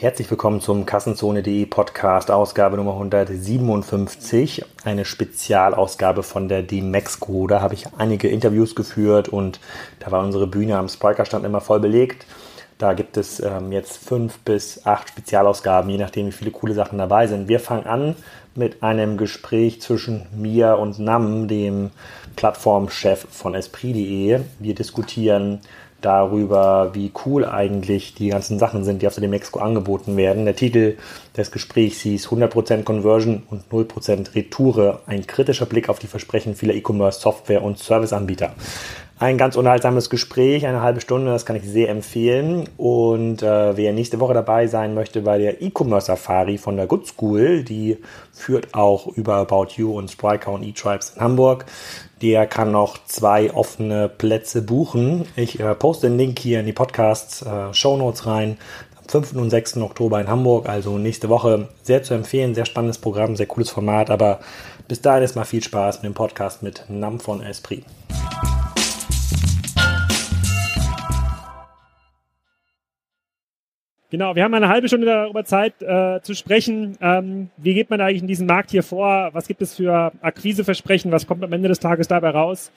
Herzlich 0.00 0.30
willkommen 0.30 0.62
zum 0.62 0.86
Kassenzone.de 0.86 1.66
Podcast, 1.66 2.30
Ausgabe 2.30 2.78
Nummer 2.78 2.92
157, 2.92 4.64
eine 4.82 5.04
Spezialausgabe 5.04 6.22
von 6.22 6.48
der 6.48 6.62
D-Max-Crew. 6.62 7.48
Da 7.48 7.60
habe 7.60 7.74
ich 7.74 7.84
einige 7.98 8.28
Interviews 8.28 8.74
geführt 8.74 9.28
und 9.28 9.60
da 9.98 10.10
war 10.10 10.24
unsere 10.24 10.46
Bühne 10.46 10.78
am 10.78 10.88
Spriker-Stand 10.88 11.44
immer 11.44 11.60
voll 11.60 11.80
belegt. 11.80 12.24
Da 12.78 12.94
gibt 12.94 13.18
es 13.18 13.40
ähm, 13.40 13.72
jetzt 13.72 13.98
fünf 13.98 14.38
bis 14.38 14.86
acht 14.86 15.10
Spezialausgaben, 15.10 15.90
je 15.90 15.98
nachdem, 15.98 16.28
wie 16.28 16.32
viele 16.32 16.50
coole 16.50 16.72
Sachen 16.72 16.96
dabei 16.96 17.26
sind. 17.26 17.48
Wir 17.48 17.60
fangen 17.60 17.84
an 17.84 18.16
mit 18.54 18.82
einem 18.82 19.18
Gespräch 19.18 19.82
zwischen 19.82 20.26
mir 20.34 20.78
und 20.78 20.98
Nam, 20.98 21.46
dem 21.46 21.90
Plattformchef 22.36 23.26
von 23.30 23.54
Esprit.de. 23.54 24.40
Wir 24.60 24.74
diskutieren 24.74 25.60
darüber, 26.00 26.90
wie 26.94 27.12
cool 27.24 27.44
eigentlich 27.44 28.14
die 28.14 28.28
ganzen 28.28 28.58
Sachen 28.58 28.84
sind, 28.84 29.02
die 29.02 29.06
auf 29.06 29.14
dem 29.14 29.30
Mexiko 29.30 29.60
angeboten 29.60 30.16
werden. 30.16 30.44
Der 30.44 30.56
Titel 30.56 30.96
des 31.36 31.50
Gesprächs 31.50 32.00
hieß 32.00 32.28
100% 32.28 32.84
Conversion 32.84 33.42
und 33.50 33.64
0% 33.70 34.34
Retoure, 34.34 35.00
ein 35.06 35.26
kritischer 35.26 35.66
Blick 35.66 35.88
auf 35.88 35.98
die 35.98 36.06
Versprechen 36.06 36.54
vieler 36.54 36.74
E-Commerce, 36.74 37.20
Software 37.20 37.62
und 37.62 37.78
Serviceanbieter. 37.78 38.52
Ein 39.20 39.36
ganz 39.36 39.56
unterhaltsames 39.56 40.08
Gespräch, 40.08 40.66
eine 40.66 40.80
halbe 40.80 41.02
Stunde, 41.02 41.30
das 41.30 41.44
kann 41.44 41.54
ich 41.54 41.64
sehr 41.64 41.90
empfehlen. 41.90 42.66
Und 42.78 43.42
äh, 43.42 43.76
wer 43.76 43.92
nächste 43.92 44.18
Woche 44.18 44.32
dabei 44.32 44.66
sein 44.66 44.94
möchte 44.94 45.20
bei 45.20 45.36
der 45.36 45.60
E-Commerce 45.60 46.06
Safari 46.06 46.56
von 46.56 46.78
der 46.78 46.86
Good 46.86 47.06
School, 47.06 47.62
die 47.62 47.98
führt 48.32 48.72
auch 48.72 49.08
über 49.08 49.34
About 49.34 49.74
You 49.76 49.94
und 49.94 50.10
Spriker 50.10 50.52
und 50.52 50.62
E-Tribes 50.62 51.10
in 51.16 51.20
Hamburg. 51.20 51.66
Der 52.22 52.46
kann 52.46 52.72
noch 52.72 52.96
zwei 53.04 53.52
offene 53.52 54.08
Plätze 54.08 54.62
buchen. 54.62 55.26
Ich 55.36 55.60
äh, 55.60 55.74
poste 55.74 56.08
den 56.08 56.16
Link 56.16 56.38
hier 56.38 56.60
in 56.60 56.64
die 56.64 56.72
Podcasts, 56.72 57.42
äh, 57.42 57.74
Show 57.74 57.98
Notes 57.98 58.24
rein. 58.24 58.56
Am 59.02 59.06
5. 59.06 59.34
und 59.34 59.50
6. 59.50 59.76
Oktober 59.82 60.18
in 60.18 60.28
Hamburg, 60.28 60.66
also 60.66 60.96
nächste 60.96 61.28
Woche. 61.28 61.68
Sehr 61.82 62.02
zu 62.02 62.14
empfehlen, 62.14 62.54
sehr 62.54 62.64
spannendes 62.64 62.96
Programm, 62.96 63.36
sehr 63.36 63.44
cooles 63.44 63.68
Format. 63.68 64.08
Aber 64.08 64.40
bis 64.88 65.02
dahin 65.02 65.24
ist 65.24 65.36
mal 65.36 65.44
viel 65.44 65.62
Spaß 65.62 65.96
mit 65.96 66.04
dem 66.04 66.14
Podcast 66.14 66.62
mit 66.62 66.86
Nam 66.88 67.20
von 67.20 67.42
Esprit. 67.42 67.84
Genau, 74.10 74.34
wir 74.34 74.42
haben 74.42 74.54
eine 74.54 74.68
halbe 74.68 74.88
Stunde 74.88 75.06
darüber 75.06 75.44
Zeit 75.44 75.80
äh, 75.82 76.20
zu 76.20 76.34
sprechen. 76.34 76.98
Ähm, 77.00 77.50
wie 77.56 77.74
geht 77.74 77.90
man 77.90 78.00
eigentlich 78.00 78.22
in 78.22 78.28
diesem 78.28 78.48
Markt 78.48 78.72
hier 78.72 78.82
vor? 78.82 79.30
Was 79.32 79.46
gibt 79.46 79.62
es 79.62 79.76
für 79.76 80.10
Akquiseversprechen? 80.20 81.12
Was 81.12 81.28
kommt 81.28 81.44
am 81.44 81.52
Ende 81.52 81.68
des 81.68 81.78
Tages 81.78 82.08
dabei 82.08 82.30
raus? 82.30 82.72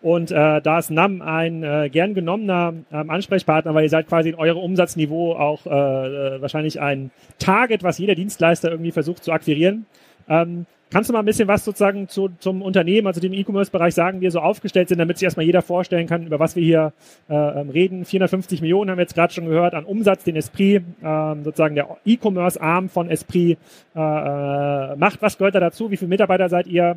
Und 0.00 0.30
äh, 0.30 0.62
da 0.62 0.78
ist 0.78 0.90
NAM 0.90 1.20
ein 1.20 1.62
äh, 1.62 1.90
gern 1.90 2.14
genommener 2.14 2.72
ähm, 2.90 3.10
Ansprechpartner, 3.10 3.74
weil 3.74 3.82
ihr 3.82 3.90
seid 3.90 4.08
quasi 4.08 4.30
in 4.30 4.36
eurem 4.36 4.58
Umsatzniveau 4.58 5.34
auch 5.34 5.66
äh, 5.66 5.70
äh, 5.70 6.40
wahrscheinlich 6.40 6.80
ein 6.80 7.10
Target, 7.38 7.82
was 7.82 7.98
jeder 7.98 8.14
Dienstleister 8.14 8.70
irgendwie 8.70 8.92
versucht 8.92 9.24
zu 9.24 9.32
akquirieren. 9.32 9.84
Ähm, 10.28 10.64
Kannst 10.90 11.10
du 11.10 11.12
mal 11.12 11.18
ein 11.18 11.26
bisschen 11.26 11.48
was 11.48 11.64
sozusagen 11.64 12.08
zu, 12.08 12.30
zum 12.38 12.62
Unternehmen, 12.62 13.06
also 13.06 13.20
dem 13.20 13.34
E-Commerce-Bereich 13.34 13.94
sagen, 13.94 14.18
wie 14.18 14.22
wir 14.22 14.30
so 14.30 14.40
aufgestellt 14.40 14.88
sind, 14.88 14.98
damit 14.98 15.18
sich 15.18 15.24
erstmal 15.24 15.44
jeder 15.44 15.60
vorstellen 15.60 16.06
kann, 16.06 16.26
über 16.26 16.38
was 16.38 16.56
wir 16.56 16.62
hier 16.62 16.92
äh, 17.28 17.34
ähm, 17.34 17.68
reden. 17.68 18.04
450 18.06 18.62
Millionen 18.62 18.90
haben 18.90 18.98
wir 18.98 19.02
jetzt 19.02 19.14
gerade 19.14 19.32
schon 19.32 19.46
gehört 19.46 19.74
an 19.74 19.84
Umsatz, 19.84 20.24
den 20.24 20.36
Esprit, 20.36 20.82
äh, 21.02 21.34
sozusagen 21.44 21.74
der 21.74 21.98
E-Commerce-Arm 22.06 22.88
von 22.88 23.10
Esprit 23.10 23.58
äh, 23.94 24.00
äh, 24.00 24.96
macht. 24.96 25.20
Was 25.20 25.36
gehört 25.36 25.54
da 25.54 25.60
dazu? 25.60 25.90
Wie 25.90 25.96
viele 25.96 26.08
Mitarbeiter 26.08 26.48
seid 26.48 26.66
ihr? 26.66 26.96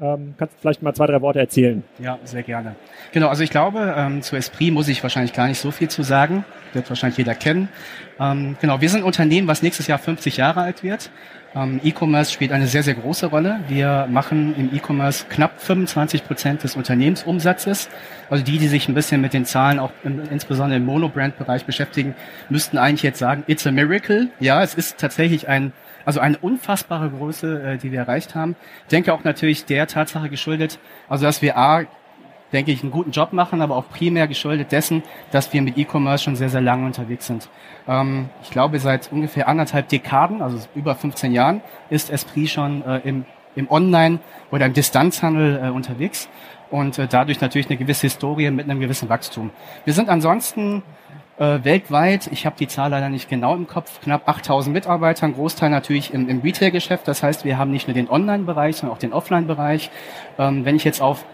Ähm, 0.00 0.34
kannst 0.38 0.56
vielleicht 0.60 0.82
mal 0.82 0.94
zwei, 0.94 1.06
drei 1.06 1.20
Worte 1.20 1.38
erzählen? 1.38 1.82
Ja, 1.98 2.18
sehr 2.24 2.42
gerne. 2.42 2.76
Genau, 3.12 3.28
also 3.28 3.42
ich 3.42 3.50
glaube, 3.50 3.94
ähm, 3.96 4.22
zu 4.22 4.36
Esprit 4.36 4.72
muss 4.72 4.88
ich 4.88 5.02
wahrscheinlich 5.02 5.32
gar 5.32 5.48
nicht 5.48 5.60
so 5.60 5.70
viel 5.70 5.88
zu 5.88 6.02
sagen. 6.02 6.44
Wird 6.72 6.88
wahrscheinlich 6.88 7.18
jeder 7.18 7.34
kennen. 7.34 7.68
Ähm, 8.20 8.56
genau, 8.60 8.80
wir 8.80 8.88
sind 8.88 9.00
ein 9.00 9.04
Unternehmen, 9.04 9.48
was 9.48 9.62
nächstes 9.62 9.86
Jahr 9.86 9.98
50 9.98 10.36
Jahre 10.36 10.60
alt 10.60 10.82
wird. 10.82 11.10
Ähm, 11.54 11.80
E-Commerce 11.82 12.30
spielt 12.30 12.52
eine 12.52 12.66
sehr, 12.66 12.82
sehr 12.82 12.94
große 12.94 13.26
Rolle. 13.26 13.60
Wir 13.68 14.06
machen 14.10 14.54
im 14.56 14.74
E-Commerce 14.74 15.24
knapp 15.30 15.58
25 15.58 16.26
Prozent 16.26 16.62
des 16.62 16.76
Unternehmensumsatzes. 16.76 17.88
Also 18.28 18.44
die, 18.44 18.58
die 18.58 18.68
sich 18.68 18.88
ein 18.88 18.94
bisschen 18.94 19.22
mit 19.22 19.32
den 19.32 19.46
Zahlen 19.46 19.78
auch 19.78 19.92
im, 20.04 20.20
insbesondere 20.30 20.76
im 20.76 20.84
Monobrand-Bereich 20.84 21.64
beschäftigen, 21.64 22.14
müssten 22.50 22.76
eigentlich 22.76 23.02
jetzt 23.02 23.18
sagen, 23.18 23.44
it's 23.46 23.66
a 23.66 23.70
miracle. 23.70 24.28
Ja, 24.38 24.62
es 24.62 24.74
ist 24.74 24.98
tatsächlich 24.98 25.48
ein 25.48 25.72
also 26.06 26.20
eine 26.20 26.38
unfassbare 26.38 27.10
Größe, 27.10 27.62
äh, 27.62 27.76
die 27.76 27.92
wir 27.92 27.98
erreicht 27.98 28.34
haben. 28.34 28.56
Ich 28.84 28.88
denke 28.88 29.12
auch 29.12 29.24
natürlich 29.24 29.66
der 29.66 29.86
Tatsache 29.86 30.30
geschuldet, 30.30 30.78
also 31.08 31.26
dass 31.26 31.42
wir 31.42 31.58
A, 31.58 31.82
denke 32.52 32.70
ich, 32.70 32.82
einen 32.82 32.92
guten 32.92 33.10
Job 33.10 33.32
machen, 33.32 33.60
aber 33.60 33.76
auch 33.76 33.88
primär 33.90 34.28
geschuldet 34.28 34.72
dessen, 34.72 35.02
dass 35.32 35.52
wir 35.52 35.60
mit 35.60 35.76
E-Commerce 35.76 36.24
schon 36.24 36.36
sehr, 36.36 36.48
sehr 36.48 36.60
lange 36.60 36.86
unterwegs 36.86 37.26
sind. 37.26 37.50
Ähm, 37.88 38.30
ich 38.42 38.50
glaube, 38.50 38.78
seit 38.78 39.12
ungefähr 39.12 39.48
anderthalb 39.48 39.88
Dekaden, 39.88 40.40
also 40.40 40.58
über 40.74 40.94
15 40.94 41.32
Jahren, 41.32 41.60
ist 41.90 42.08
Esprit 42.08 42.48
schon 42.48 42.82
äh, 42.86 43.00
im, 43.04 43.26
im 43.56 43.68
Online- 43.68 44.20
oder 44.52 44.64
im 44.64 44.72
Distanzhandel 44.72 45.60
äh, 45.62 45.68
unterwegs 45.70 46.28
und 46.70 46.98
dadurch 47.10 47.40
natürlich 47.40 47.68
eine 47.68 47.76
gewisse 47.76 48.02
Historie 48.02 48.50
mit 48.50 48.68
einem 48.68 48.80
gewissen 48.80 49.08
Wachstum. 49.08 49.50
Wir 49.84 49.92
sind 49.92 50.08
ansonsten 50.08 50.82
äh, 51.38 51.58
weltweit, 51.62 52.28
ich 52.32 52.46
habe 52.46 52.56
die 52.58 52.66
Zahl 52.66 52.90
leider 52.90 53.08
nicht 53.08 53.28
genau 53.28 53.54
im 53.54 53.66
Kopf, 53.66 54.00
knapp 54.00 54.28
8000 54.28 54.72
Mitarbeiter, 54.72 55.26
ein 55.26 55.34
Großteil 55.34 55.70
natürlich 55.70 56.14
im, 56.14 56.28
im 56.28 56.40
Retail-Geschäft. 56.40 57.06
Das 57.06 57.22
heißt, 57.22 57.44
wir 57.44 57.58
haben 57.58 57.70
nicht 57.70 57.88
nur 57.88 57.94
den 57.94 58.08
Online-Bereich, 58.08 58.76
sondern 58.76 58.96
auch 58.96 59.00
den 59.00 59.12
Offline-Bereich. 59.12 59.90
Ähm, 60.38 60.64
wenn 60.64 60.76
ich 60.76 60.84
jetzt 60.84 61.02
auf 61.02 61.24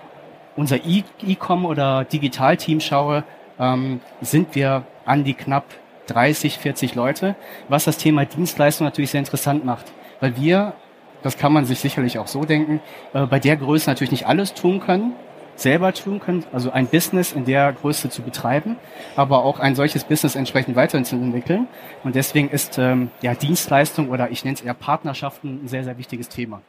unser 0.56 0.78
E-Com 0.84 1.64
oder 1.64 2.04
Digital-Team 2.04 2.80
schaue, 2.80 3.24
ähm, 3.58 4.00
sind 4.20 4.54
wir 4.54 4.84
an 5.04 5.24
die 5.24 5.34
knapp 5.34 5.64
30, 6.06 6.58
40 6.58 6.94
Leute, 6.94 7.36
was 7.68 7.84
das 7.84 7.96
Thema 7.96 8.24
Dienstleistung 8.24 8.86
natürlich 8.86 9.10
sehr 9.10 9.20
interessant 9.20 9.64
macht, 9.64 9.92
weil 10.20 10.36
wir, 10.36 10.74
das 11.22 11.38
kann 11.38 11.52
man 11.52 11.64
sich 11.64 11.78
sicherlich 11.78 12.18
auch 12.18 12.26
so 12.26 12.44
denken, 12.44 12.80
äh, 13.14 13.26
bei 13.26 13.38
der 13.38 13.56
Größe 13.56 13.88
natürlich 13.88 14.10
nicht 14.10 14.26
alles 14.26 14.54
tun 14.54 14.80
können, 14.80 15.12
selber 15.56 15.92
tun 15.92 16.20
können, 16.20 16.44
also 16.52 16.70
ein 16.70 16.86
Business 16.86 17.32
in 17.32 17.44
der 17.44 17.72
Größe 17.72 18.10
zu 18.10 18.22
betreiben, 18.22 18.76
aber 19.16 19.44
auch 19.44 19.60
ein 19.60 19.74
solches 19.74 20.04
Business 20.04 20.34
entsprechend 20.34 20.76
weiterzuentwickeln. 20.76 21.68
Und 22.04 22.14
deswegen 22.14 22.48
ist 22.48 22.78
ähm, 22.78 23.10
ja 23.20 23.34
Dienstleistung 23.34 24.08
oder 24.08 24.30
ich 24.30 24.44
nenne 24.44 24.56
es 24.56 24.60
eher 24.60 24.74
Partnerschaften 24.74 25.64
ein 25.64 25.68
sehr, 25.68 25.84
sehr 25.84 25.98
wichtiges 25.98 26.28
Thema. 26.28 26.62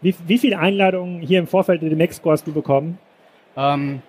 Wie, 0.00 0.14
wie 0.26 0.38
viele 0.38 0.58
Einladungen 0.58 1.20
hier 1.20 1.38
im 1.38 1.46
Vorfeld 1.46 1.82
der 1.82 1.96
Mexiko 1.96 2.30
hast 2.30 2.46
du 2.46 2.52
bekommen? 2.52 2.98
Ähm, 3.56 4.02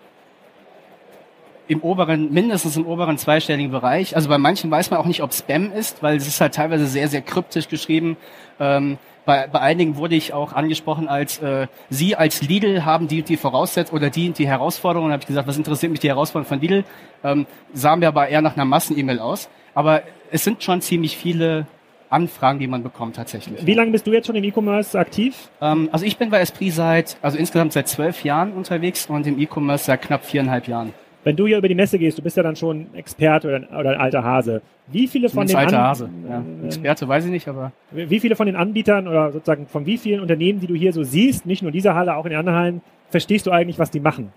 im 1.67 1.81
oberen, 1.81 2.31
mindestens 2.31 2.77
im 2.77 2.85
oberen 2.85 3.17
zweistelligen 3.17 3.71
Bereich. 3.71 4.15
Also 4.15 4.29
bei 4.29 4.37
manchen 4.37 4.69
weiß 4.69 4.91
man 4.91 4.99
auch 4.99 5.05
nicht, 5.05 5.23
ob 5.23 5.33
Spam 5.33 5.71
ist, 5.71 6.03
weil 6.03 6.17
es 6.17 6.27
ist 6.27 6.39
halt 6.39 6.53
teilweise 6.53 6.85
sehr, 6.85 7.07
sehr 7.07 7.21
kryptisch 7.21 7.69
geschrieben. 7.69 8.17
Ähm, 8.59 8.97
bei, 9.25 9.47
bei 9.47 9.59
einigen 9.59 9.97
wurde 9.97 10.15
ich 10.15 10.33
auch 10.33 10.53
angesprochen 10.53 11.07
als 11.07 11.39
äh, 11.39 11.67
Sie 11.89 12.15
als 12.15 12.41
Lidl 12.41 12.85
haben 12.85 13.07
die 13.07 13.23
die 13.23 13.37
Voraussetzungen 13.37 14.01
oder 14.01 14.09
die 14.09 14.31
die 14.31 14.47
Herausforderungen. 14.47 15.11
habe 15.11 15.21
ich 15.21 15.27
gesagt, 15.27 15.47
was 15.47 15.57
interessiert 15.57 15.91
mich 15.91 15.99
die 15.99 16.09
Herausforderung 16.09 16.47
von 16.47 16.61
Lidl? 16.61 16.83
Ähm, 17.23 17.45
sahen 17.73 18.01
wir 18.01 18.07
aber 18.07 18.27
eher 18.27 18.41
nach 18.41 18.55
einer 18.55 18.65
Massen-E-Mail 18.65 19.19
aus. 19.19 19.49
Aber 19.73 20.03
es 20.31 20.43
sind 20.43 20.63
schon 20.63 20.81
ziemlich 20.81 21.17
viele 21.17 21.67
Anfragen, 22.09 22.59
die 22.59 22.67
man 22.67 22.83
bekommt 22.83 23.15
tatsächlich. 23.15 23.65
Wie 23.65 23.73
lange 23.73 23.91
bist 23.91 24.07
du 24.07 24.13
jetzt 24.13 24.27
schon 24.27 24.35
im 24.35 24.43
E-Commerce 24.43 24.97
aktiv? 24.97 25.49
Ähm, 25.61 25.89
also 25.91 26.05
ich 26.05 26.17
bin 26.17 26.29
bei 26.29 26.39
Esprit 26.39 26.73
seit, 26.73 27.17
also 27.21 27.37
insgesamt 27.37 27.73
seit 27.73 27.87
zwölf 27.87 28.23
Jahren 28.23 28.53
unterwegs 28.53 29.07
und 29.07 29.27
im 29.27 29.39
E-Commerce 29.39 29.85
seit 29.85 30.01
knapp 30.01 30.25
viereinhalb 30.25 30.67
Jahren. 30.67 30.93
Wenn 31.25 31.35
du 31.35 31.47
hier 31.47 31.57
über 31.57 31.67
die 31.67 31.75
Messe 31.75 31.97
gehst, 31.97 32.19
du 32.19 32.21
bist 32.21 32.37
ja 32.37 32.43
dann 32.43 32.55
schon 32.55 32.85
Experte 32.93 33.47
oder, 33.47 33.79
oder 33.79 33.89
ein 33.89 33.99
alter 33.99 34.23
Hase. 34.23 34.61
Wie 34.85 35.07
viele 35.07 35.27
von 35.27 35.47
den 35.47 35.55
alter 35.55 35.81
Hase. 35.81 36.07
Ja. 36.29 36.43
Experte 36.63 37.07
weiß 37.07 37.25
ich 37.25 37.31
nicht, 37.31 37.47
aber 37.47 37.71
wie 37.89 38.19
viele 38.19 38.35
von 38.35 38.45
den 38.45 38.55
Anbietern 38.55 39.07
oder 39.07 39.31
sozusagen 39.31 39.65
von 39.65 39.87
wie 39.87 39.97
vielen 39.97 40.21
Unternehmen, 40.21 40.59
die 40.59 40.67
du 40.67 40.75
hier 40.75 40.93
so 40.93 41.01
siehst, 41.01 41.47
nicht 41.47 41.63
nur 41.63 41.69
in 41.69 41.73
dieser 41.73 41.95
Halle, 41.95 42.15
auch 42.15 42.25
in 42.25 42.29
den 42.29 42.39
anderen 42.39 42.59
Hallen, 42.59 42.81
verstehst 43.09 43.47
du 43.47 43.51
eigentlich, 43.51 43.79
was 43.79 43.89
die 43.89 43.99
machen? 43.99 44.31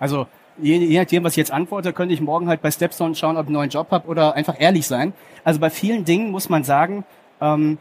Also 0.00 0.26
je, 0.60 0.78
je 0.78 0.98
nachdem, 0.98 1.22
was 1.22 1.34
ich 1.34 1.38
jetzt 1.38 1.52
antworte, 1.52 1.92
könnte 1.92 2.12
ich 2.12 2.20
morgen 2.20 2.48
halt 2.48 2.60
bei 2.60 2.72
Stepstone 2.72 3.14
schauen, 3.14 3.36
ob 3.36 3.44
ich 3.44 3.46
einen 3.46 3.54
neuen 3.54 3.70
Job 3.70 3.86
habe 3.92 4.08
oder 4.08 4.34
einfach 4.34 4.60
ehrlich 4.60 4.88
sein. 4.88 5.12
Also 5.44 5.60
bei 5.60 5.70
vielen 5.70 6.04
Dingen 6.04 6.32
muss 6.32 6.48
man 6.48 6.64
sagen, 6.64 7.04
ähm, 7.40 7.78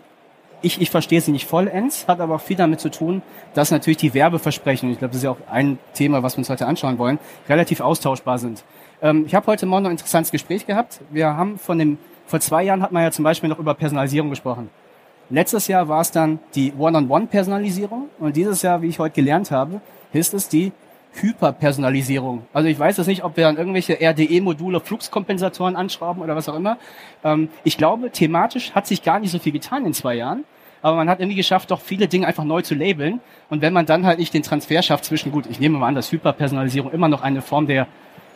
ich, 0.62 0.82
ich 0.82 0.90
verstehe 0.90 1.22
sie 1.22 1.32
nicht 1.32 1.48
vollends, 1.48 2.08
hat 2.08 2.20
aber 2.20 2.36
auch 2.36 2.42
viel 2.42 2.58
damit 2.58 2.80
zu 2.80 2.90
tun, 2.90 3.22
dass 3.54 3.72
natürlich 3.72 3.98
die 3.98 4.14
Werbeversprechen, 4.14 4.92
ich 4.92 5.00
glaube, 5.00 5.12
das 5.12 5.18
ist 5.18 5.24
ja 5.24 5.32
auch 5.32 5.48
ein 5.50 5.80
Thema, 5.94 6.24
was 6.24 6.36
wir 6.36 6.40
uns 6.40 6.50
heute 6.50 6.68
anschauen 6.68 6.98
wollen, 6.98 7.20
relativ 7.50 7.82
austauschbar 7.82 8.38
sind. 8.38 8.64
Ähm, 9.02 9.26
ich 9.26 9.36
habe 9.36 9.48
heute 9.48 9.66
Morgen 9.66 9.84
noch 9.84 9.90
ein 9.90 9.98
interessantes 9.98 10.32
Gespräch 10.32 10.68
gehabt. 10.68 11.02
Wir 11.10 11.36
haben 11.36 11.58
von 11.58 11.80
dem, 11.80 11.98
vor 12.28 12.40
zwei 12.40 12.64
Jahren 12.64 12.82
hat 12.82 12.92
man 12.92 13.04
ja 13.04 13.12
zum 13.12 13.24
Beispiel 13.24 13.50
noch 13.50 13.60
über 13.60 13.74
Personalisierung 13.74 14.30
gesprochen. 14.30 14.70
Letztes 15.30 15.68
Jahr 15.68 15.88
war 15.88 16.02
es 16.02 16.12
dann 16.12 16.40
die 16.56 16.74
One-on-One-Personalisierung 16.78 18.10
und 18.20 18.36
dieses 18.36 18.62
Jahr, 18.62 18.82
wie 18.82 18.88
ich 18.88 19.00
heute 19.00 19.16
gelernt 19.16 19.50
habe, 19.50 19.82
ist 20.14 20.34
es 20.34 20.50
die 20.50 20.74
Hyperpersonalisierung. 21.14 22.44
Also 22.54 22.70
ich 22.70 22.80
weiß 22.80 22.98
jetzt 22.98 23.08
nicht, 23.08 23.24
ob 23.24 23.38
wir 23.38 23.44
dann 23.44 23.58
irgendwelche 23.58 24.00
RDE-Module, 24.02 24.80
Fluxkompensatoren 24.80 25.76
anschrauben 25.76 26.22
oder 26.22 26.36
was 26.36 26.48
auch 26.48 26.56
immer. 26.56 26.78
Ähm, 27.24 27.50
ich 27.64 27.78
glaube, 27.78 28.12
thematisch 28.12 28.72
hat 28.74 28.88
sich 28.88 29.04
gar 29.04 29.20
nicht 29.20 29.32
so 29.32 29.40
viel 29.40 29.52
getan 29.52 29.86
in 29.86 29.94
zwei 29.94 30.16
Jahren. 30.16 30.46
Aber 30.82 30.96
man 30.96 31.10
hat 31.10 31.20
irgendwie 31.20 31.36
geschafft, 31.36 31.70
doch 31.70 31.80
viele 31.80 32.08
Dinge 32.08 32.26
einfach 32.26 32.44
neu 32.44 32.62
zu 32.62 32.74
labeln. 32.74 33.20
Und 33.50 33.62
wenn 33.62 33.74
man 33.74 33.86
dann 33.86 34.06
halt 34.06 34.20
nicht 34.20 34.34
den 34.34 34.42
Transfer 34.42 34.82
schafft 34.82 35.06
zwischen, 35.06 35.32
gut, 35.32 35.46
ich 35.48 35.60
nehme 35.60 35.78
mal 35.78 35.88
an, 35.88 35.96
dass 35.96 36.12
Hyperpersonalisierung 36.12 36.92
immer 36.92 37.08
noch 37.08 37.22
eine 37.22 37.42
Form 37.42 37.68
der 37.68 37.88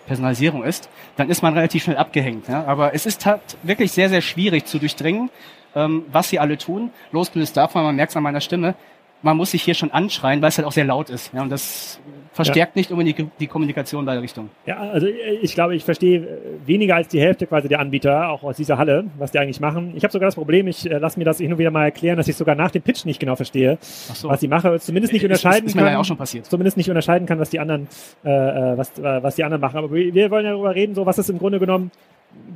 Personalisierung 0.06 0.63
ist, 0.63 0.89
dann 1.16 1.30
ist 1.30 1.42
man 1.42 1.54
relativ 1.56 1.83
schnell 1.83 1.98
abgehängt. 1.98 2.48
Ja? 2.48 2.66
Aber 2.66 2.94
es 2.94 3.06
ist 3.06 3.25
halt 3.25 3.42
wirklich 3.63 3.92
sehr, 3.92 4.10
sehr 4.10 4.22
schwierig 4.22 4.66
zu 4.66 4.77
durchdringen, 4.77 5.31
ähm, 5.75 6.06
was 6.12 6.30
sie 6.30 6.39
alle 6.39 6.57
tun. 6.57 6.92
Losgelöst 7.12 7.57
davon, 7.57 7.83
man 7.83 7.95
merkt 7.95 8.12
es 8.12 8.18
an 8.18 8.24
meiner 8.24 8.42
Stimme, 8.42 8.75
man 9.22 9.38
muss 9.38 9.51
sich 9.51 9.63
hier 9.63 9.74
schon 9.74 9.92
anschreien, 9.92 10.42
weil 10.42 10.50
es 10.50 10.57
halt 10.57 10.68
auch 10.68 10.72
sehr 10.72 10.86
laut 10.86 11.10
ist. 11.10 11.33
Ja, 11.33 11.42
und 11.42 11.50
das 11.50 12.00
verstärkt 12.35 12.75
ja. 12.75 12.79
nicht 12.79 12.91
unbedingt 12.91 13.31
die, 13.39 13.47
Kommunikation 13.47 14.01
in 14.01 14.05
beide 14.05 14.21
Richtungen. 14.21 14.49
Ja, 14.65 14.77
also 14.77 15.07
ich 15.07 15.53
glaube, 15.53 15.73
ich 15.73 15.85
verstehe 15.85 16.27
weniger 16.65 16.95
als 16.95 17.07
die 17.07 17.19
Hälfte 17.19 17.47
quasi 17.47 17.69
der 17.69 17.79
Anbieter, 17.79 18.29
auch 18.29 18.43
aus 18.43 18.57
dieser 18.57 18.77
Halle, 18.77 19.05
was 19.17 19.31
die 19.31 19.39
eigentlich 19.39 19.61
machen. 19.61 19.93
Ich 19.95 20.03
habe 20.03 20.11
sogar 20.11 20.27
das 20.27 20.35
Problem, 20.35 20.67
ich 20.67 20.89
äh, 20.89 20.97
lasse 20.97 21.17
mir 21.17 21.23
das 21.23 21.37
hin 21.37 21.53
und 21.53 21.59
wieder 21.59 21.71
mal 21.71 21.85
erklären, 21.85 22.17
dass 22.17 22.27
ich 22.27 22.35
sogar 22.35 22.55
nach 22.55 22.71
dem 22.71 22.81
Pitch 22.81 23.05
nicht 23.05 23.21
genau 23.21 23.37
verstehe, 23.37 23.77
so. 23.81 24.27
was 24.27 24.41
sie 24.41 24.49
mache, 24.49 24.77
zumindest 24.81 25.13
nicht 25.13 25.23
unterscheiden 25.23 25.65
ist, 25.65 25.71
ist, 25.71 25.75
ist 25.75 25.81
kann. 25.81 25.93
Ja 25.93 25.99
auch 25.99 26.05
schon 26.05 26.17
passiert. 26.17 26.45
Zumindest 26.45 26.75
nicht 26.75 26.89
unterscheiden 26.89 27.25
kann, 27.25 27.39
was 27.39 27.49
die 27.49 27.59
anderen, 27.59 27.87
äh, 28.25 28.29
äh 28.29 28.77
was, 28.77 28.99
äh, 28.99 29.23
was 29.23 29.35
die 29.35 29.45
anderen 29.45 29.61
machen. 29.61 29.77
Aber 29.77 29.91
wir, 29.93 30.13
wir 30.13 30.29
wollen 30.29 30.45
ja 30.45 30.51
darüber 30.51 30.75
reden, 30.75 30.93
so 30.93 31.05
was 31.05 31.17
ist 31.17 31.29
im 31.29 31.38
Grunde 31.38 31.59
genommen 31.59 31.89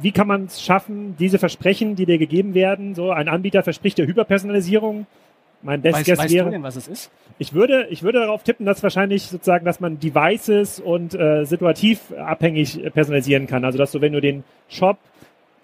wie 0.01 0.11
kann 0.11 0.27
man 0.27 0.45
es 0.45 0.61
schaffen, 0.61 1.15
diese 1.17 1.39
Versprechen, 1.39 1.95
die 1.95 2.05
dir 2.05 2.17
gegeben 2.17 2.53
werden, 2.53 2.95
so 2.95 3.11
ein 3.11 3.29
Anbieter 3.29 3.63
verspricht 3.63 3.97
dir 3.97 4.07
Hyperpersonalisierung, 4.07 5.07
mein 5.61 5.81
Best 5.81 6.05
Guess 6.05 6.19
weißt 6.19 6.33
wäre. 6.33 6.45
Du 6.45 6.51
denn, 6.51 6.63
was 6.63 6.75
es 6.75 6.87
ist? 6.87 7.11
Ich 7.37 7.53
würde, 7.53 7.87
ich 7.89 8.03
würde 8.03 8.19
darauf 8.19 8.43
tippen, 8.43 8.65
dass 8.65 8.83
wahrscheinlich 8.83 9.23
sozusagen, 9.23 9.65
dass 9.65 9.79
man 9.79 9.99
Devices 9.99 10.79
und 10.79 11.15
äh, 11.15 11.45
situativ 11.45 12.11
abhängig 12.17 12.81
personalisieren 12.93 13.47
kann. 13.47 13.63
Also 13.63 13.77
dass 13.77 13.91
du, 13.91 14.01
wenn 14.01 14.13
du 14.13 14.21
den 14.21 14.43
Shop 14.67 14.97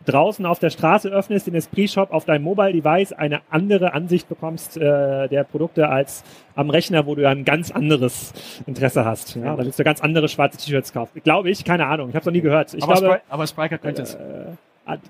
draußen 0.06 0.46
auf 0.46 0.60
der 0.60 0.70
Straße 0.70 1.10
öffnest, 1.10 1.48
den 1.48 1.56
Esprit-Shop 1.56 2.12
auf 2.12 2.26
deinem 2.26 2.44
Mobile-Device 2.44 3.14
eine 3.14 3.42
andere 3.50 3.94
Ansicht 3.94 4.30
bekommst 4.30 4.78
äh, 4.78 5.28
der 5.28 5.44
Produkte 5.44 5.90
als 5.90 6.24
am 6.56 6.70
Rechner, 6.70 7.06
wo 7.06 7.16
du 7.16 7.24
ja 7.24 7.30
ein 7.30 7.44
ganz 7.44 7.72
anderes 7.72 8.34
Interesse 8.66 9.04
hast. 9.04 9.36
Ja, 9.36 9.56
da 9.56 9.66
willst 9.66 9.80
du 9.80 9.84
ganz 9.84 10.02
andere 10.02 10.30
schwarze 10.30 10.58
T-Shirts 10.58 10.94
kaufen. 10.94 11.22
Glaube 11.24 11.50
ich, 11.50 11.66
keine 11.66 11.88
Ahnung. 11.88 12.10
Ich 12.10 12.16
habe 12.16 12.22
es 12.22 12.26
noch 12.26 12.34
nie 12.34 12.42
gehört. 12.42 12.74
Ich 12.74 12.84
aber, 12.84 12.94
glaube, 12.94 13.08
Spry 13.08 13.22
aber 13.30 13.48
Spriker 13.48 13.78
könnte 13.78 14.04
es. 14.04 14.16
Äh, 14.16 14.20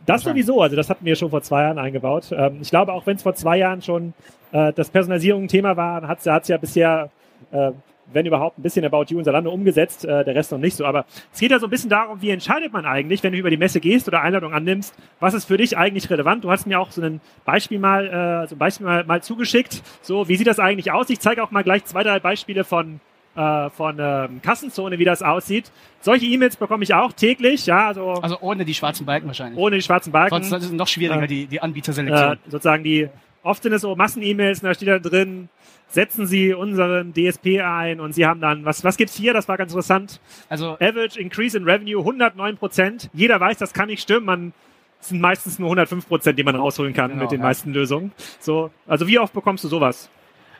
das 0.05 0.23
sowieso, 0.23 0.61
also 0.61 0.75
das 0.75 0.89
hatten 0.89 1.05
wir 1.05 1.15
schon 1.15 1.29
vor 1.29 1.41
zwei 1.41 1.63
Jahren 1.63 1.77
eingebaut. 1.77 2.31
Ähm, 2.31 2.59
ich 2.61 2.69
glaube, 2.69 2.93
auch 2.93 3.05
wenn 3.05 3.17
es 3.17 3.23
vor 3.23 3.35
zwei 3.35 3.57
Jahren 3.57 3.81
schon 3.81 4.13
äh, 4.51 4.71
das 4.73 4.89
Personalisierung 4.89 5.43
ein 5.43 5.47
Thema 5.47 5.75
war, 5.75 6.07
hat 6.07 6.19
es 6.25 6.47
ja 6.47 6.57
bisher, 6.57 7.09
äh, 7.51 7.71
wenn 8.13 8.25
überhaupt, 8.25 8.57
ein 8.57 8.61
bisschen 8.61 8.85
About 8.85 9.05
You 9.09 9.17
und 9.17 9.25
Salando 9.25 9.51
umgesetzt, 9.51 10.05
äh, 10.05 10.23
der 10.23 10.35
Rest 10.35 10.51
noch 10.51 10.59
nicht 10.59 10.77
so. 10.77 10.85
Aber 10.85 11.05
es 11.33 11.39
geht 11.39 11.51
ja 11.51 11.59
so 11.59 11.67
ein 11.67 11.69
bisschen 11.69 11.89
darum, 11.89 12.21
wie 12.21 12.29
entscheidet 12.29 12.71
man 12.71 12.85
eigentlich, 12.85 13.21
wenn 13.23 13.33
du 13.33 13.39
über 13.39 13.49
die 13.49 13.57
Messe 13.57 13.79
gehst 13.81 14.07
oder 14.07 14.21
Einladung 14.21 14.53
annimmst, 14.53 14.95
was 15.19 15.33
ist 15.33 15.45
für 15.45 15.57
dich 15.57 15.77
eigentlich 15.77 16.09
relevant? 16.09 16.43
Du 16.43 16.51
hast 16.51 16.67
mir 16.67 16.79
auch 16.79 16.91
so 16.91 17.01
ein 17.01 17.19
Beispiel 17.43 17.79
mal, 17.79 18.07
äh, 18.07 18.47
so 18.47 18.55
ein 18.55 18.59
Beispiel 18.59 18.85
mal, 18.85 19.03
mal 19.03 19.21
zugeschickt. 19.23 19.81
So, 20.01 20.29
wie 20.29 20.37
sieht 20.37 20.47
das 20.47 20.59
eigentlich 20.59 20.91
aus? 20.91 21.09
Ich 21.09 21.19
zeige 21.19 21.43
auch 21.43 21.51
mal 21.51 21.63
gleich 21.63 21.83
zwei, 21.85 22.03
drei 22.03 22.19
Beispiele 22.19 22.63
von 22.63 23.01
äh, 23.35 23.69
von 23.69 23.97
ähm, 23.99 24.41
Kassenzone, 24.41 24.97
wie 24.99 25.05
das 25.05 25.21
aussieht. 25.21 25.71
Solche 26.01 26.25
E-Mails 26.25 26.55
bekomme 26.55 26.83
ich 26.83 26.93
auch 26.93 27.13
täglich, 27.13 27.65
ja, 27.65 27.87
also. 27.87 28.11
Also 28.13 28.39
ohne 28.41 28.65
die 28.65 28.73
schwarzen 28.73 29.05
Balken 29.05 29.27
wahrscheinlich. 29.27 29.59
Ohne 29.59 29.75
die 29.75 29.81
schwarzen 29.81 30.11
Balken. 30.11 30.43
Sonst 30.43 30.63
ist 30.63 30.69
es 30.69 30.71
noch 30.71 30.87
schwieriger, 30.87 31.23
äh, 31.23 31.27
die, 31.27 31.47
die 31.47 31.61
Anbieterselektion. 31.61 32.33
Äh, 32.33 32.37
sozusagen 32.49 32.83
die, 32.83 33.09
oft 33.43 33.63
sind 33.63 33.73
es 33.73 33.81
so 33.81 33.95
Massen-E-Mails, 33.95 34.61
da 34.61 34.73
steht 34.73 34.87
da 34.87 34.99
drin, 34.99 35.49
setzen 35.87 36.25
Sie 36.27 36.53
unseren 36.53 37.13
DSP 37.13 37.61
ein 37.61 37.99
und 37.99 38.13
Sie 38.13 38.25
haben 38.25 38.41
dann, 38.41 38.65
was, 38.65 38.83
was 38.83 38.97
gibt's 38.97 39.15
hier? 39.15 39.33
Das 39.33 39.47
war 39.47 39.57
ganz 39.57 39.71
interessant. 39.71 40.19
Also, 40.49 40.73
Average 40.75 41.19
Increase 41.19 41.57
in 41.57 41.63
Revenue 41.63 41.99
109 41.99 42.57
Prozent. 42.57 43.09
Jeder 43.13 43.39
weiß, 43.39 43.57
das 43.57 43.73
kann 43.73 43.87
nicht 43.87 44.01
stimmen. 44.01 44.25
Man, 44.25 44.53
es 44.99 45.09
sind 45.09 45.21
meistens 45.21 45.59
nur 45.59 45.67
105 45.67 46.07
Prozent, 46.07 46.39
die 46.39 46.43
man 46.43 46.55
rausholen 46.55 46.93
kann 46.93 47.11
genau, 47.11 47.23
mit 47.23 47.31
den 47.31 47.39
ja. 47.39 47.45
meisten 47.45 47.73
Lösungen. 47.73 48.11
So, 48.39 48.71
also 48.87 49.07
wie 49.07 49.19
oft 49.19 49.33
bekommst 49.33 49.63
du 49.63 49.67
sowas? 49.67 50.09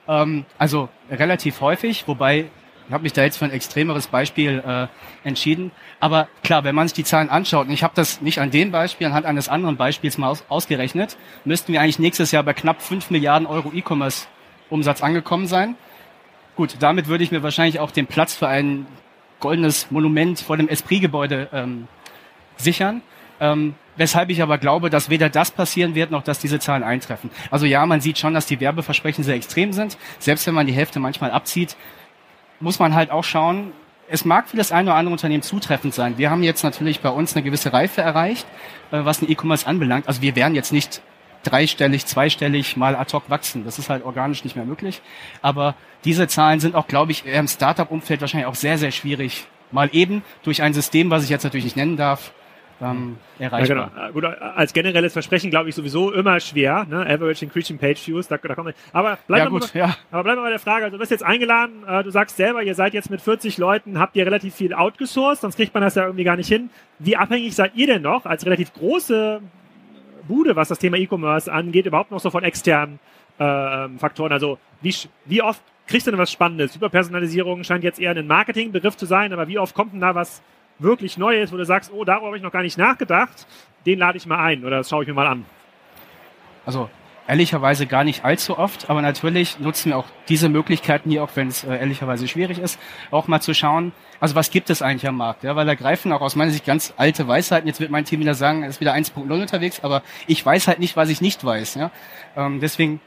Ähm, 0.08 0.46
also 0.58 0.90
relativ 1.10 1.62
häufig, 1.62 2.08
wobei 2.08 2.46
ich 2.88 2.94
habe 2.94 3.04
mich 3.04 3.14
da 3.14 3.24
jetzt 3.24 3.38
für 3.38 3.46
ein 3.46 3.52
extremeres 3.52 4.08
Beispiel 4.08 4.64
äh, 4.66 4.88
entschieden. 5.28 5.72
Aber 6.00 6.28
klar, 6.44 6.64
wenn 6.64 6.76
man 6.76 6.88
sich 6.88 6.94
die 6.94 7.04
Zahlen 7.04 7.30
anschaut, 7.30 7.68
und 7.68 7.74
ich 7.74 7.84
habe 7.84 7.94
das 7.96 8.22
nicht 8.22 8.40
an 8.40 8.52
dem 8.52 8.72
Beispiel, 8.72 9.08
anhand 9.08 9.26
eines 9.26 9.50
anderen 9.50 9.78
Beispiels 9.78 10.18
mal 10.18 10.30
aus, 10.30 10.44
ausgerechnet, 10.50 11.18
müssten 11.46 11.74
wir 11.74 11.82
eigentlich 11.82 12.00
nächstes 12.00 12.32
Jahr 12.32 12.44
bei 12.44 12.54
knapp 12.54 12.82
5 12.82 13.10
Milliarden 13.10 13.48
Euro 13.48 13.72
E-Commerce-Umsatz 13.74 15.02
angekommen 15.02 15.48
sein. 15.48 15.76
Gut, 16.56 16.76
damit 16.80 17.08
würde 17.08 17.24
ich 17.24 17.32
mir 17.32 17.44
wahrscheinlich 17.44 17.80
auch 17.80 17.92
den 17.92 18.08
Platz 18.08 18.36
für 18.36 18.48
ein 18.48 18.86
goldenes 19.40 19.92
Monument 19.92 20.40
vor 20.40 20.58
dem 20.58 20.70
Esprit-Gebäude 20.70 21.50
ähm, 21.54 21.88
sichern. 22.58 23.02
Ähm, 23.40 23.76
weshalb 23.98 24.30
ich 24.30 24.42
aber 24.42 24.58
glaube, 24.58 24.90
dass 24.90 25.10
weder 25.10 25.30
das 25.30 25.52
passieren 25.52 25.96
wird, 25.96 26.12
noch 26.12 26.24
dass 26.24 26.40
diese 26.40 26.60
Zahlen 26.60 26.84
eintreffen. 26.84 27.30
Also 27.52 27.66
ja, 27.66 27.86
man 27.86 28.00
sieht 28.00 28.18
schon, 28.18 28.34
dass 28.34 28.46
die 28.46 28.60
Werbeversprechen 28.60 29.24
sehr 29.24 29.36
extrem 29.36 29.74
sind. 29.74 29.98
Selbst 30.20 30.48
wenn 30.48 30.54
man 30.54 30.68
die 30.68 30.74
Hälfte 30.74 31.00
manchmal 31.00 31.32
abzieht, 31.32 31.76
muss 32.60 32.80
man 32.80 32.96
halt 32.96 33.12
auch 33.12 33.24
schauen, 33.24 33.72
es 34.08 34.24
mag 34.24 34.48
für 34.50 34.58
das 34.58 34.72
eine 34.72 34.90
oder 34.92 34.98
andere 34.98 35.14
Unternehmen 35.14 35.44
zutreffend 35.44 35.94
sein. 35.94 36.18
Wir 36.18 36.30
haben 36.30 36.44
jetzt 36.44 36.64
natürlich 36.64 37.00
bei 37.00 37.10
uns 37.10 37.36
eine 37.36 37.44
gewisse 37.44 37.74
Reife 37.74 38.02
erreicht, 38.02 38.46
äh, 38.92 39.04
was 39.04 39.20
den 39.20 39.32
E-Commerce 39.32 39.66
anbelangt. 39.66 40.08
Also 40.08 40.22
wir 40.22 40.36
werden 40.36 40.56
jetzt 40.56 40.72
nicht 40.72 41.02
dreistellig, 41.44 42.06
zweistellig 42.06 42.78
mal 42.78 42.96
ad 42.96 43.14
hoc 43.14 43.30
wachsen. 43.30 43.66
Das 43.66 43.80
ist 43.80 43.90
halt 43.90 44.04
organisch 44.04 44.44
nicht 44.44 44.56
mehr 44.56 44.66
möglich. 44.66 45.02
Aber 45.42 45.76
diese 46.04 46.28
Zahlen 46.28 46.60
sind 46.60 46.76
auch, 46.76 46.88
glaube 46.88 47.12
ich, 47.12 47.26
im 47.26 47.48
Startup-Umfeld 47.48 48.22
wahrscheinlich 48.22 48.48
auch 48.48 48.56
sehr, 48.56 48.78
sehr 48.78 48.92
schwierig. 48.92 49.48
Mal 49.72 49.90
eben 49.94 50.24
durch 50.44 50.62
ein 50.62 50.74
System, 50.74 51.10
was 51.10 51.24
ich 51.24 51.30
jetzt 51.30 51.44
natürlich 51.44 51.66
nicht 51.66 51.78
nennen 51.78 51.98
darf, 51.98 52.32
ähm, 52.82 53.18
erreichbar. 53.40 53.92
Ja, 53.96 54.08
genau. 54.08 54.12
Gut, 54.12 54.26
als 54.26 54.74
generelles 54.74 55.14
Versprechen 55.14 55.50
glaube 55.50 55.70
ich 55.70 55.76
sowieso 55.76 56.12
immer 56.12 56.40
schwer, 56.40 56.86
ne? 56.90 57.02
Average 57.02 57.46
Increasing 57.46 57.78
Page 57.78 58.08
Views, 58.08 58.28
da, 58.28 58.38
da 58.38 58.56
kommt 58.56 58.74
Aber 58.92 59.18
bleib 59.28 59.44
ja, 59.44 59.50
gut, 59.50 59.74
mal, 59.74 59.80
ja. 59.80 59.98
aber 60.12 60.24
bleib 60.24 60.36
mal 60.38 60.44
bei 60.44 60.50
der 60.50 60.60
Frage, 60.60 60.86
also 60.86 60.98
du 60.98 61.00
bist 61.00 61.12
jetzt 61.12 61.24
eingeladen, 61.24 61.84
äh, 61.88 62.04
du 62.04 62.12
sagst 62.12 62.38
selber, 62.38 62.64
ihr 62.64 62.76
seid 62.76 62.94
jetzt 62.94 63.10
mit 63.10 63.22
40 63.22 63.58
Leuten, 63.58 64.00
habt 64.00 64.16
ihr 64.16 64.26
relativ 64.26 64.56
viel 64.56 64.74
outgesourced, 64.74 65.42
sonst 65.42 65.56
kriegt 65.56 65.74
man 65.74 65.84
das 65.84 65.96
ja 65.96 66.04
irgendwie 66.04 66.24
gar 66.24 66.36
nicht 66.36 66.48
hin. 66.48 66.70
Wie 67.00 67.16
abhängig 67.16 67.56
seid 67.56 67.76
ihr 67.76 67.88
denn 67.88 68.02
noch 68.02 68.26
als 68.26 68.46
relativ 68.46 68.74
große 68.74 69.42
Bude, 70.28 70.56
was 70.56 70.68
das 70.68 70.80
Thema 70.80 70.98
E-Commerce 70.98 71.52
angeht, 71.52 71.86
überhaupt 71.86 72.12
noch 72.12 72.20
so 72.20 72.30
von 72.30 72.44
externen 72.44 73.00
äh, 73.38 73.88
Faktoren? 73.98 74.32
Also 74.32 74.58
wie, 74.82 74.94
wie 75.26 75.42
oft 75.42 75.62
kriegst 75.88 76.08
du 76.08 76.12
denn 76.12 76.20
was 76.20 76.32
Spannendes? 76.32 76.76
Hyperpersonalisierung 76.76 77.64
scheint 77.64 77.84
jetzt 77.84 78.00
eher 78.00 78.12
ein 78.12 78.28
Marketingbegriff 78.28 78.98
zu 78.98 79.06
sein, 79.06 79.34
aber 79.34 79.48
wie 79.48 79.60
oft 79.60 79.76
kommt 79.76 79.94
denn 79.94 80.02
da 80.02 80.16
was 80.16 80.42
wirklich 80.80 81.18
neu 81.18 81.42
ist, 81.42 81.54
wo 81.54 81.58
du 81.58 81.66
sagst, 81.66 81.92
oh, 81.94 82.04
darüber 82.04 82.28
habe 82.28 82.38
ich 82.38 82.44
noch 82.44 82.52
gar 82.52 82.62
nicht 82.62 82.78
nachgedacht, 82.78 83.48
den 83.86 84.00
lade 84.00 84.18
ich 84.18 84.26
mal 84.26 84.44
ein 84.44 84.66
oder 84.66 84.78
das 84.78 84.90
schaue 84.90 85.04
ich 85.04 85.08
mir 85.08 85.14
mal 85.14 85.28
an? 85.28 85.46
Also 86.66 86.90
ehrlicherweise 87.28 87.88
gar 87.88 88.04
nicht 88.04 88.24
allzu 88.24 88.58
oft, 88.58 88.90
aber 88.90 89.02
natürlich 89.02 89.60
nutzen 89.60 89.90
wir 89.90 89.98
auch 89.98 90.06
diese 90.30 90.50
Möglichkeiten 90.50 91.10
hier, 91.10 91.24
auch 91.24 91.32
wenn 91.36 91.48
es 91.48 91.64
äh, 91.64 91.76
ehrlicherweise 91.76 92.28
schwierig 92.28 92.60
ist, 92.60 92.80
auch 93.12 93.28
mal 93.28 93.42
zu 93.42 93.54
schauen, 93.54 93.94
also 94.20 94.36
was 94.36 94.50
gibt 94.52 94.70
es 94.70 94.82
eigentlich 94.82 95.08
am 95.08 95.18
Markt? 95.18 95.44
Ja, 95.44 95.56
weil 95.56 95.66
da 95.66 95.76
greifen 95.76 96.12
auch 96.12 96.22
aus 96.22 96.36
meiner 96.36 96.52
Sicht 96.52 96.66
ganz 96.66 96.94
alte 96.98 97.28
Weisheiten. 97.28 97.68
Jetzt 97.68 97.80
wird 97.80 97.92
mein 97.92 98.06
Team 98.06 98.22
wieder 98.22 98.34
sagen, 98.34 98.64
es 98.64 98.76
ist 98.76 98.82
wieder 98.82 98.94
1.0 98.94 99.30
unterwegs, 99.32 99.84
aber 99.84 100.04
ich 100.28 100.46
weiß 100.46 100.68
halt 100.68 100.80
nicht, 100.80 100.96
was 100.96 101.10
ich 101.10 101.22
nicht 101.22 101.44
weiß. 101.44 101.76
Ja? 101.76 101.92
Ähm, 102.36 102.60
deswegen 102.60 103.02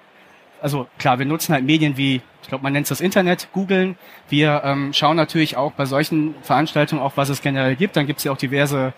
also 0.60 0.86
klar, 0.98 1.18
wir 1.18 1.26
nutzen 1.26 1.54
halt 1.54 1.64
Medien 1.64 1.96
wie, 1.96 2.20
ich 2.42 2.48
glaube, 2.48 2.62
man 2.62 2.72
nennt 2.72 2.84
es 2.84 2.90
das 2.90 3.00
Internet, 3.00 3.48
googeln. 3.52 3.96
Wir 4.28 4.62
ähm, 4.64 4.92
schauen 4.92 5.16
natürlich 5.16 5.56
auch 5.56 5.72
bei 5.72 5.84
solchen 5.86 6.34
Veranstaltungen 6.42 7.02
auch, 7.02 7.12
was 7.16 7.28
es 7.28 7.42
generell 7.42 7.76
gibt. 7.76 7.96
Dann 7.96 8.06
gibt 8.06 8.18
es 8.18 8.24
ja 8.24 8.32
auch 8.32 8.36
diverse 8.36 8.92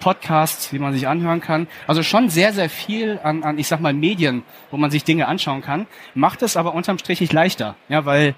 Podcasts, 0.00 0.70
die 0.70 0.78
man 0.78 0.92
sich 0.92 1.06
anhören 1.06 1.40
kann. 1.40 1.68
Also 1.86 2.02
schon 2.02 2.28
sehr, 2.28 2.52
sehr 2.52 2.68
viel 2.68 3.20
an, 3.22 3.44
an, 3.44 3.58
ich 3.58 3.68
sag 3.68 3.80
mal, 3.80 3.92
Medien, 3.92 4.42
wo 4.70 4.76
man 4.76 4.90
sich 4.90 5.04
Dinge 5.04 5.28
anschauen 5.28 5.62
kann. 5.62 5.86
Macht 6.14 6.42
es 6.42 6.56
aber 6.56 6.74
unterm 6.74 6.98
Strich 6.98 7.20
nicht 7.20 7.32
leichter. 7.32 7.76
Ja, 7.88 8.04
weil 8.04 8.34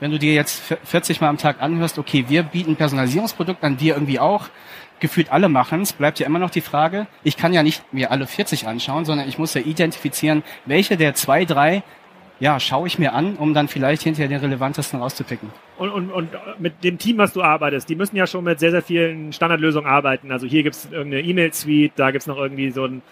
wenn 0.00 0.10
du 0.10 0.18
dir 0.18 0.34
jetzt 0.34 0.60
40 0.84 1.20
Mal 1.20 1.28
am 1.28 1.38
Tag 1.38 1.62
anhörst, 1.62 1.98
okay, 1.98 2.24
wir 2.28 2.42
bieten 2.42 2.74
Personalisierungsprodukt 2.76 3.62
an, 3.62 3.78
wir 3.80 3.94
irgendwie 3.94 4.18
auch, 4.18 4.48
gefühlt 5.00 5.30
alle 5.30 5.48
machen 5.48 5.82
es, 5.82 5.92
bleibt 5.92 6.18
ja 6.18 6.26
immer 6.26 6.38
noch 6.38 6.50
die 6.50 6.60
Frage, 6.60 7.06
ich 7.22 7.36
kann 7.36 7.52
ja 7.52 7.62
nicht 7.62 7.92
mir 7.92 8.10
alle 8.10 8.26
40 8.26 8.66
anschauen, 8.66 9.04
sondern 9.04 9.28
ich 9.28 9.38
muss 9.38 9.54
ja 9.54 9.60
identifizieren, 9.60 10.42
welche 10.66 10.96
der 10.96 11.14
zwei, 11.14 11.44
drei 11.44 11.82
ja, 12.40 12.58
schaue 12.58 12.86
ich 12.86 12.98
mir 12.98 13.12
an, 13.12 13.36
um 13.36 13.54
dann 13.54 13.68
vielleicht 13.68 14.02
hinterher 14.02 14.28
den 14.28 14.40
relevantesten 14.40 15.00
rauszupicken. 15.00 15.50
Und, 15.78 15.90
und, 15.90 16.10
und 16.10 16.28
mit 16.58 16.82
dem 16.84 16.98
Team, 16.98 17.18
was 17.18 17.32
du 17.32 17.42
arbeitest, 17.42 17.88
die 17.88 17.96
müssen 17.96 18.16
ja 18.16 18.26
schon 18.26 18.44
mit 18.44 18.58
sehr, 18.58 18.70
sehr 18.70 18.82
vielen 18.82 19.32
Standardlösungen 19.32 19.88
arbeiten. 19.88 20.30
Also 20.32 20.46
hier 20.46 20.62
gibt 20.62 20.76
es 20.76 20.90
irgendeine 20.90 21.22
E-Mail-Suite, 21.22 21.92
da 21.96 22.10
gibt 22.10 22.22
es 22.22 22.26
noch 22.26 22.38
irgendwie 22.38 22.70
so 22.70 22.86
ein, 22.86 23.02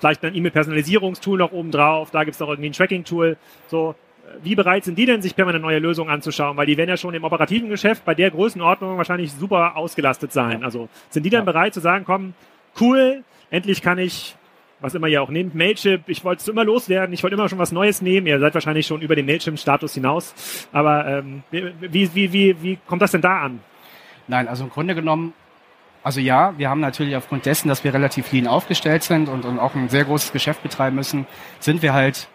vielleicht 0.00 0.24
ein 0.24 0.34
E-Mail-Personalisierungstool 0.34 1.38
noch 1.38 1.52
oben 1.52 1.70
drauf, 1.70 2.10
da 2.10 2.24
gibt 2.24 2.34
es 2.34 2.40
noch 2.40 2.48
irgendwie 2.48 2.70
ein 2.70 2.72
Tracking-Tool. 2.72 3.36
So, 3.66 3.94
wie 4.42 4.54
bereit 4.54 4.84
sind 4.84 4.98
die 4.98 5.06
denn, 5.06 5.22
sich 5.22 5.34
permanent 5.34 5.62
neue 5.62 5.78
Lösungen 5.78 6.10
anzuschauen? 6.10 6.56
Weil 6.56 6.66
die 6.66 6.76
werden 6.76 6.90
ja 6.90 6.96
schon 6.96 7.14
im 7.14 7.24
operativen 7.24 7.68
Geschäft 7.68 8.04
bei 8.04 8.14
der 8.14 8.30
Größenordnung 8.30 8.96
wahrscheinlich 8.96 9.32
super 9.32 9.76
ausgelastet 9.76 10.32
sein. 10.32 10.62
Also 10.62 10.88
sind 11.10 11.24
die 11.24 11.30
dann 11.30 11.46
ja. 11.46 11.52
bereit 11.52 11.74
zu 11.74 11.80
sagen, 11.80 12.04
komm, 12.04 12.34
cool, 12.80 13.24
endlich 13.50 13.82
kann 13.82 13.98
ich 13.98 14.36
was 14.80 14.94
immer 14.94 15.08
ihr 15.08 15.22
auch 15.22 15.30
nehmt, 15.30 15.54
Mailchimp, 15.54 16.08
ich 16.08 16.24
wollte 16.24 16.40
es 16.40 16.48
immer 16.48 16.64
loswerden, 16.64 17.12
ich 17.12 17.22
wollte 17.22 17.34
immer 17.34 17.48
schon 17.48 17.58
was 17.58 17.72
Neues 17.72 18.02
nehmen, 18.02 18.26
ihr 18.26 18.38
seid 18.38 18.54
wahrscheinlich 18.54 18.86
schon 18.86 19.00
über 19.00 19.16
den 19.16 19.26
Mailchimp-Status 19.26 19.94
hinaus, 19.94 20.34
aber 20.72 21.06
ähm, 21.06 21.42
wie, 21.50 22.14
wie, 22.14 22.32
wie, 22.32 22.62
wie 22.62 22.78
kommt 22.86 23.02
das 23.02 23.10
denn 23.10 23.20
da 23.20 23.40
an? 23.40 23.60
Nein, 24.28 24.46
also 24.46 24.64
im 24.64 24.70
Grunde 24.70 24.94
genommen, 24.94 25.32
also 26.02 26.20
ja, 26.20 26.54
wir 26.58 26.70
haben 26.70 26.80
natürlich 26.80 27.16
aufgrund 27.16 27.46
dessen, 27.46 27.68
dass 27.68 27.82
wir 27.82 27.92
relativ 27.92 28.30
lean 28.32 28.46
aufgestellt 28.46 29.02
sind 29.02 29.28
und, 29.28 29.44
und 29.44 29.58
auch 29.58 29.74
ein 29.74 29.88
sehr 29.88 30.04
großes 30.04 30.32
Geschäft 30.32 30.62
betreiben 30.62 30.96
müssen, 30.96 31.26
sind 31.60 31.82
wir 31.82 31.92
halt 31.92 32.28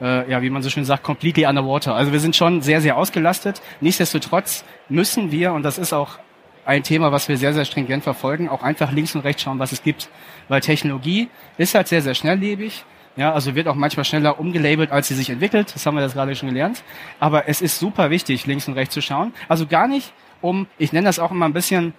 äh, 0.00 0.30
ja, 0.30 0.42
wie 0.42 0.50
man 0.50 0.62
so 0.62 0.70
schön 0.70 0.84
sagt, 0.84 1.02
completely 1.02 1.46
underwater. 1.46 1.94
Also 1.94 2.12
wir 2.12 2.20
sind 2.20 2.34
schon 2.34 2.62
sehr, 2.62 2.80
sehr 2.80 2.96
ausgelastet. 2.96 3.62
Nichtsdestotrotz 3.80 4.64
müssen 4.88 5.30
wir, 5.30 5.52
und 5.52 5.62
das 5.62 5.78
ist 5.78 5.92
auch 5.92 6.18
ein 6.64 6.82
Thema, 6.82 7.12
was 7.12 7.28
wir 7.28 7.36
sehr, 7.36 7.52
sehr 7.52 7.64
stringent 7.64 8.04
verfolgen, 8.04 8.48
auch 8.48 8.62
einfach 8.62 8.92
links 8.92 9.14
und 9.14 9.22
rechts 9.22 9.42
schauen, 9.42 9.58
was 9.58 9.72
es 9.72 9.82
gibt. 9.82 10.08
Weil 10.48 10.60
Technologie 10.60 11.28
ist 11.58 11.74
halt 11.74 11.88
sehr, 11.88 12.02
sehr 12.02 12.14
schnelllebig. 12.14 12.84
Ja, 13.16 13.32
also 13.32 13.54
wird 13.54 13.68
auch 13.68 13.76
manchmal 13.76 14.04
schneller 14.04 14.40
umgelabelt, 14.40 14.90
als 14.90 15.08
sie 15.08 15.14
sich 15.14 15.30
entwickelt. 15.30 15.72
Das 15.74 15.86
haben 15.86 15.94
wir 15.94 16.00
das 16.00 16.14
gerade 16.14 16.34
schon 16.34 16.48
gelernt. 16.48 16.82
Aber 17.20 17.48
es 17.48 17.62
ist 17.62 17.78
super 17.78 18.10
wichtig, 18.10 18.46
links 18.46 18.66
und 18.66 18.74
rechts 18.74 18.94
zu 18.94 19.02
schauen. 19.02 19.32
Also 19.48 19.66
gar 19.66 19.86
nicht 19.86 20.12
um, 20.40 20.66
ich 20.78 20.92
nenne 20.92 21.06
das 21.06 21.18
auch 21.18 21.30
immer 21.30 21.46
ein 21.46 21.52
bisschen, 21.52 21.94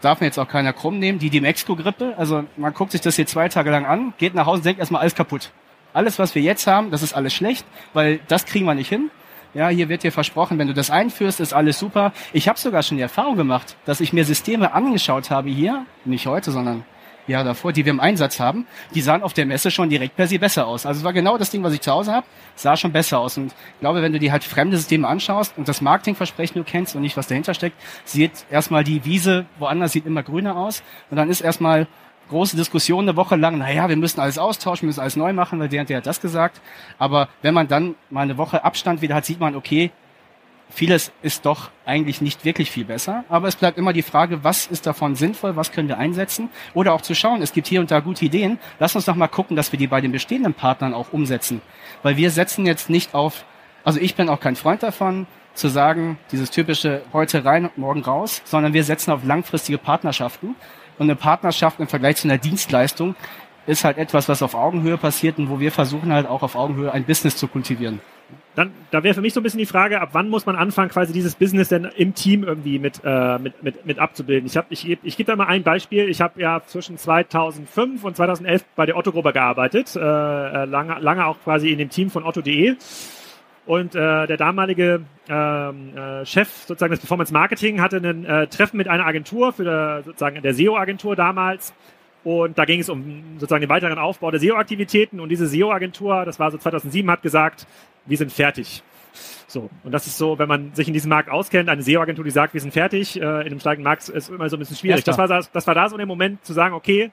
darf 0.00 0.20
mir 0.20 0.26
jetzt 0.26 0.38
auch 0.38 0.48
keiner 0.48 0.72
krumm 0.72 0.98
nehmen, 0.98 1.18
die 1.18 1.30
Demexco-Grippe. 1.30 2.14
Also 2.16 2.44
man 2.56 2.72
guckt 2.72 2.92
sich 2.92 3.00
das 3.00 3.16
hier 3.16 3.26
zwei 3.26 3.48
Tage 3.48 3.70
lang 3.70 3.86
an, 3.86 4.14
geht 4.18 4.34
nach 4.34 4.46
Hause 4.46 4.58
und 4.58 4.66
denkt 4.66 4.80
erstmal 4.80 5.02
alles 5.02 5.14
kaputt. 5.14 5.50
Alles, 5.92 6.18
was 6.18 6.34
wir 6.34 6.42
jetzt 6.42 6.66
haben, 6.66 6.90
das 6.90 7.02
ist 7.02 7.12
alles 7.12 7.34
schlecht, 7.34 7.66
weil 7.92 8.20
das 8.28 8.46
kriegen 8.46 8.64
wir 8.64 8.74
nicht 8.74 8.88
hin. 8.88 9.10
Ja, 9.52 9.68
hier 9.68 9.88
wird 9.88 10.04
dir 10.04 10.12
versprochen, 10.12 10.58
wenn 10.58 10.68
du 10.68 10.74
das 10.74 10.90
einführst, 10.90 11.40
ist 11.40 11.52
alles 11.52 11.78
super. 11.78 12.12
Ich 12.32 12.48
habe 12.48 12.58
sogar 12.58 12.84
schon 12.84 12.98
die 12.98 13.02
Erfahrung 13.02 13.36
gemacht, 13.36 13.76
dass 13.84 14.00
ich 14.00 14.12
mir 14.12 14.24
Systeme 14.24 14.72
angeschaut 14.72 15.30
habe 15.30 15.48
hier, 15.50 15.86
nicht 16.04 16.26
heute, 16.26 16.52
sondern 16.52 16.84
Jahre 17.26 17.46
davor, 17.46 17.72
die 17.72 17.84
wir 17.84 17.90
im 17.90 18.00
Einsatz 18.00 18.38
haben, 18.38 18.66
die 18.94 19.00
sahen 19.00 19.22
auf 19.22 19.32
der 19.32 19.46
Messe 19.46 19.70
schon 19.70 19.88
direkt 19.88 20.16
per 20.16 20.26
se 20.26 20.38
besser 20.38 20.66
aus. 20.66 20.86
Also 20.86 20.98
es 20.98 21.04
war 21.04 21.12
genau 21.12 21.36
das 21.36 21.50
Ding, 21.50 21.62
was 21.62 21.72
ich 21.72 21.80
zu 21.80 21.90
Hause 21.90 22.12
habe, 22.12 22.26
sah 22.54 22.76
schon 22.76 22.92
besser 22.92 23.18
aus. 23.18 23.38
Und 23.38 23.46
ich 23.48 23.80
glaube, 23.80 24.02
wenn 24.02 24.12
du 24.12 24.18
dir 24.18 24.32
halt 24.32 24.44
fremde 24.44 24.76
Systeme 24.76 25.08
anschaust 25.08 25.56
und 25.56 25.68
das 25.68 25.80
Marketingversprechen 25.80 26.62
du 26.62 26.64
kennst 26.64 26.94
und 26.94 27.02
nicht, 27.02 27.16
was 27.16 27.26
dahinter 27.26 27.54
steckt, 27.54 27.76
sieht 28.04 28.46
erstmal 28.50 28.84
die 28.84 29.04
Wiese 29.04 29.46
woanders 29.58 29.92
sieht 29.92 30.06
immer 30.06 30.22
grüner 30.22 30.56
aus. 30.56 30.82
Und 31.10 31.16
dann 31.16 31.28
ist 31.28 31.40
erstmal 31.40 31.88
große 32.30 32.56
Diskussion 32.56 33.04
eine 33.04 33.16
Woche 33.16 33.36
lang, 33.36 33.58
naja, 33.58 33.88
wir 33.88 33.96
müssen 33.96 34.20
alles 34.20 34.38
austauschen, 34.38 34.82
wir 34.82 34.86
müssen 34.88 35.00
alles 35.00 35.16
neu 35.16 35.32
machen, 35.32 35.60
weil 35.60 35.68
der 35.68 35.82
und 35.82 35.90
der 35.90 35.98
hat 35.98 36.06
das 36.06 36.20
gesagt. 36.20 36.60
Aber 36.98 37.28
wenn 37.42 37.54
man 37.54 37.68
dann 37.68 37.94
mal 38.08 38.22
eine 38.22 38.38
Woche 38.38 38.64
Abstand 38.64 39.02
wieder 39.02 39.14
hat, 39.16 39.26
sieht 39.26 39.40
man, 39.40 39.54
okay, 39.54 39.90
vieles 40.70 41.12
ist 41.22 41.44
doch 41.46 41.70
eigentlich 41.84 42.20
nicht 42.20 42.44
wirklich 42.44 42.70
viel 42.70 42.84
besser. 42.84 43.24
Aber 43.28 43.48
es 43.48 43.56
bleibt 43.56 43.76
immer 43.76 43.92
die 43.92 44.02
Frage, 44.02 44.44
was 44.44 44.66
ist 44.66 44.86
davon 44.86 45.16
sinnvoll, 45.16 45.56
was 45.56 45.72
können 45.72 45.88
wir 45.88 45.98
einsetzen? 45.98 46.48
Oder 46.74 46.94
auch 46.94 47.02
zu 47.02 47.14
schauen, 47.14 47.42
es 47.42 47.52
gibt 47.52 47.66
hier 47.66 47.80
und 47.80 47.90
da 47.90 48.00
gute 48.00 48.24
Ideen. 48.24 48.58
Lass 48.78 48.96
uns 48.96 49.04
doch 49.04 49.16
mal 49.16 49.28
gucken, 49.28 49.56
dass 49.56 49.72
wir 49.72 49.78
die 49.78 49.88
bei 49.88 50.00
den 50.00 50.12
bestehenden 50.12 50.54
Partnern 50.54 50.94
auch 50.94 51.12
umsetzen. 51.12 51.60
Weil 52.02 52.16
wir 52.16 52.30
setzen 52.30 52.66
jetzt 52.66 52.88
nicht 52.88 53.14
auf, 53.14 53.44
also 53.84 54.00
ich 54.00 54.14
bin 54.14 54.28
auch 54.28 54.40
kein 54.40 54.56
Freund 54.56 54.82
davon, 54.82 55.26
zu 55.54 55.68
sagen, 55.68 56.18
dieses 56.30 56.50
typische 56.50 57.02
heute 57.12 57.44
rein 57.44 57.70
morgen 57.76 58.02
raus, 58.02 58.40
sondern 58.44 58.72
wir 58.72 58.84
setzen 58.84 59.10
auf 59.10 59.24
langfristige 59.24 59.78
Partnerschaften. 59.78 60.54
Und 61.00 61.06
eine 61.06 61.16
Partnerschaft 61.16 61.80
im 61.80 61.86
Vergleich 61.86 62.16
zu 62.16 62.28
einer 62.28 62.36
Dienstleistung 62.36 63.14
ist 63.66 63.84
halt 63.84 63.96
etwas, 63.96 64.28
was 64.28 64.42
auf 64.42 64.54
Augenhöhe 64.54 64.98
passiert 64.98 65.38
und 65.38 65.48
wo 65.48 65.58
wir 65.58 65.72
versuchen 65.72 66.12
halt 66.12 66.28
auch 66.28 66.42
auf 66.42 66.56
Augenhöhe 66.56 66.92
ein 66.92 67.04
Business 67.04 67.36
zu 67.36 67.48
kultivieren. 67.48 68.00
Dann, 68.54 68.70
da 68.90 69.02
wäre 69.02 69.14
für 69.14 69.22
mich 69.22 69.32
so 69.32 69.40
ein 69.40 69.42
bisschen 69.42 69.60
die 69.60 69.66
Frage, 69.66 69.98
ab 70.02 70.10
wann 70.12 70.28
muss 70.28 70.44
man 70.44 70.56
anfangen, 70.56 70.90
quasi 70.90 71.14
dieses 71.14 71.36
Business 71.36 71.68
denn 71.68 71.86
im 71.96 72.14
Team 72.14 72.44
irgendwie 72.44 72.78
mit, 72.78 73.00
äh, 73.02 73.38
mit, 73.38 73.62
mit, 73.62 73.86
mit 73.86 73.98
abzubilden? 73.98 74.44
Ich, 74.44 74.58
hab, 74.58 74.66
ich, 74.68 74.90
ich 75.02 75.16
gebe 75.16 75.26
da 75.32 75.36
mal 75.36 75.46
ein 75.46 75.62
Beispiel. 75.62 76.06
Ich 76.06 76.20
habe 76.20 76.38
ja 76.38 76.60
zwischen 76.66 76.98
2005 76.98 78.04
und 78.04 78.16
2011 78.16 78.62
bei 78.76 78.84
der 78.84 78.98
Otto-Gruppe 78.98 79.32
gearbeitet, 79.32 79.96
äh, 79.96 80.00
äh, 80.00 80.64
lange, 80.66 80.98
lange 81.00 81.24
auch 81.24 81.38
quasi 81.42 81.70
in 81.70 81.78
dem 81.78 81.88
Team 81.88 82.10
von 82.10 82.24
otto.de. 82.24 82.76
Und 83.66 83.94
äh, 83.94 84.26
der 84.26 84.36
damalige 84.36 85.02
ähm, 85.28 85.96
äh, 85.96 86.24
Chef 86.26 86.48
sozusagen 86.66 86.90
des 86.90 87.00
Performance 87.00 87.32
Marketing 87.32 87.80
hatte 87.80 87.98
ein 87.98 88.24
äh, 88.24 88.46
Treffen 88.46 88.78
mit 88.78 88.88
einer 88.88 89.06
Agentur 89.06 89.52
für 89.52 89.64
der, 89.64 90.02
sozusagen 90.04 90.40
der 90.42 90.54
SEO-Agentur 90.54 91.14
damals. 91.14 91.72
Und 92.24 92.58
da 92.58 92.64
ging 92.64 92.80
es 92.80 92.88
um 92.88 93.38
sozusagen 93.38 93.62
den 93.62 93.70
weiteren 93.70 93.98
Aufbau 93.98 94.30
der 94.30 94.40
SEO-Aktivitäten. 94.40 95.20
Und 95.20 95.28
diese 95.28 95.46
SEO-Agentur, 95.46 96.24
das 96.24 96.38
war 96.38 96.50
so 96.50 96.58
2007, 96.58 97.10
hat 97.10 97.22
gesagt, 97.22 97.66
wir 98.06 98.16
sind 98.16 98.32
fertig. 98.32 98.82
So, 99.46 99.68
und 99.82 99.92
das 99.92 100.06
ist 100.06 100.18
so, 100.18 100.38
wenn 100.38 100.48
man 100.48 100.74
sich 100.74 100.86
in 100.86 100.94
diesem 100.94 101.08
Markt 101.08 101.30
auskennt, 101.30 101.68
eine 101.68 101.82
SEO-Agentur, 101.82 102.24
die 102.24 102.30
sagt, 102.30 102.54
wir 102.54 102.60
sind 102.60 102.72
fertig, 102.72 103.16
äh, 103.16 103.24
in 103.24 103.46
einem 103.46 103.60
steigenden 103.60 103.84
Markt 103.84 104.08
ist 104.08 104.28
immer 104.30 104.48
so 104.48 104.56
ein 104.56 104.60
bisschen 104.60 104.76
schwierig. 104.76 105.04
Das 105.04 105.18
war, 105.18 105.28
das 105.28 105.66
war 105.66 105.74
da 105.74 105.88
so 105.88 105.96
der 105.96 106.06
Moment 106.06 106.44
zu 106.44 106.52
sagen, 106.52 106.74
okay, 106.74 107.10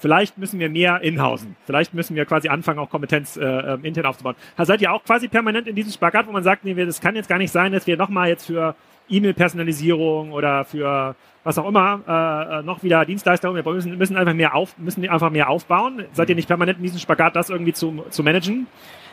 vielleicht 0.00 0.38
müssen 0.38 0.58
wir 0.58 0.68
mehr 0.68 1.00
inhausen. 1.02 1.56
Vielleicht 1.66 1.94
müssen 1.94 2.16
wir 2.16 2.24
quasi 2.24 2.48
anfangen, 2.48 2.78
auch 2.80 2.90
Kompetenz 2.90 3.36
äh, 3.36 3.44
ähm, 3.44 3.84
intern 3.84 4.06
aufzubauen. 4.06 4.34
Da 4.56 4.64
seid 4.64 4.80
ihr 4.80 4.92
auch 4.92 5.04
quasi 5.04 5.28
permanent 5.28 5.68
in 5.68 5.76
diesem 5.76 5.92
Spagat, 5.92 6.26
wo 6.26 6.32
man 6.32 6.42
sagt, 6.42 6.64
nee, 6.64 6.74
das 6.74 7.00
kann 7.00 7.14
jetzt 7.14 7.28
gar 7.28 7.38
nicht 7.38 7.52
sein, 7.52 7.72
dass 7.72 7.86
wir 7.86 7.96
nochmal 7.96 8.28
jetzt 8.28 8.46
für 8.46 8.74
E-Mail-Personalisierung 9.08 10.32
oder 10.32 10.64
für 10.64 11.14
was 11.42 11.58
auch 11.58 11.68
immer 11.68 12.00
äh, 12.06 12.58
äh 12.58 12.62
noch 12.62 12.82
wieder 12.82 13.04
Dienstleister, 13.04 13.54
wir 13.54 13.62
müssen, 13.62 13.96
müssen 13.96 14.16
einfach 14.16 14.34
mehr 14.34 14.54
auf, 14.54 14.76
müssen 14.78 15.08
einfach 15.08 15.30
mehr 15.30 15.48
aufbauen. 15.48 16.04
Seid 16.12 16.28
ihr 16.28 16.34
nicht 16.34 16.48
permanent 16.48 16.78
in 16.78 16.84
diesem 16.84 16.98
Spagat, 16.98 17.36
das 17.36 17.50
irgendwie 17.50 17.72
zu, 17.72 18.04
zu 18.10 18.22
managen? 18.22 18.66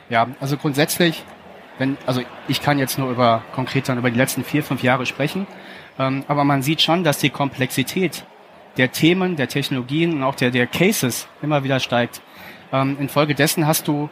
Ja, 0.10 0.28
also 0.40 0.58
grundsätzlich, 0.58 1.24
wenn, 1.78 1.98
also 2.06 2.22
ich 2.48 2.62
kann 2.62 2.80
jetzt 2.80 2.98
nur 2.98 3.12
über 3.12 3.44
konkret 3.54 3.90
dann 3.90 3.98
über 3.98 4.10
die 4.10 4.18
letzten 4.18 4.44
vier, 4.44 4.64
fünf 4.64 4.84
Jahre 4.84 5.06
sprechen, 5.06 5.48
ähm, 6.00 6.24
aber 6.28 6.44
man 6.44 6.62
sieht 6.62 6.82
schon, 6.82 7.04
dass 7.04 7.18
die 7.20 7.30
Komplexität 7.30 8.26
der 8.78 8.92
Themen, 8.92 9.36
der 9.36 9.48
Technologien 9.48 10.14
und 10.14 10.24
auch 10.24 10.36
der, 10.36 10.52
der 10.52 10.68
Cases 10.68 11.28
immer 11.42 11.64
wieder 11.64 11.80
steigt. 11.80 12.22
Ähm, 12.72 12.98
infolgedessen 13.00 13.66
hast 13.66 13.88
du 13.88 14.10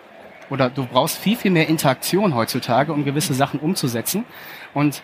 oder 0.49 0.69
du 0.69 0.85
brauchst 0.85 1.17
viel, 1.17 1.35
viel 1.35 1.51
mehr 1.51 1.67
Interaktion 1.67 2.35
heutzutage, 2.35 2.93
um 2.93 3.03
gewisse 3.03 3.33
Sachen 3.33 3.59
umzusetzen. 3.59 4.25
Und 4.73 5.03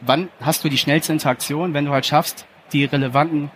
wann 0.00 0.28
hast 0.40 0.64
du 0.64 0.68
die 0.68 0.78
schnellste 0.78 1.12
Interaktion, 1.12 1.74
wenn 1.74 1.84
du 1.84 1.92
halt 1.92 2.06
schaffst, 2.06 2.46
die 2.72 2.84
relevanten 2.84 3.50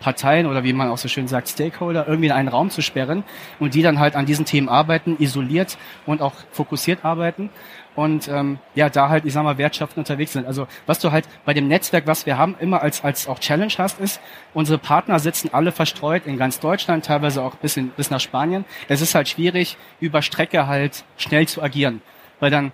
Parteien 0.00 0.46
oder 0.46 0.62
wie 0.62 0.72
man 0.72 0.88
auch 0.88 0.98
so 0.98 1.08
schön 1.08 1.26
sagt, 1.26 1.48
Stakeholder 1.48 2.06
irgendwie 2.06 2.26
in 2.26 2.32
einen 2.32 2.48
Raum 2.48 2.70
zu 2.70 2.82
sperren 2.82 3.24
und 3.58 3.74
die 3.74 3.82
dann 3.82 3.98
halt 3.98 4.14
an 4.14 4.26
diesen 4.26 4.44
Themen 4.44 4.68
arbeiten, 4.68 5.16
isoliert 5.18 5.76
und 6.06 6.22
auch 6.22 6.34
fokussiert 6.52 7.04
arbeiten 7.04 7.50
und 7.98 8.28
ähm, 8.28 8.60
ja, 8.76 8.88
da 8.88 9.08
halt, 9.08 9.24
ich 9.24 9.32
sag 9.32 9.42
mal, 9.42 9.58
Wertschaften 9.58 9.98
unterwegs 9.98 10.32
sind. 10.32 10.46
Also 10.46 10.68
was 10.86 11.00
du 11.00 11.10
halt 11.10 11.24
bei 11.44 11.52
dem 11.52 11.66
Netzwerk, 11.66 12.06
was 12.06 12.26
wir 12.26 12.38
haben, 12.38 12.54
immer 12.60 12.80
als, 12.80 13.02
als 13.02 13.26
auch 13.26 13.40
Challenge 13.40 13.72
hast, 13.76 13.98
ist, 13.98 14.20
unsere 14.54 14.78
Partner 14.78 15.18
sitzen 15.18 15.50
alle 15.52 15.72
verstreut 15.72 16.24
in 16.24 16.36
ganz 16.38 16.60
Deutschland, 16.60 17.04
teilweise 17.04 17.42
auch 17.42 17.56
bis, 17.56 17.76
in, 17.76 17.88
bis 17.88 18.08
nach 18.12 18.20
Spanien. 18.20 18.64
Es 18.86 19.00
ist 19.00 19.16
halt 19.16 19.28
schwierig, 19.28 19.76
über 19.98 20.22
Strecke 20.22 20.68
halt 20.68 21.02
schnell 21.16 21.48
zu 21.48 21.60
agieren. 21.60 22.00
Weil 22.38 22.52
dann 22.52 22.70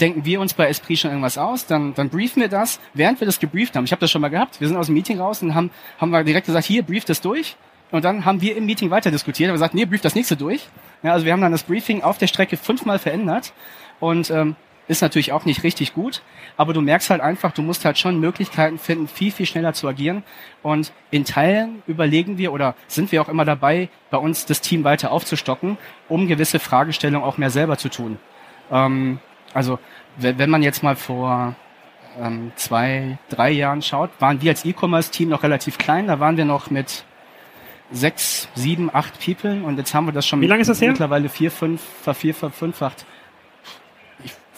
denken 0.00 0.24
wir 0.24 0.40
uns 0.40 0.54
bei 0.54 0.68
Esprit 0.68 1.00
schon 1.00 1.10
irgendwas 1.10 1.38
aus, 1.38 1.66
dann, 1.66 1.94
dann 1.94 2.08
briefen 2.08 2.40
wir 2.40 2.48
das, 2.48 2.78
während 2.94 3.20
wir 3.20 3.26
das 3.26 3.40
gebrieft 3.40 3.74
haben. 3.74 3.84
Ich 3.84 3.90
habe 3.90 3.98
das 3.98 4.12
schon 4.12 4.22
mal 4.22 4.28
gehabt. 4.28 4.60
Wir 4.60 4.68
sind 4.68 4.76
aus 4.76 4.86
dem 4.86 4.94
Meeting 4.94 5.18
raus 5.18 5.42
und 5.42 5.56
haben, 5.56 5.72
haben 5.98 6.10
wir 6.10 6.22
direkt 6.22 6.46
gesagt, 6.46 6.66
hier, 6.66 6.84
brief 6.84 7.04
das 7.04 7.20
durch. 7.20 7.56
Und 7.92 8.04
dann 8.04 8.24
haben 8.24 8.40
wir 8.40 8.56
im 8.56 8.66
Meeting 8.66 8.90
weiter 8.90 9.10
diskutiert 9.10 9.50
und 9.50 9.54
gesagt, 9.54 9.74
nee, 9.74 9.84
brief 9.84 10.00
das 10.00 10.14
nächste 10.14 10.34
durch. 10.36 10.66
Ja, 11.02 11.12
also 11.12 11.24
wir 11.24 11.32
haben 11.32 11.42
dann 11.42 11.52
das 11.52 11.62
Briefing 11.62 12.02
auf 12.02 12.18
der 12.18 12.26
Strecke 12.26 12.56
fünfmal 12.56 12.98
verändert 12.98 13.52
und 14.00 14.30
ähm, 14.30 14.56
ist 14.88 15.02
natürlich 15.02 15.32
auch 15.32 15.44
nicht 15.44 15.62
richtig 15.62 15.94
gut, 15.94 16.22
aber 16.56 16.72
du 16.72 16.80
merkst 16.80 17.10
halt 17.10 17.20
einfach, 17.20 17.52
du 17.52 17.62
musst 17.62 17.84
halt 17.84 17.98
schon 17.98 18.18
Möglichkeiten 18.18 18.78
finden, 18.78 19.06
viel, 19.06 19.30
viel 19.30 19.46
schneller 19.46 19.74
zu 19.74 19.86
agieren. 19.86 20.24
Und 20.62 20.92
in 21.10 21.24
Teilen 21.24 21.82
überlegen 21.86 22.36
wir 22.38 22.52
oder 22.52 22.74
sind 22.88 23.12
wir 23.12 23.22
auch 23.22 23.28
immer 23.28 23.44
dabei, 23.44 23.88
bei 24.10 24.18
uns 24.18 24.44
das 24.46 24.60
Team 24.60 24.84
weiter 24.84 25.12
aufzustocken, 25.12 25.78
um 26.08 26.26
gewisse 26.26 26.58
Fragestellungen 26.58 27.26
auch 27.26 27.38
mehr 27.38 27.50
selber 27.50 27.78
zu 27.78 27.90
tun. 27.90 28.18
Ähm, 28.70 29.20
also 29.54 29.78
wenn 30.16 30.50
man 30.50 30.62
jetzt 30.62 30.82
mal 30.82 30.96
vor 30.96 31.54
ähm, 32.18 32.52
zwei, 32.56 33.18
drei 33.28 33.50
Jahren 33.50 33.82
schaut, 33.82 34.10
waren 34.18 34.42
wir 34.42 34.50
als 34.50 34.64
E-Commerce-Team 34.64 35.28
noch 35.28 35.42
relativ 35.42 35.78
klein. 35.78 36.06
Da 36.06 36.20
waren 36.20 36.36
wir 36.36 36.44
noch 36.44 36.70
mit 36.70 37.04
sechs, 37.92 38.48
sieben, 38.54 38.90
acht 38.92 39.24
People 39.24 39.62
und 39.64 39.78
jetzt 39.78 39.94
haben 39.94 40.06
wir 40.06 40.12
das 40.12 40.26
schon 40.26 40.40
Wie 40.40 40.46
lange 40.46 40.62
ist 40.62 40.68
das 40.68 40.80
her? 40.80 40.90
mittlerweile 40.90 41.28
vier, 41.28 41.50
fünf, 41.50 41.80
vier, 42.14 42.34
verfünffacht 42.34 43.04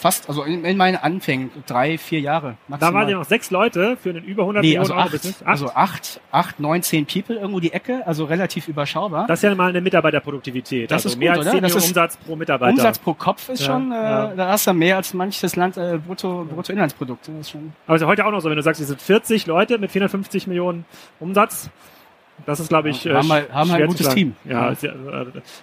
fast, 0.04 0.28
also 0.28 0.42
in, 0.42 0.66
in 0.66 0.76
meinen 0.76 0.96
Anfängen, 0.96 1.50
drei, 1.64 1.96
vier 1.96 2.20
Jahre. 2.20 2.58
Maximal. 2.68 2.92
Da 2.92 2.98
waren 2.98 3.08
ja 3.08 3.16
noch 3.16 3.24
sechs 3.24 3.50
Leute 3.50 3.96
für 3.96 4.10
einen 4.10 4.22
über 4.22 4.42
100 4.42 4.62
nee, 4.62 4.68
Millionen 4.68 4.82
also 4.82 4.92
Euro 4.92 5.02
acht, 5.02 5.12
Business. 5.12 5.36
Acht? 5.40 5.48
Also 5.48 5.70
acht, 5.70 6.20
acht, 6.30 6.60
neun, 6.60 6.82
zehn 6.82 7.06
People 7.06 7.36
irgendwo 7.36 7.58
die 7.58 7.72
Ecke, 7.72 8.06
also 8.06 8.26
relativ 8.26 8.68
überschaubar. 8.68 9.26
Das 9.26 9.38
ist 9.38 9.44
ja 9.44 9.54
mal 9.54 9.70
eine 9.70 9.80
Mitarbeiterproduktivität. 9.80 10.90
Das 10.90 11.06
also 11.06 11.08
ist 11.08 11.18
mehr 11.18 11.32
gut, 11.32 11.38
als 11.38 11.52
zehn 11.52 11.62
Millionen 11.62 11.82
Umsatz 11.82 12.18
pro 12.18 12.36
Mitarbeiter. 12.36 12.72
Umsatz 12.72 12.98
pro 12.98 13.14
Kopf 13.14 13.48
ist 13.48 13.60
ja, 13.60 13.66
schon, 13.66 13.92
äh, 13.92 13.94
ja. 13.94 14.26
da 14.36 14.48
hast 14.48 14.66
du 14.66 14.74
mehr 14.74 14.96
als 14.98 15.14
manches 15.14 15.56
Land 15.56 15.78
äh, 15.78 15.98
Brutto, 16.06 16.46
Bruttoinlandsprodukt. 16.54 17.26
Das 17.26 17.34
ist 17.36 17.50
schon 17.52 17.72
Aber 17.86 17.96
ist 17.96 18.02
ja 18.02 18.06
heute 18.06 18.26
auch 18.26 18.30
noch 18.30 18.40
so, 18.40 18.50
wenn 18.50 18.56
du 18.56 18.62
sagst, 18.62 18.82
es 18.82 18.88
sind 18.88 19.00
40 19.00 19.46
Leute 19.46 19.78
mit 19.78 19.90
450 19.90 20.46
Millionen 20.48 20.84
Umsatz, 21.18 21.70
das 22.46 22.60
ist, 22.60 22.68
glaube 22.68 22.90
ich, 22.90 23.06
äh, 23.06 23.14
haben, 23.14 23.28
wir, 23.28 23.48
haben 23.52 23.70
ein 23.70 23.86
gutes 23.86 24.08
Team. 24.10 24.34
Ja, 24.44 24.72
ja. 24.72 24.92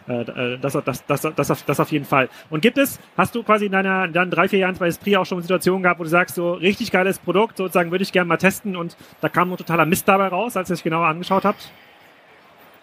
Äh, 0.07 0.21
äh, 0.21 0.57
das, 0.59 0.73
das, 0.85 1.05
das, 1.05 1.21
das, 1.21 1.51
auf, 1.51 1.63
das 1.63 1.79
auf 1.79 1.91
jeden 1.91 2.05
Fall. 2.05 2.29
Und 2.49 2.61
gibt 2.61 2.77
es, 2.77 2.99
hast 3.17 3.35
du 3.35 3.43
quasi 3.43 3.65
in 3.65 3.71
deiner, 3.71 4.05
in 4.05 4.13
deinen 4.13 4.31
drei, 4.31 4.47
vier 4.47 4.59
Jahren 4.59 4.75
bei 4.75 4.87
Esprit 4.87 5.17
auch 5.17 5.25
schon 5.25 5.41
Situationen 5.41 5.83
gehabt, 5.83 5.99
wo 5.99 6.03
du 6.03 6.09
sagst, 6.09 6.35
so 6.35 6.53
richtig 6.53 6.91
geiles 6.91 7.19
Produkt, 7.19 7.57
sozusagen 7.57 7.91
würde 7.91 8.03
ich 8.03 8.11
gerne 8.11 8.27
mal 8.27 8.37
testen 8.37 8.75
und 8.75 8.95
da 9.19 9.29
kam 9.29 9.49
nur 9.49 9.57
totaler 9.57 9.85
Mist 9.85 10.07
dabei 10.07 10.27
raus, 10.27 10.57
als 10.57 10.69
ihr 10.69 10.75
es 10.75 10.83
genauer 10.83 11.07
angeschaut 11.07 11.45
habt? 11.45 11.71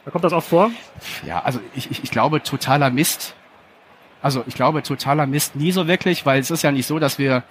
Da 0.04 0.10
kommt 0.10 0.24
das 0.24 0.32
oft 0.32 0.48
vor? 0.48 0.70
Ja, 1.26 1.42
also 1.42 1.60
ich, 1.74 1.90
ich, 1.90 2.04
ich 2.04 2.10
glaube, 2.10 2.42
totaler 2.42 2.90
Mist. 2.90 3.34
Also 4.22 4.44
ich 4.46 4.54
glaube, 4.54 4.82
totaler 4.82 5.26
Mist 5.26 5.56
nie 5.56 5.72
so 5.72 5.88
wirklich, 5.88 6.24
weil 6.24 6.40
es 6.40 6.50
ist 6.50 6.62
ja 6.62 6.72
nicht 6.72 6.86
so, 6.86 6.98
dass 6.98 7.18
wir 7.18 7.42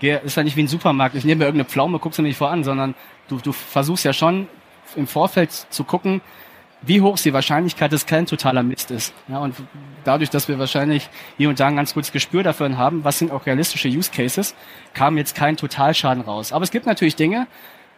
ist 0.00 0.34
ja 0.34 0.42
nicht 0.42 0.56
wie 0.56 0.62
ein 0.62 0.68
Supermarkt. 0.68 1.14
Ich 1.14 1.24
nehme 1.24 1.40
mir 1.40 1.44
irgendeine 1.44 1.68
Pflaume, 1.68 1.98
guckst 1.98 2.18
du 2.18 2.22
mir 2.22 2.28
nicht 2.28 2.38
vor 2.38 2.50
an, 2.50 2.64
sondern 2.64 2.94
du, 3.28 3.36
du 3.36 3.52
versuchst 3.52 4.02
ja 4.02 4.14
schon 4.14 4.48
im 4.96 5.06
Vorfeld 5.06 5.50
zu 5.52 5.84
gucken, 5.84 6.20
wie 6.82 7.00
hoch 7.00 7.14
ist 7.14 7.24
die 7.24 7.32
Wahrscheinlichkeit, 7.32 7.92
dass 7.92 8.06
kein 8.06 8.26
totaler 8.26 8.62
Mist 8.62 8.90
ist. 8.90 9.12
Ja, 9.28 9.38
und 9.38 9.54
dadurch, 10.04 10.30
dass 10.30 10.48
wir 10.48 10.58
wahrscheinlich 10.58 11.10
hier 11.36 11.48
und 11.48 11.60
da 11.60 11.66
ein 11.66 11.76
ganz 11.76 11.92
gutes 11.92 12.10
Gespür 12.12 12.42
dafür 12.42 12.76
haben, 12.78 13.04
was 13.04 13.18
sind 13.18 13.30
auch 13.30 13.46
realistische 13.46 13.88
Use 13.88 14.10
Cases, 14.10 14.54
kam 14.94 15.18
jetzt 15.18 15.34
kein 15.34 15.56
Totalschaden 15.56 16.22
raus. 16.22 16.52
Aber 16.52 16.64
es 16.64 16.70
gibt 16.70 16.86
natürlich 16.86 17.16
Dinge, 17.16 17.46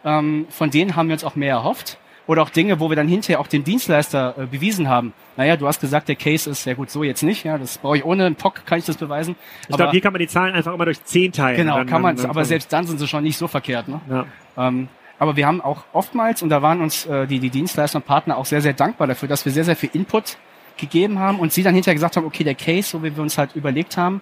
ähm, 0.03 0.47
von 0.49 0.69
denen 0.69 0.95
haben 0.95 1.07
wir 1.07 1.13
uns 1.13 1.23
auch 1.23 1.35
mehr 1.35 1.55
erhofft. 1.55 1.97
Oder 2.25 2.41
auch 2.41 2.49
Dinge, 2.49 2.79
wo 2.79 2.89
wir 2.89 2.95
dann 2.95 3.09
hinterher 3.09 3.41
auch 3.41 3.47
dem 3.47 3.65
Dienstleister 3.65 4.35
äh, 4.37 4.45
bewiesen 4.45 4.87
haben. 4.87 5.11
Naja, 5.35 5.57
du 5.57 5.67
hast 5.67 5.81
gesagt, 5.81 6.07
der 6.07 6.15
Case 6.15 6.49
ist 6.49 6.65
ja 6.65 6.73
gut, 6.73 6.89
so 6.89 7.03
jetzt 7.03 7.21
nicht. 7.21 7.43
Ja, 7.43 7.57
das 7.57 7.77
brauche 7.77 7.97
ich 7.97 8.05
ohne 8.05 8.25
einen 8.25 8.35
POC, 8.35 8.65
kann 8.65 8.79
ich 8.79 8.85
das 8.85 8.95
beweisen. 8.95 9.35
Ich 9.67 9.75
glaube, 9.75 9.91
hier 9.91 9.99
kann 9.99 10.13
man 10.13 10.21
die 10.21 10.27
Zahlen 10.27 10.55
einfach 10.55 10.73
immer 10.73 10.85
durch 10.85 11.03
10 11.03 11.33
teilen. 11.33 11.57
Genau, 11.57 11.77
dann, 11.77 11.87
kann 11.87 12.01
man, 12.01 12.17
aber 12.25 12.45
selbst 12.45 12.71
dann 12.71 12.87
sind 12.87 12.97
sie 12.97 13.09
schon 13.09 13.23
nicht 13.23 13.37
so 13.37 13.49
verkehrt. 13.49 13.89
Ne? 13.89 13.99
Ja. 14.09 14.25
Ähm, 14.55 14.87
aber 15.19 15.35
wir 15.35 15.47
haben 15.47 15.61
auch 15.61 15.83
oftmals, 15.93 16.41
und 16.41 16.49
da 16.49 16.61
waren 16.61 16.81
uns 16.81 17.05
äh, 17.05 17.27
die, 17.27 17.39
die 17.39 17.49
Dienstleister 17.49 17.97
und 17.97 18.05
Partner 18.05 18.37
auch 18.37 18.45
sehr, 18.45 18.61
sehr 18.61 18.73
dankbar 18.73 19.07
dafür, 19.07 19.27
dass 19.27 19.45
wir 19.45 19.51
sehr, 19.51 19.63
sehr 19.63 19.75
viel 19.75 19.89
Input 19.93 20.37
gegeben 20.77 21.19
haben 21.19 21.39
und 21.39 21.53
sie 21.53 21.63
dann 21.63 21.75
hinterher 21.75 21.95
gesagt 21.95 22.17
haben, 22.17 22.25
okay, 22.25 22.43
der 22.43 22.55
Case, 22.55 22.89
so 22.89 23.03
wie 23.03 23.15
wir 23.15 23.21
uns 23.21 23.37
halt 23.37 23.55
überlegt 23.55 23.95
haben, 23.97 24.21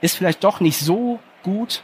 ist 0.00 0.16
vielleicht 0.16 0.42
doch 0.42 0.60
nicht 0.60 0.78
so 0.78 1.20
gut 1.42 1.82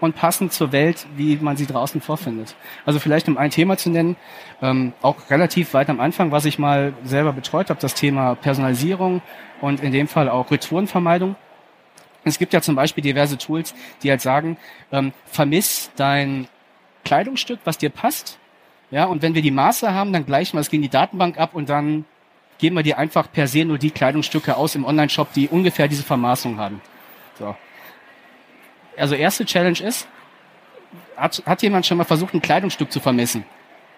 und 0.00 0.16
passend 0.16 0.52
zur 0.52 0.72
Welt, 0.72 1.06
wie 1.16 1.36
man 1.36 1.56
sie 1.56 1.66
draußen 1.66 2.00
vorfindet. 2.00 2.56
Also 2.86 2.98
vielleicht 2.98 3.28
um 3.28 3.36
ein 3.36 3.50
Thema 3.50 3.76
zu 3.76 3.90
nennen, 3.90 4.16
ähm, 4.62 4.92
auch 5.02 5.16
relativ 5.30 5.74
weit 5.74 5.90
am 5.90 6.00
Anfang, 6.00 6.32
was 6.32 6.46
ich 6.46 6.58
mal 6.58 6.94
selber 7.04 7.32
betreut 7.32 7.70
habe, 7.70 7.80
das 7.80 7.94
Thema 7.94 8.34
Personalisierung 8.34 9.20
und 9.60 9.80
in 9.82 9.92
dem 9.92 10.08
Fall 10.08 10.28
auch 10.28 10.50
Retourenvermeidung. 10.50 11.36
Es 12.24 12.38
gibt 12.38 12.52
ja 12.52 12.60
zum 12.60 12.74
Beispiel 12.74 13.02
diverse 13.02 13.38
Tools, 13.38 13.74
die 14.02 14.10
halt 14.10 14.20
sagen, 14.20 14.56
ähm, 14.92 15.12
vermiss 15.26 15.90
dein 15.96 16.48
Kleidungsstück, 17.04 17.60
was 17.64 17.78
dir 17.78 17.90
passt. 17.90 18.38
Ja, 18.90 19.04
und 19.04 19.22
wenn 19.22 19.34
wir 19.34 19.42
die 19.42 19.50
Maße 19.50 19.94
haben, 19.94 20.12
dann 20.12 20.26
gleichen 20.26 20.56
wir 20.56 20.60
es 20.60 20.70
gegen 20.70 20.82
die 20.82 20.88
Datenbank 20.88 21.38
ab 21.38 21.54
und 21.54 21.68
dann 21.68 22.04
geben 22.58 22.76
wir 22.76 22.82
dir 22.82 22.98
einfach 22.98 23.30
per 23.32 23.46
se 23.46 23.64
nur 23.64 23.78
die 23.78 23.90
Kleidungsstücke 23.90 24.56
aus 24.56 24.74
im 24.74 24.84
Online-Shop, 24.84 25.32
die 25.32 25.48
ungefähr 25.48 25.88
diese 25.88 26.02
Vermaßung 26.02 26.58
haben. 26.58 26.80
So. 27.38 27.56
Also 28.96 29.14
erste 29.14 29.44
Challenge 29.46 29.80
ist, 29.80 30.06
hat, 31.16 31.42
hat 31.46 31.62
jemand 31.62 31.86
schon 31.86 31.98
mal 31.98 32.04
versucht, 32.04 32.34
ein 32.34 32.42
Kleidungsstück 32.42 32.92
zu 32.92 33.00
vermessen? 33.00 33.44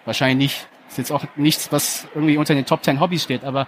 Wahrscheinlich 0.05 0.51
nicht. 0.51 0.69
Ist 0.89 0.99
jetzt 0.99 1.11
auch 1.13 1.25
nichts, 1.37 1.73
was 1.73 2.07
irgendwie 2.15 2.37
unter 2.37 2.55
den 2.55 2.67
Top 2.67 2.85
10 2.85 3.01
Hobbys 3.01 3.25
steht, 3.25 3.45
aber 3.45 3.67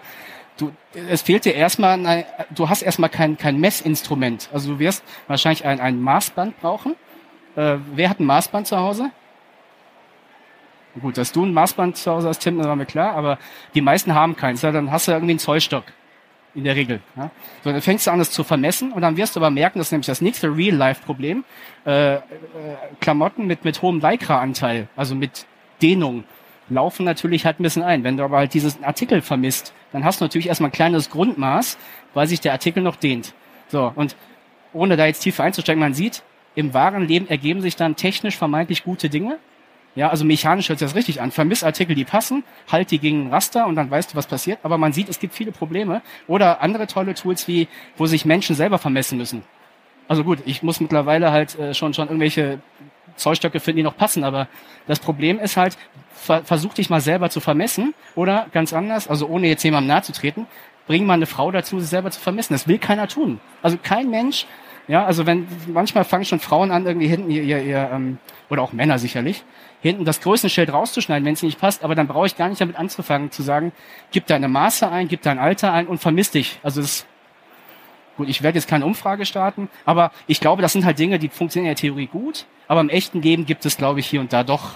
du, 0.59 0.73
es 1.09 1.23
fehlt 1.23 1.45
dir 1.45 1.55
erstmal, 1.55 2.07
ein, 2.07 2.25
du 2.51 2.69
hast 2.69 2.83
erstmal 2.83 3.11
kein, 3.11 3.39
kein 3.39 3.59
Messinstrument. 3.59 4.51
Also 4.53 4.75
du 4.75 4.79
wirst 4.79 5.03
wahrscheinlich 5.27 5.65
ein, 5.65 5.81
ein 5.81 6.01
Maßband 6.01 6.61
brauchen. 6.61 6.97
Äh, 7.57 7.77
wer 7.95 8.11
hat 8.11 8.21
ein 8.21 8.27
Maßband 8.27 8.67
zu 8.67 8.77
Hause? 8.77 9.11
Gut, 11.01 11.19
dass 11.19 11.33
du 11.33 11.45
ein 11.45 11.53
Maßband 11.53 11.97
zu 11.97 12.11
Hause 12.11 12.29
hast, 12.29 12.39
Tim, 12.39 12.59
das 12.59 12.67
war 12.67 12.77
mir 12.77 12.87
klar, 12.87 13.15
aber 13.15 13.39
die 13.75 13.81
meisten 13.81 14.15
haben 14.15 14.37
keins. 14.37 14.63
Ja, 14.63 14.71
dann 14.71 14.91
hast 14.91 15.09
du 15.09 15.13
irgendwie 15.13 15.33
einen 15.33 15.39
Zollstock. 15.39 15.85
In 16.57 16.63
der 16.63 16.77
Regel. 16.77 17.01
Ja. 17.17 17.33
So, 17.65 17.73
dann 17.73 17.81
fängst 17.81 18.07
du 18.07 18.13
an, 18.13 18.21
das 18.21 18.31
zu 18.31 18.45
vermessen 18.45 18.93
und 18.93 19.03
dann 19.03 19.17
wirst 19.17 19.35
du 19.35 19.41
aber 19.41 19.51
merken, 19.51 19.81
das 19.81 19.89
ist 19.89 19.93
nämlich 19.93 20.07
das 20.07 20.21
nächste 20.21 20.55
Real-Life-Problem. 20.55 21.45
Äh, 21.85 22.15
äh, 22.15 22.21
Klamotten 23.01 23.49
mit, 23.49 23.65
mit 23.65 23.83
hohem 23.83 24.01
Lycra-Anteil, 24.01 24.87
also 24.95 25.17
mit 25.17 25.47
Dehnung, 25.83 26.23
laufen 26.69 27.05
natürlich 27.05 27.45
halt 27.45 27.59
ein 27.59 27.65
bisschen 27.65 27.83
ein. 27.83 28.05
Wenn 28.05 28.17
du 28.17 28.23
aber 28.23 28.37
halt 28.37 28.55
diesen 28.55 28.85
Artikel 28.85 29.21
vermisst, 29.21 29.75
dann 29.91 30.05
hast 30.05 30.21
du 30.21 30.25
natürlich 30.25 30.47
erstmal 30.47 30.69
ein 30.69 30.73
kleines 30.73 31.11
Grundmaß, 31.11 31.77
weil 32.15 32.29
sich 32.29 32.41
der 32.41 32.53
Artikel 32.53 32.85
noch 32.85 32.97
dehnt. 32.97 33.35
So, 33.67 33.93
und 33.97 34.15
ohne 34.73 34.97
da 34.97 35.07
jetzt 35.07 35.21
tiefer 35.21 35.43
einzusteigen, 35.43 35.81
man 35.81 35.95
sieht, 35.95 36.23
im 36.55 36.73
wahren 36.73 37.09
Leben 37.09 37.29
ergeben 37.29 37.63
sich 37.63 37.75
dann 37.75 37.97
technisch 37.97 38.37
vermeintlich 38.37 38.85
gute 38.85 39.09
Dinge. 39.09 39.39
Ja, 39.97 40.09
also 40.09 40.25
mechanisch 40.25 40.69
hört 40.69 40.81
sich 40.81 40.89
das 40.89 40.97
richtig 40.97 41.21
an. 41.21 41.31
Vermissartikel, 41.31 41.95
die 41.95 42.05
passen, 42.05 42.43
halt 42.71 42.91
die 42.91 42.99
gegen 42.99 43.31
Raster 43.31 43.67
und 43.67 43.77
dann 43.77 43.91
weißt 43.91 44.13
du, 44.13 44.17
was 44.17 44.27
passiert. 44.27 44.59
Aber 44.63 44.77
man 44.77 44.93
sieht, 44.93 45.09
es 45.09 45.21
gibt 45.21 45.35
viele 45.35 45.53
Probleme. 45.53 46.03
Oder 46.27 46.61
andere 46.63 46.87
tolle 46.87 47.15
Tools, 47.15 47.47
wie, 47.47 47.69
wo 47.97 48.07
sich 48.07 48.25
Menschen 48.25 48.57
selber 48.57 48.79
vermessen 48.79 49.19
müssen. 49.19 49.43
Also 50.09 50.25
gut, 50.25 50.41
ich 50.47 50.63
muss 50.63 50.81
mittlerweile 50.81 51.31
halt 51.31 51.59
äh, 51.59 51.75
schon, 51.75 51.95
schon 51.95 52.09
irgendwelche 52.09 52.59
Zollstöcke 53.17 53.61
finden, 53.61 53.79
die 53.79 53.83
noch 53.85 53.97
passen. 53.97 54.25
Aber 54.25 54.49
das 54.89 54.99
Problem 54.99 55.39
ist 55.39 55.57
halt, 55.57 55.79
ver 56.13 56.43
versuch 56.43 56.75
dich 56.75 56.91
mal 56.91 57.01
selber 57.01 57.31
zu 57.31 57.41
vermessen. 57.41 57.95
Oder 58.17 58.47
ganz 58.53 58.73
anders, 58.73 59.07
also 59.09 59.29
ohne 59.29 59.47
jetzt 59.47 59.63
jemandem 59.63 59.89
nahe 59.89 60.03
zu 60.03 60.13
treten, 60.13 60.47
bring 60.87 61.07
mal 61.07 61.15
eine 61.15 61.27
Frau 61.27 61.51
dazu, 61.51 61.81
sich 61.81 61.89
selber 61.89 62.11
zu 62.11 62.21
vermessen. 62.21 62.55
Das 62.55 62.69
will 62.69 62.79
keiner 62.79 63.09
tun. 63.09 63.41
Also 63.63 63.79
kein 63.83 64.11
Mensch 64.11 64.47
ja, 64.87 65.05
also 65.05 65.25
wenn 65.25 65.47
manchmal 65.67 66.05
fangen 66.05 66.25
schon 66.25 66.41
Frauen 66.41 66.71
an, 66.71 66.87
irgendwie 66.87 67.07
hinten 67.07 67.31
ihr, 67.31 67.43
ihr, 67.43 67.63
ihr 67.63 67.91
ähm, 67.91 68.19
oder 68.51 68.63
auch 68.63 68.73
Männer 68.73 68.99
sicherlich, 68.99 69.43
hinten 69.81 70.05
das 70.05 70.21
Größenschild 70.21 70.73
rauszuschneiden, 70.73 71.25
wenn 71.25 71.33
es 71.33 71.43
nicht 71.43 71.59
passt, 71.59 71.85
aber 71.85 71.95
dann 71.95 72.07
brauche 72.07 72.27
ich 72.27 72.37
gar 72.37 72.49
nicht 72.49 72.61
damit 72.61 72.77
anzufangen, 72.77 73.31
zu 73.31 73.43
sagen, 73.43 73.73
gib 74.11 74.27
deine 74.27 74.49
Maße 74.49 74.91
ein, 74.91 75.09
gib 75.09 75.23
dein 75.23 75.39
Alter 75.39 75.73
ein 75.73 75.87
und 75.87 75.99
vermiss 75.99 76.31
dich. 76.31 76.59
Also 76.63 76.83
das 76.83 77.07
gut, 78.17 78.29
ich 78.29 78.43
werde 78.43 78.59
jetzt 78.59 78.69
keine 78.69 78.85
Umfrage 78.85 79.25
starten, 79.25 79.69
aber 79.87 80.13
ich 80.27 80.41
glaube, 80.41 80.61
das 80.61 80.73
sind 80.75 80.85
halt 80.85 80.99
Dinge, 80.99 81.19
die 81.19 81.31
funktionieren 81.31 81.71
in 81.71 81.77
der 81.77 81.81
Theorie 81.81 82.07
gut, 82.07 82.45
aber 82.69 82.81
im 82.81 82.91
echten 82.91 83.23
Leben 83.23 83.47
gibt 83.47 83.65
es, 83.65 83.77
glaube 83.79 84.01
ich, 84.01 84.07
hier 84.07 84.21
und 84.21 84.33
da 84.33 84.45
doch 84.45 84.73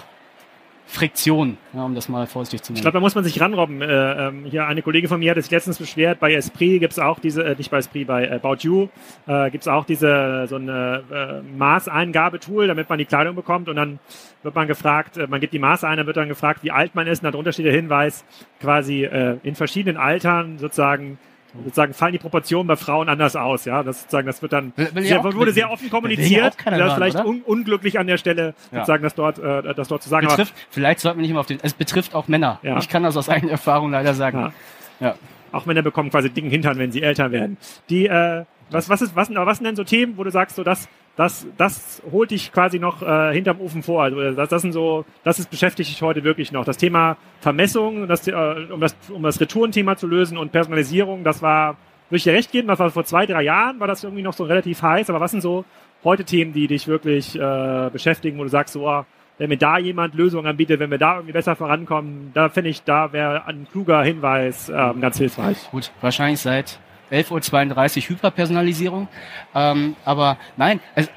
Friktion, 0.91 1.57
ja, 1.73 1.83
um 1.83 1.93
das 1.93 2.09
mal 2.09 2.25
vorsichtig 2.25 2.63
zu 2.63 2.71
nennen. 2.71 2.77
Ich 2.77 2.81
glaube, 2.81 2.95
da 2.95 2.99
muss 2.99 3.13
man 3.13 3.23
sich 3.23 3.39
ranrobben. 3.39 3.83
Äh, 3.83 4.27
ähm, 4.27 4.45
hier 4.45 4.65
eine 4.65 4.81
Kollegin 4.81 5.07
von 5.07 5.19
mir 5.19 5.29
hat 5.29 5.37
sich 5.37 5.51
letztens 5.51 5.77
beschwert, 5.77 6.19
bei 6.19 6.33
Esprit 6.33 6.79
gibt's 6.79 6.97
auch 6.97 7.19
diese, 7.19 7.43
äh, 7.43 7.55
nicht 7.55 7.69
bei 7.69 7.77
Esprit, 7.77 8.07
bei 8.07 8.25
äh, 8.25 8.31
About 8.31 8.57
You 8.61 8.87
äh, 9.27 9.51
gibt 9.51 9.69
auch 9.69 9.85
diese 9.85 10.47
so 10.49 10.55
eine 10.55 11.03
äh, 11.11 11.57
Maßeingabetool, 11.57 12.65
damit 12.65 12.89
man 12.89 12.97
die 12.97 13.05
Kleidung 13.05 13.35
bekommt 13.35 13.69
und 13.69 13.75
dann 13.75 13.99
wird 14.41 14.55
man 14.55 14.67
gefragt, 14.67 15.17
äh, 15.17 15.27
man 15.27 15.39
gibt 15.39 15.53
die 15.53 15.59
Maße 15.59 15.87
ein, 15.87 15.97
dann 15.97 16.07
wird 16.07 16.17
dann 16.17 16.27
gefragt, 16.27 16.63
wie 16.63 16.71
alt 16.71 16.95
man 16.95 17.05
ist 17.05 17.23
und 17.23 17.31
darunter 17.31 17.53
steht 17.53 17.67
der 17.67 17.73
Hinweis, 17.73 18.25
quasi 18.59 19.03
äh, 19.03 19.37
in 19.43 19.53
verschiedenen 19.53 19.97
Altern 19.97 20.57
sozusagen 20.57 21.19
sozusagen 21.63 21.93
fallen 21.93 22.13
die 22.13 22.19
Proportionen 22.19 22.67
bei 22.67 22.75
Frauen 22.75 23.09
anders 23.09 23.35
aus, 23.35 23.65
ja. 23.65 23.83
Das 23.83 24.01
sozusagen, 24.01 24.27
das 24.27 24.41
wird 24.41 24.53
dann 24.53 24.73
Will- 24.75 24.89
will 24.93 25.03
ja 25.03 25.09
sehr, 25.09 25.23
wurde 25.23 25.39
will- 25.47 25.53
sehr 25.53 25.71
offen 25.71 25.89
kommuniziert. 25.89 26.55
das 26.65 26.65
ist 26.75 26.81
hören, 26.81 26.91
vielleicht 26.95 27.17
un 27.25 27.41
unglücklich 27.41 27.97
an 27.99 28.07
der 28.07 28.17
Stelle, 28.17 28.53
Ja. 28.71 28.79
sozusagen, 28.79 29.03
das 29.03 29.15
dort, 29.15 29.39
äh, 29.39 29.73
das 29.73 29.87
dort 29.87 30.03
zu 30.03 30.09
sagen. 30.09 30.27
Aber- 30.27 30.35
betrifft, 30.37 30.53
vielleicht 30.69 30.99
sollte 30.99 31.17
man 31.17 31.21
nicht 31.23 31.31
immer 31.31 31.39
auf 31.41 31.45
den, 31.47 31.59
es 31.61 31.73
betrifft 31.73 32.13
auch 32.15 32.27
Männer. 32.27 32.59
Ja. 32.63 32.77
Ich 32.77 32.89
kann 32.89 33.03
das 33.03 33.17
aus 33.17 33.29
eigener 33.29 33.51
Erfahrung 33.53 33.91
leider 33.91 34.13
sagen. 34.13 34.51
Ja. 34.99 35.07
Ja. 35.07 35.15
Auch 35.51 35.65
Männer 35.65 35.81
bekommen 35.81 36.09
quasi 36.11 36.29
dicken 36.29 36.49
Hintern, 36.49 36.77
wenn 36.77 36.91
sie 36.91 37.01
älter 37.01 37.31
werden. 37.31 37.57
Die, 37.89 38.05
äh, 38.07 38.43
was, 38.71 38.87
was 38.89 39.01
ist, 39.01 39.15
was, 39.15 39.27
sind- 39.27 39.37
aber 39.37 39.47
was 39.47 39.57
sind 39.57 39.65
denn 39.65 39.75
so 39.75 39.83
Themen, 39.83 40.17
wo 40.17 40.23
du 40.23 40.29
sagst, 40.29 40.55
so 40.55 40.63
das, 40.63 40.87
das, 41.19 41.45
das 41.57 42.01
holt 42.09 42.31
dich 42.31 42.53
quasi 42.53 42.79
noch 42.79 43.01
äh, 43.01 43.33
hinterm 43.33 43.59
Ofen 43.59 43.83
vor. 43.83 44.03
Also 44.03 44.31
das, 44.31 44.47
das 44.47 44.61
sind 44.61 44.71
so, 44.71 45.03
das 45.25 45.37
ist 45.37 45.49
beschäftigt 45.49 45.89
dich 45.89 46.01
heute 46.01 46.23
wirklich 46.23 46.53
noch. 46.53 46.63
Das 46.63 46.77
Thema 46.77 47.17
Vermessung, 47.41 48.07
das, 48.07 48.25
äh, 48.29 48.33
um 48.71 48.79
das, 48.79 48.95
um 49.13 49.21
das 49.21 49.41
Retourenthema 49.41 49.97
zu 49.97 50.07
lösen 50.07 50.37
und 50.37 50.53
Personalisierung, 50.53 51.25
das 51.25 51.41
war, 51.41 51.75
würde 52.07 52.17
ich 52.17 52.23
dir 52.23 52.31
recht 52.31 52.53
geben, 52.53 52.69
das 52.69 52.79
war 52.79 52.89
vor 52.89 53.03
zwei, 53.03 53.25
drei 53.25 53.41
Jahren, 53.41 53.81
war 53.81 53.87
das 53.87 54.01
irgendwie 54.01 54.23
noch 54.23 54.31
so 54.31 54.45
relativ 54.45 54.81
heiß. 54.81 55.09
Aber 55.09 55.19
was 55.19 55.31
sind 55.31 55.41
so 55.41 55.65
heute 56.05 56.23
Themen, 56.23 56.53
die 56.53 56.67
dich 56.67 56.87
wirklich 56.87 57.37
äh, 57.37 57.89
beschäftigen, 57.91 58.39
wo 58.39 58.43
du 58.43 58.49
sagst, 58.49 58.71
so, 58.71 58.87
oh, 58.87 59.03
wenn 59.39 59.49
mir 59.49 59.57
da 59.57 59.77
jemand 59.77 60.15
Lösungen 60.15 60.47
anbietet, 60.47 60.79
wenn 60.79 60.89
wir 60.89 60.99
da 60.99 61.15
irgendwie 61.15 61.33
besser 61.33 61.57
vorankommen, 61.57 62.31
da 62.33 62.47
finde 62.47 62.69
ich, 62.69 62.83
da 62.83 63.11
wäre 63.11 63.45
ein 63.45 63.67
kluger 63.69 64.03
Hinweis 64.03 64.69
ähm, 64.69 65.01
ganz 65.01 65.17
hilfreich. 65.17 65.69
Gut, 65.69 65.91
wahrscheinlich 65.99 66.39
seit 66.39 66.79
11.32 67.11 68.03
Uhr 68.03 68.09
Hyperpersonalisierung. 68.09 69.07
Ähm, 69.55 69.95
aber 70.05 70.37
nein, 70.57 70.79
es, 70.95 71.09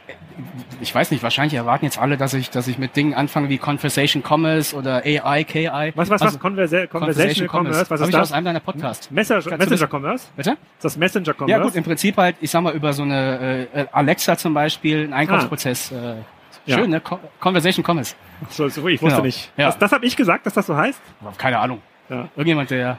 ich 0.80 0.94
weiß 0.94 1.10
nicht, 1.10 1.22
wahrscheinlich 1.22 1.54
erwarten 1.54 1.84
jetzt 1.84 1.98
alle, 1.98 2.16
dass 2.16 2.32
ich, 2.34 2.50
dass 2.50 2.66
ich 2.66 2.78
mit 2.78 2.96
Dingen 2.96 3.14
anfange 3.14 3.48
wie 3.48 3.58
Conversation 3.58 4.22
Commerce 4.26 4.74
oder 4.74 5.02
AI, 5.04 5.44
KI. 5.44 5.92
Was, 5.94 6.08
was, 6.10 6.22
Also, 6.22 6.34
was? 6.34 6.40
Conversa 6.40 6.86
Conversational 6.86 7.48
Commerce, 7.54 7.90
was 7.90 8.00
Hab 8.00 8.08
ist 8.08 8.14
ich 8.14 8.20
aus 8.20 8.28
das? 8.28 8.32
einem 8.32 8.46
deiner 8.46 8.60
Podcasts. 8.60 9.10
Messenger, 9.10 9.56
Messenger 9.58 9.76
das- 9.76 9.90
Commerce? 9.90 10.26
Bitte? 10.36 10.50
Ist 10.52 10.84
das 10.84 10.96
Messenger 10.96 11.34
Commerce? 11.34 11.50
Ja 11.50 11.58
gut, 11.62 11.74
im 11.76 11.84
Prinzip 11.84 12.16
halt, 12.16 12.36
ich 12.40 12.50
sag 12.50 12.62
mal, 12.62 12.72
über 12.74 12.92
so 12.92 13.02
eine 13.02 13.66
äh, 13.74 13.86
Alexa 13.92 14.36
zum 14.36 14.54
Beispiel, 14.54 15.04
einen 15.04 15.12
Einkaufsprozess. 15.12 15.92
Äh, 15.92 16.14
Ja. 16.64 16.78
schön, 16.78 16.90
ne? 16.90 17.00
Con 17.00 17.18
Conversation 17.40 17.84
Commerce. 17.84 18.14
so, 18.48 18.68
so, 18.68 18.86
ich 18.88 19.02
wusste 19.02 19.16
Genau. 19.16 19.26
nicht. 19.26 19.50
Ja. 19.56 19.66
Das, 19.66 19.78
das 19.78 19.90
habe 19.92 20.06
ich 20.06 20.14
gesagt, 20.16 20.46
dass 20.46 20.54
das 20.54 20.66
so 20.66 20.76
heißt? 20.76 21.00
Keine 21.36 21.58
Ahnung. 21.58 21.82
Ja. 22.08 22.28
Irgendjemand, 22.36 22.70
der 22.70 22.98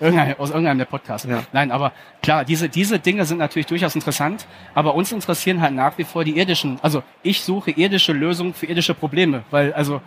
irgendein, 0.00 0.38
aus 0.38 0.50
irgendeinem 0.50 0.78
der 0.78 0.84
Podcasts. 0.84 1.26
Ja. 1.28 1.42
Nein, 1.52 1.70
aber 1.70 1.92
klar, 2.22 2.44
diese, 2.44 2.68
diese 2.68 2.98
Dinge 2.98 3.24
sind 3.24 3.38
natürlich 3.38 3.66
durchaus 3.66 3.94
interessant, 3.94 4.46
aber 4.74 4.94
uns 4.94 5.12
interessieren 5.12 5.60
halt 5.60 5.74
nach 5.74 5.98
wie 5.98 6.04
vor 6.04 6.24
die 6.24 6.36
irdischen, 6.36 6.78
also 6.82 7.02
ich 7.22 7.42
suche 7.42 7.70
irdische 7.70 8.12
Lösungen 8.12 8.54
für 8.54 8.66
irdische 8.66 8.94
Probleme, 8.94 9.42
weil 9.50 9.72
also 9.72 10.00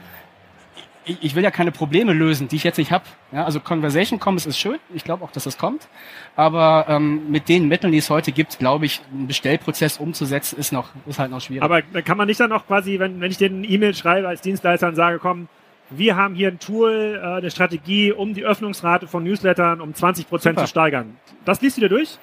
ich, 1.05 1.23
ich 1.23 1.35
will 1.35 1.43
ja 1.43 1.51
keine 1.51 1.71
Probleme 1.71 2.13
lösen, 2.13 2.47
die 2.47 2.57
ich 2.57 2.63
jetzt 2.63 2.77
nicht 2.77 2.91
habe. 2.91 3.05
Ja, 3.31 3.43
also 3.45 3.59
Conversation 3.59 4.19
Commerce 4.19 4.47
ist 4.47 4.59
schön, 4.59 4.77
ich 4.93 5.03
glaube 5.03 5.23
auch, 5.23 5.31
dass 5.31 5.45
das 5.45 5.57
kommt, 5.57 5.87
aber 6.35 6.85
ähm, 6.87 7.29
mit 7.31 7.49
den 7.49 7.67
Mitteln, 7.67 7.91
die 7.91 7.97
es 7.97 8.09
heute 8.09 8.31
gibt, 8.31 8.59
glaube 8.59 8.85
ich, 8.85 9.01
einen 9.11 9.27
Bestellprozess 9.27 9.97
umzusetzen, 9.97 10.59
ist 10.59 10.71
noch 10.71 10.89
ist 11.07 11.19
halt 11.19 11.31
noch 11.31 11.41
schwierig. 11.41 11.63
Aber 11.63 11.81
da 11.81 12.01
kann 12.01 12.17
man 12.17 12.27
nicht 12.27 12.39
dann 12.39 12.49
noch 12.49 12.67
quasi, 12.67 12.99
wenn, 12.99 13.19
wenn 13.19 13.31
ich 13.31 13.37
dir 13.37 13.49
eine 13.49 13.65
E-Mail 13.65 13.95
schreibe 13.95 14.27
als 14.27 14.41
Dienstleister 14.41 14.87
und 14.87 14.95
sage, 14.95 15.19
komm, 15.19 15.47
wir 15.91 16.15
haben 16.15 16.35
hier 16.35 16.47
ein 16.47 16.59
Tool, 16.59 17.19
äh, 17.21 17.37
eine 17.37 17.51
Strategie, 17.51 18.11
um 18.11 18.33
die 18.33 18.43
Öffnungsrate 18.43 19.07
von 19.07 19.23
Newslettern 19.23 19.81
um 19.81 19.93
20 19.93 20.27
Prozent 20.27 20.59
zu 20.59 20.67
steigern. 20.67 21.17
Das 21.45 21.61
liest 21.61 21.77
du 21.77 21.81
dir 21.81 21.89
durch? 21.89 22.17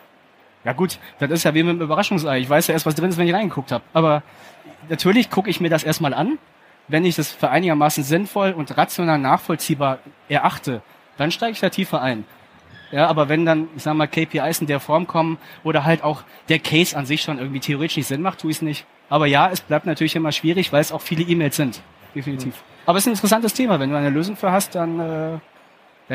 Ja 0.65 0.73
gut, 0.73 0.99
das 1.19 1.31
ist 1.31 1.45
ja 1.45 1.55
wie 1.55 1.63
mit 1.63 1.71
einem 1.71 1.83
Überraschungsei. 1.83 2.41
Ich 2.41 2.51
weiß 2.51 2.67
ja 2.67 2.75
erst, 2.75 2.87
was 2.87 2.95
drin 2.95 3.11
ist, 3.11 3.19
wenn 3.19 3.29
ich 3.29 3.35
reingeguckt 3.35 3.71
habe. 3.71 3.85
Aber 3.93 4.23
natürlich 4.89 5.31
gucke 5.31 5.51
ich 5.51 5.61
mir 5.61 5.71
das 5.71 5.85
erstmal 5.85 6.15
an. 6.15 6.39
Wenn 6.89 7.05
ich 7.05 7.17
das 7.17 7.31
für 7.31 7.51
einigermaßen 7.51 8.03
sinnvoll 8.03 8.53
und 8.53 8.77
rational 8.77 9.19
nachvollziehbar 9.19 9.99
erachte, 10.29 10.83
dann 11.19 11.31
steige 11.31 11.53
ich 11.53 11.61
da 11.61 11.69
tiefer 11.69 12.01
ein. 12.01 12.25
Ja, 12.91 13.07
aber 13.09 13.29
wenn 13.29 13.45
dann, 13.45 13.69
ich 13.77 13.83
sag 13.83 13.95
mal, 13.95 14.07
KPIs 14.07 14.63
in 14.63 14.67
der 14.67 14.81
Form 14.81 15.07
kommen 15.07 15.37
oder 15.63 15.85
halt 15.85 16.03
auch 16.03 16.23
der 16.49 16.59
Case 16.59 16.97
an 16.97 17.05
sich 17.05 17.21
schon 17.21 17.39
irgendwie 17.39 17.61
theoretisch 17.61 17.99
nicht 17.99 18.07
Sinn 18.07 18.23
macht, 18.23 18.41
tue 18.41 18.51
ich 18.51 18.59
es 18.59 18.63
nicht. 18.63 18.87
Aber 19.11 19.27
ja, 19.27 19.51
es 19.51 19.61
bleibt 19.61 19.85
natürlich 19.85 20.17
immer 20.17 20.33
schwierig, 20.33 20.73
weil 20.73 20.81
es 20.81 20.91
auch 20.91 21.03
viele 21.03 21.23
E-Mails 21.23 21.57
sind. 21.57 21.83
definitiv. 22.15 22.55
Aber 22.89 22.97
es 22.97 23.03
ist 23.05 23.09
ein 23.09 23.13
interessantes 23.13 23.53
Thema. 23.53 23.79
Wenn 23.79 23.91
du 23.91 23.97
eine 23.99 24.09
Lösung 24.09 24.35
für 24.35 24.51
hast, 24.51 24.75
dann 24.75 24.99
äh, 24.99 25.33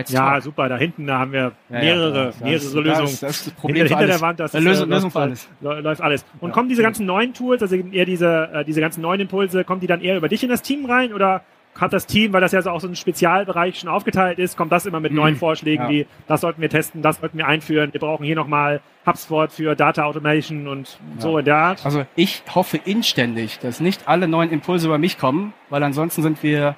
Ja, 0.07 0.31
talk. 0.31 0.41
super. 0.41 0.67
Da 0.69 0.75
hinten 0.75 1.05
da 1.05 1.19
haben 1.19 1.31
wir 1.31 1.51
mehrere, 1.69 2.33
ja, 2.39 2.45
mehrere 2.45 2.63
das, 2.63 2.73
Lösungen. 2.73 3.05
Das, 3.05 3.19
das 3.19 3.49
Problem 3.51 3.85
hinter, 3.85 3.99
hinter 3.99 4.11
der 4.11 4.21
Wand, 4.21 4.39
das 4.39 4.55
ist, 4.55 4.63
Lösung, 4.63 4.89
Lösung 4.89 5.11
für 5.11 5.19
alles. 5.19 5.47
läuft 5.61 6.01
alles. 6.01 6.25
Und 6.39 6.51
kommen 6.51 6.69
diese 6.69 6.81
ganzen 6.81 7.05
neuen 7.05 7.31
Tools, 7.35 7.61
also 7.61 7.75
eher 7.75 8.05
diese, 8.05 8.49
äh, 8.51 8.65
diese 8.65 8.81
ganzen 8.81 9.01
neuen 9.01 9.21
Impulse, 9.21 9.63
kommen 9.63 9.81
die 9.81 9.87
dann 9.87 10.01
eher 10.01 10.17
über 10.17 10.29
dich 10.29 10.41
in 10.43 10.49
das 10.49 10.63
Team 10.63 10.87
rein 10.87 11.13
oder 11.13 11.43
hat 11.79 11.93
das 11.93 12.05
Team, 12.05 12.33
weil 12.33 12.41
das 12.41 12.51
ja 12.51 12.61
so 12.61 12.69
auch 12.69 12.79
so 12.79 12.87
ein 12.87 12.95
Spezialbereich 12.95 13.79
schon 13.79 13.89
aufgeteilt 13.89 14.39
ist, 14.39 14.57
kommt 14.57 14.71
das 14.71 14.85
immer 14.85 14.99
mit 14.99 15.11
neuen 15.11 15.35
mhm. 15.35 15.39
Vorschlägen 15.39 15.83
ja. 15.83 15.89
wie, 15.89 16.07
das 16.27 16.41
sollten 16.41 16.61
wir 16.61 16.69
testen, 16.69 17.01
das 17.01 17.17
sollten 17.19 17.37
wir 17.37 17.47
einführen, 17.47 17.91
wir 17.93 17.99
brauchen 17.99 18.25
hier 18.25 18.35
nochmal 18.35 18.81
HubSpot 19.05 19.51
für 19.51 19.75
Data 19.75 20.03
Automation 20.03 20.67
und 20.67 20.99
ja. 21.15 21.21
so 21.21 21.37
in 21.37 21.45
der 21.45 21.57
Art. 21.57 21.85
Also 21.85 22.05
ich 22.15 22.43
hoffe 22.53 22.77
inständig, 22.77 23.59
dass 23.59 23.79
nicht 23.79 24.07
alle 24.07 24.27
neuen 24.27 24.51
Impulse 24.51 24.87
über 24.87 24.97
mich 24.97 25.17
kommen, 25.17 25.53
weil 25.69 25.83
ansonsten 25.83 26.21
sind 26.21 26.43
wir, 26.43 26.75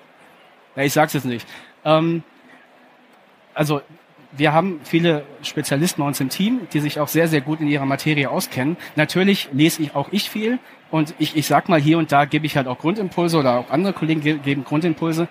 ja, 0.75 0.83
ich 0.83 0.93
sag's 0.93 1.13
jetzt 1.13 1.25
nicht. 1.25 1.47
Ähm, 1.83 2.23
also 3.53 3.81
wir 4.37 4.53
haben 4.53 4.79
viele 4.83 5.23
Spezialisten 5.43 6.01
bei 6.01 6.07
uns 6.07 6.19
im 6.19 6.29
Team, 6.29 6.67
die 6.73 6.79
sich 6.79 6.99
auch 6.99 7.07
sehr, 7.07 7.27
sehr 7.27 7.41
gut 7.41 7.61
in 7.61 7.67
ihrer 7.67 7.85
Materie 7.85 8.29
auskennen. 8.29 8.77
Natürlich 8.95 9.49
lese 9.53 9.81
ich 9.81 9.95
auch 9.95 10.09
ich 10.11 10.29
viel 10.29 10.59
und 10.95 11.13
ich, 11.19 11.35
ich 11.35 11.45
sag 11.45 11.67
mal, 11.67 11.77
hier 11.77 11.97
und 11.97 12.13
da 12.13 12.23
gebe 12.23 12.45
ich 12.45 12.55
halt 12.55 12.67
auch 12.67 12.77
Grundimpulse 12.77 13.37
oder 13.37 13.59
auch 13.59 13.69
andere 13.69 13.91
Kollegen 13.91 14.21
ge 14.21 14.37
geben 14.37 14.63
Grundimpulse. 14.63 15.27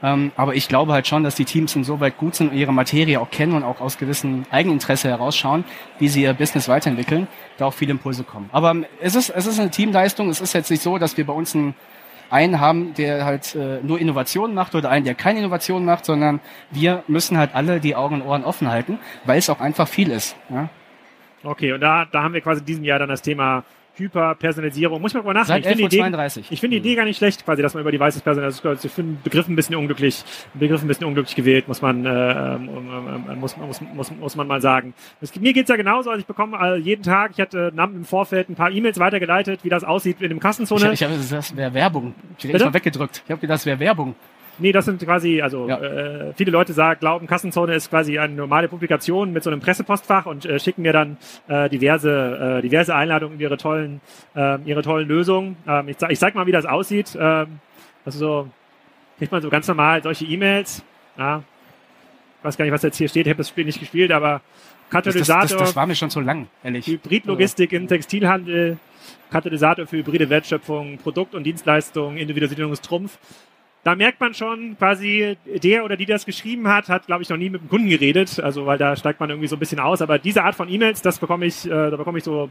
Ähm, 0.00 0.30
aber 0.36 0.54
ich 0.54 0.68
glaube 0.68 0.92
halt 0.92 1.08
schon, 1.08 1.24
dass 1.24 1.34
die 1.34 1.44
Teams 1.44 1.74
insoweit 1.74 2.16
gut 2.18 2.36
sind 2.36 2.52
und 2.52 2.56
ihre 2.56 2.72
Materie 2.72 3.20
auch 3.20 3.28
kennen 3.28 3.54
und 3.54 3.64
auch 3.64 3.80
aus 3.80 3.98
gewissem 3.98 4.44
Eigeninteresse 4.52 5.08
herausschauen, 5.08 5.64
wie 5.98 6.06
sie 6.06 6.22
ihr 6.22 6.34
Business 6.34 6.68
weiterentwickeln, 6.68 7.26
da 7.56 7.66
auch 7.66 7.74
viele 7.74 7.90
Impulse 7.90 8.22
kommen. 8.22 8.48
Aber 8.52 8.76
es 9.00 9.16
ist, 9.16 9.30
es 9.30 9.46
ist 9.46 9.58
eine 9.58 9.70
Teamleistung. 9.70 10.30
Es 10.30 10.40
ist 10.40 10.52
jetzt 10.52 10.70
nicht 10.70 10.84
so, 10.84 10.98
dass 10.98 11.16
wir 11.16 11.26
bei 11.26 11.32
uns 11.32 11.52
ein 11.52 11.74
einen 12.30 12.60
haben, 12.60 12.94
der 12.94 13.24
halt 13.24 13.56
äh, 13.56 13.80
nur 13.82 13.98
Innovationen 13.98 14.54
macht 14.54 14.76
oder 14.76 14.88
einen, 14.88 15.04
der 15.04 15.16
keine 15.16 15.40
Innovationen 15.40 15.84
macht, 15.84 16.04
sondern 16.04 16.38
wir 16.70 17.02
müssen 17.08 17.38
halt 17.38 17.56
alle 17.56 17.80
die 17.80 17.96
Augen 17.96 18.20
und 18.20 18.22
Ohren 18.22 18.44
offen 18.44 18.68
halten, 18.68 19.00
weil 19.24 19.38
es 19.38 19.50
auch 19.50 19.60
einfach 19.60 19.88
viel 19.88 20.12
ist. 20.12 20.36
Ja? 20.48 20.68
Okay, 21.42 21.72
und 21.72 21.80
da, 21.80 22.04
da 22.04 22.22
haben 22.22 22.34
wir 22.34 22.40
quasi 22.40 22.60
in 22.60 22.66
diesem 22.66 22.84
Jahr 22.84 22.98
dann 22.98 23.08
das 23.08 23.22
Thema 23.22 23.64
Hyperpersonalisierung. 23.98 25.00
Muss 25.00 25.14
man 25.14 25.24
mal 25.24 25.34
nachdenken. 25.34 25.88
Seit 25.90 25.92
11.32 25.92 26.44
Ich 26.50 26.60
finde 26.60 26.80
die 26.80 26.88
Idee 26.88 26.94
gar 26.94 27.04
nicht 27.04 27.16
schlecht, 27.16 27.44
quasi, 27.44 27.62
dass 27.62 27.74
man 27.74 27.82
über 27.82 27.92
die 27.92 28.00
weiße 28.00 28.20
Personalisierung, 28.20 28.70
also 28.70 28.86
ich 28.86 28.92
finde 28.92 29.14
den 29.14 29.22
Begriff 29.22 29.48
ein 29.48 29.56
bisschen 29.56 29.76
unglücklich, 29.76 30.24
Begriff 30.54 30.82
ein 30.82 30.88
bisschen 30.88 31.06
unglücklich 31.06 31.34
gewählt, 31.34 31.68
muss 31.68 31.82
man, 31.82 32.04
äh, 32.04 32.10
ähm, 32.10 32.68
ähm, 33.28 33.40
muss, 33.40 33.56
muss, 33.56 33.80
muss, 33.80 34.10
muss 34.10 34.36
man 34.36 34.46
mal 34.46 34.60
sagen. 34.60 34.94
Es, 35.20 35.34
mir 35.36 35.52
geht's 35.52 35.68
ja 35.68 35.76
genauso, 35.76 36.10
also 36.10 36.20
ich 36.20 36.26
bekomme 36.26 36.58
äh, 36.60 36.76
jeden 36.76 37.02
Tag, 37.02 37.32
ich 37.32 37.40
hatte 37.40 37.72
NAM 37.74 37.94
im 37.96 38.04
Vorfeld 38.04 38.48
ein 38.48 38.54
paar 38.54 38.70
E-Mails 38.70 38.98
weitergeleitet, 38.98 39.60
wie 39.62 39.68
das 39.68 39.84
aussieht 39.84 40.20
in 40.20 40.28
dem 40.28 40.40
Kassenzone. 40.40 40.86
Ich, 40.92 41.00
ich 41.00 41.04
habe 41.04 41.14
das 41.16 41.56
wäre 41.56 41.74
Werbung. 41.74 42.14
Ich 42.38 42.52
habe 42.54 42.74
weggedrückt. 42.74 43.22
Ich 43.24 43.30
habe 43.30 43.40
gedacht, 43.40 43.56
das 43.56 43.66
wäre 43.66 43.78
Werbung. 43.80 44.14
Nee, 44.58 44.72
das 44.72 44.84
sind 44.84 45.02
quasi, 45.02 45.40
also 45.40 45.68
ja. 45.68 45.78
äh, 45.78 46.32
viele 46.34 46.50
Leute 46.50 46.72
sagen, 46.72 46.98
glauben, 47.00 47.26
Kassenzone 47.26 47.74
ist 47.74 47.90
quasi 47.90 48.18
eine 48.18 48.34
normale 48.34 48.68
Publikation 48.68 49.32
mit 49.32 49.42
so 49.42 49.50
einem 49.50 49.60
Pressepostfach 49.60 50.26
und 50.26 50.44
äh, 50.44 50.58
schicken 50.58 50.82
mir 50.82 50.92
dann 50.92 51.16
äh, 51.48 51.68
diverse, 51.68 52.58
äh, 52.58 52.62
diverse 52.62 52.94
Einladungen 52.94 53.36
in 53.36 53.40
ihre 53.40 53.56
tollen, 53.56 54.00
äh, 54.34 54.58
ihre 54.64 54.82
tollen 54.82 55.08
Lösungen. 55.08 55.56
Ähm, 55.66 55.88
ich, 55.88 55.96
ich 56.08 56.18
zeig 56.18 56.34
mal, 56.34 56.46
wie 56.46 56.52
das 56.52 56.66
aussieht. 56.66 57.16
Ähm, 57.18 57.60
also 58.04 58.18
so 58.18 58.48
kriegt 59.18 59.32
man 59.32 59.42
so 59.42 59.50
ganz 59.50 59.68
normal 59.68 60.02
solche 60.02 60.24
E-Mails. 60.24 60.82
Ja, 61.16 61.42
ich 62.38 62.44
weiß 62.44 62.56
gar 62.56 62.64
nicht, 62.64 62.74
was 62.74 62.82
jetzt 62.82 62.96
hier 62.96 63.08
steht. 63.08 63.26
Ich 63.26 63.30
habe 63.30 63.38
das 63.38 63.48
Spiel 63.48 63.64
nicht 63.64 63.80
gespielt, 63.80 64.12
aber 64.12 64.40
Katalysator. 64.90 65.42
Das, 65.42 65.50
das, 65.52 65.60
das, 65.60 65.76
war 65.76 65.86
mir 65.86 65.94
schon 65.94 66.10
zu 66.10 66.20
lang, 66.20 66.48
ehrlich. 66.62 66.86
Hybridlogistik 66.86 67.72
im 67.72 67.88
Textilhandel, 67.88 68.78
Katalysator 69.30 69.86
für 69.86 69.98
hybride 69.98 70.30
Wertschöpfung, 70.30 70.98
Produkt- 70.98 71.34
und 71.34 71.44
Dienstleistungen, 71.44 72.16
Individualisierung 72.16 72.72
ist 72.72 72.84
Trumpf 72.84 73.18
da 73.84 73.94
merkt 73.94 74.20
man 74.20 74.34
schon 74.34 74.76
quasi, 74.76 75.36
der 75.62 75.84
oder 75.84 75.96
die 75.96 76.06
das 76.06 76.26
geschrieben 76.26 76.68
hat, 76.68 76.88
hat, 76.88 77.06
glaube 77.06 77.22
ich, 77.22 77.28
noch 77.28 77.36
nie 77.36 77.48
mit 77.48 77.62
dem 77.62 77.68
Kunden 77.68 77.88
geredet, 77.88 78.40
also 78.40 78.66
weil 78.66 78.78
da 78.78 78.96
steigt 78.96 79.20
man 79.20 79.30
irgendwie 79.30 79.48
so 79.48 79.56
ein 79.56 79.60
bisschen 79.60 79.80
aus. 79.80 80.02
Aber 80.02 80.18
diese 80.18 80.42
Art 80.44 80.54
von 80.54 80.68
E-Mails, 80.68 81.00
das 81.02 81.18
bekomme 81.18 81.46
ich, 81.46 81.64
äh, 81.66 81.70
da 81.70 81.96
bekomme 81.96 82.18
ich 82.18 82.24
so 82.24 82.50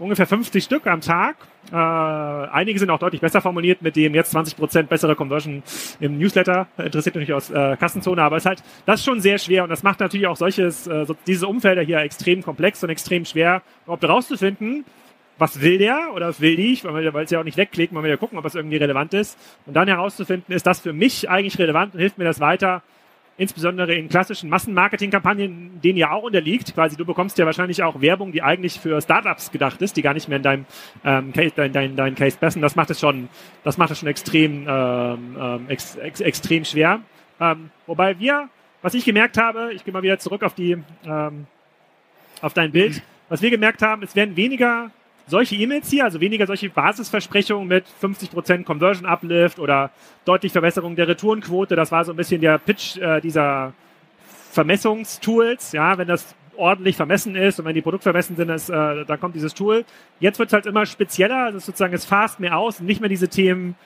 ungefähr 0.00 0.26
50 0.26 0.64
Stück 0.64 0.86
am 0.86 1.00
Tag. 1.00 1.36
Äh, 1.70 1.76
einige 1.76 2.78
sind 2.78 2.90
auch 2.90 2.98
deutlich 2.98 3.20
besser 3.20 3.40
formuliert 3.40 3.82
mit 3.82 3.96
dem 3.96 4.14
jetzt 4.14 4.34
20% 4.34 4.84
bessere 4.84 5.14
Conversion 5.14 5.62
im 6.00 6.18
Newsletter. 6.18 6.66
Interessiert 6.78 7.14
natürlich 7.14 7.34
aus 7.34 7.50
äh, 7.50 7.76
Kassenzone, 7.76 8.22
aber 8.22 8.36
es 8.36 8.44
ist 8.44 8.48
halt, 8.48 8.62
das 8.86 9.00
ist 9.00 9.06
schon 9.06 9.20
sehr 9.20 9.38
schwer 9.38 9.62
und 9.62 9.70
das 9.70 9.82
macht 9.82 10.00
natürlich 10.00 10.26
auch 10.26 10.36
solches, 10.36 10.86
äh, 10.86 11.04
so, 11.04 11.14
diese 11.26 11.46
Umfelder 11.46 11.82
hier 11.82 11.98
extrem 11.98 12.42
komplex 12.42 12.82
und 12.82 12.90
extrem 12.90 13.24
schwer, 13.24 13.62
überhaupt 13.84 14.04
rauszufinden, 14.04 14.84
was 15.40 15.60
will 15.60 15.78
der 15.78 16.12
oder 16.14 16.28
was 16.28 16.40
will 16.40 16.58
ich, 16.58 16.84
weil, 16.84 17.06
es 17.06 17.30
ja 17.30 17.40
auch 17.40 17.44
nicht 17.44 17.56
wegklickt, 17.56 17.92
man 17.92 18.02
will 18.02 18.10
ja 18.10 18.16
gucken, 18.16 18.38
ob 18.38 18.44
es 18.44 18.54
irgendwie 18.54 18.76
relevant 18.76 19.14
ist. 19.14 19.38
Und 19.66 19.74
dann 19.74 19.88
herauszufinden, 19.88 20.54
ist 20.54 20.66
das 20.66 20.80
für 20.80 20.92
mich 20.92 21.30
eigentlich 21.30 21.58
relevant 21.58 21.94
und 21.94 22.00
hilft 22.00 22.18
mir 22.18 22.24
das 22.24 22.40
weiter, 22.40 22.82
insbesondere 23.38 23.94
in 23.94 24.10
klassischen 24.10 24.50
Massenmarketing-Kampagnen, 24.50 25.80
denen 25.80 25.96
ja 25.96 26.10
auch 26.10 26.24
unterliegt. 26.24 26.74
Quasi, 26.74 26.96
du 26.96 27.06
bekommst 27.06 27.38
ja 27.38 27.46
wahrscheinlich 27.46 27.82
auch 27.82 28.02
Werbung, 28.02 28.32
die 28.32 28.42
eigentlich 28.42 28.78
für 28.78 29.00
Startups 29.00 29.50
gedacht 29.50 29.80
ist, 29.80 29.96
die 29.96 30.02
gar 30.02 30.12
nicht 30.12 30.28
mehr 30.28 30.36
in 30.36 30.42
deinem 30.42 30.66
ähm, 31.04 31.32
Case, 31.32 31.54
dein, 31.56 31.72
dein, 31.72 31.96
dein 31.96 32.14
Case 32.14 32.36
passen. 32.38 32.60
Das 32.60 32.76
macht 32.76 32.90
es 32.90 33.00
schon, 33.00 33.30
das 33.64 33.78
macht 33.78 33.92
es 33.92 33.98
schon 33.98 34.08
extrem, 34.08 34.66
ähm, 34.68 35.36
ähm, 35.40 35.64
ex, 35.68 35.96
ex, 35.96 36.20
extrem 36.20 36.66
schwer. 36.66 37.00
Ähm, 37.40 37.70
wobei 37.86 38.18
wir, 38.18 38.50
was 38.82 38.92
ich 38.92 39.06
gemerkt 39.06 39.38
habe, 39.38 39.72
ich 39.72 39.84
gehe 39.84 39.94
mal 39.94 40.02
wieder 40.02 40.18
zurück 40.18 40.42
auf 40.42 40.54
die, 40.54 40.76
ähm, 41.06 41.46
auf 42.42 42.52
dein 42.52 42.72
Bild. 42.72 43.02
Was 43.30 43.40
wir 43.40 43.48
gemerkt 43.48 43.80
haben, 43.80 44.02
es 44.02 44.14
werden 44.14 44.36
weniger 44.36 44.90
solche 45.30 45.54
E-Mails 45.54 45.88
hier, 45.88 46.04
also 46.04 46.20
weniger 46.20 46.46
solche 46.46 46.68
Basisversprechungen 46.68 47.66
mit 47.66 47.84
50% 48.02 48.64
Conversion 48.64 49.06
Uplift 49.06 49.58
oder 49.58 49.90
deutlich 50.24 50.52
Verbesserung 50.52 50.96
der 50.96 51.08
Retourenquote, 51.08 51.76
das 51.76 51.90
war 51.92 52.04
so 52.04 52.12
ein 52.12 52.16
bisschen 52.16 52.40
der 52.40 52.58
Pitch 52.58 52.98
äh, 52.98 53.20
dieser 53.20 53.72
Vermessungstools, 54.52 55.72
ja, 55.72 55.96
wenn 55.96 56.08
das 56.08 56.34
ordentlich 56.56 56.96
vermessen 56.96 57.36
ist 57.36 57.58
und 57.58 57.64
wenn 57.64 57.74
die 57.74 57.80
Produkte 57.80 58.04
vermessen 58.04 58.36
sind, 58.36 58.50
ist, 58.50 58.68
äh, 58.68 59.04
dann 59.06 59.20
kommt 59.20 59.34
dieses 59.34 59.54
Tool. 59.54 59.84
Jetzt 60.18 60.38
wird 60.38 60.48
es 60.48 60.52
halt 60.52 60.66
immer 60.66 60.84
spezieller, 60.84 61.44
also 61.44 61.58
sozusagen 61.58 61.94
es 61.94 62.04
fast 62.04 62.40
mehr 62.40 62.58
aus 62.58 62.80
und 62.80 62.86
nicht 62.86 63.00
mehr 63.00 63.08
diese 63.08 63.28
Themen 63.28 63.76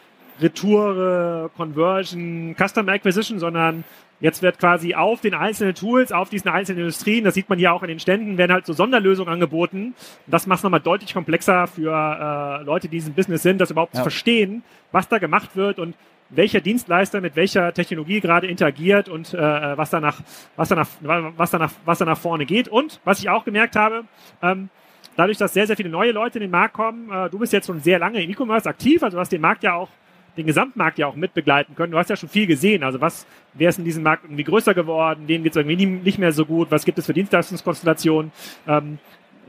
Retour, 0.41 1.51
Conversion, 1.57 2.57
Customer 2.59 2.93
Acquisition, 2.93 3.39
sondern 3.39 3.85
Jetzt 4.21 4.43
wird 4.43 4.59
quasi 4.59 4.95
auf 4.95 5.21
den 5.21 5.35
einzelnen 5.35 5.75
Tools, 5.75 6.13
auf 6.13 6.29
diesen 6.29 6.49
einzelnen 6.49 6.81
Industrien, 6.81 7.25
das 7.25 7.35
sieht 7.35 7.49
man 7.49 7.59
hier 7.59 7.73
auch 7.73 7.83
in 7.83 7.89
den 7.89 8.01
Ständen, 8.01 8.39
werden 8.39 8.53
halt 8.53 8.65
so 8.65 8.73
Sonderlösungen 8.73 9.33
angeboten. 9.33 9.95
das 10.27 10.47
macht 10.47 10.59
es 10.59 10.63
nochmal 10.63 10.81
deutlich 10.81 11.13
komplexer 11.13 11.67
für 11.67 11.91
äh, 11.93 12.65
Leute, 12.65 12.89
die 12.89 12.97
in 12.97 13.01
diesem 13.03 13.15
Business 13.15 13.43
sind, 13.43 13.61
das 13.61 13.71
überhaupt 13.71 13.95
ja. 13.95 13.99
zu 13.99 14.05
verstehen, 14.05 14.63
was 14.93 15.09
da 15.09 15.19
gemacht 15.19 15.57
wird 15.57 15.79
und 15.79 15.95
welcher 16.31 16.61
Dienstleister 16.61 17.21
mit 17.21 17.37
welcher 17.37 17.73
Technologie 17.73 18.21
gerade 18.21 18.47
interagiert 18.47 19.09
und 19.09 19.35
äh, 19.35 19.39
was 19.39 19.91
danach, 19.91 20.21
was 20.57 20.69
danach, 20.69 20.89
was 21.01 21.51
danach, 21.51 21.73
was 21.85 21.99
danach 21.99 22.19
vorne 22.19 22.47
geht. 22.47 22.69
Und 22.69 23.01
was 23.05 23.19
ich 23.19 23.29
auch 23.29 23.45
gemerkt 23.45 23.77
habe, 23.77 24.05
ähm, 24.43 24.69
dadurch, 25.17 25.39
dass 25.39 25.53
sehr, 25.53 25.67
sehr 25.67 25.77
viele 25.77 25.91
neue 25.91 26.13
Leute 26.13 26.39
in 26.39 26.43
den 26.43 26.51
Markt 26.51 26.75
kommen, 26.75 27.11
äh, 27.11 27.31
du 27.31 27.39
bist 27.39 27.53
jetzt 27.53 27.67
schon 27.67 27.81
sehr 27.81 27.99
lange 27.99 28.23
im 28.23 28.31
E-Commerce 28.31 28.69
aktiv, 28.69 29.03
also 29.03 29.17
du 29.17 29.21
hast 29.21 29.33
den 29.33 29.41
Markt 29.41 29.63
ja 29.63 29.75
auch 29.75 29.89
den 30.37 30.47
Gesamtmarkt 30.47 30.99
ja 30.99 31.07
auch 31.07 31.17
mit 31.17 31.35
begleiten 31.35 31.75
können. 31.75 31.93
Du 31.93 31.99
hast 31.99 32.11
ja 32.11 32.17
schon 32.17 32.29
viel 32.29 32.47
gesehen. 32.47 32.83
Also 32.83 33.01
was, 33.01 33.27
wer 33.55 33.69
ist 33.69 33.79
in 33.79 33.85
diesem 33.85 34.03
Markt 34.03 34.25
irgendwie 34.25 34.45
größer 34.45 34.75
geworden? 34.75 35.27
Denen 35.27 35.45
geht 35.45 35.53
es 35.53 35.57
irgendwie 35.57 35.87
nicht 35.87 36.19
mehr 36.19 36.33
so 36.33 36.45
gut. 36.45 36.71
Was 36.71 36.85
gibt 36.85 36.99
es 36.99 37.07
für 37.07 37.15
Dienstleistungskonstellationen? 37.15 38.33
Ähm, 38.67 38.99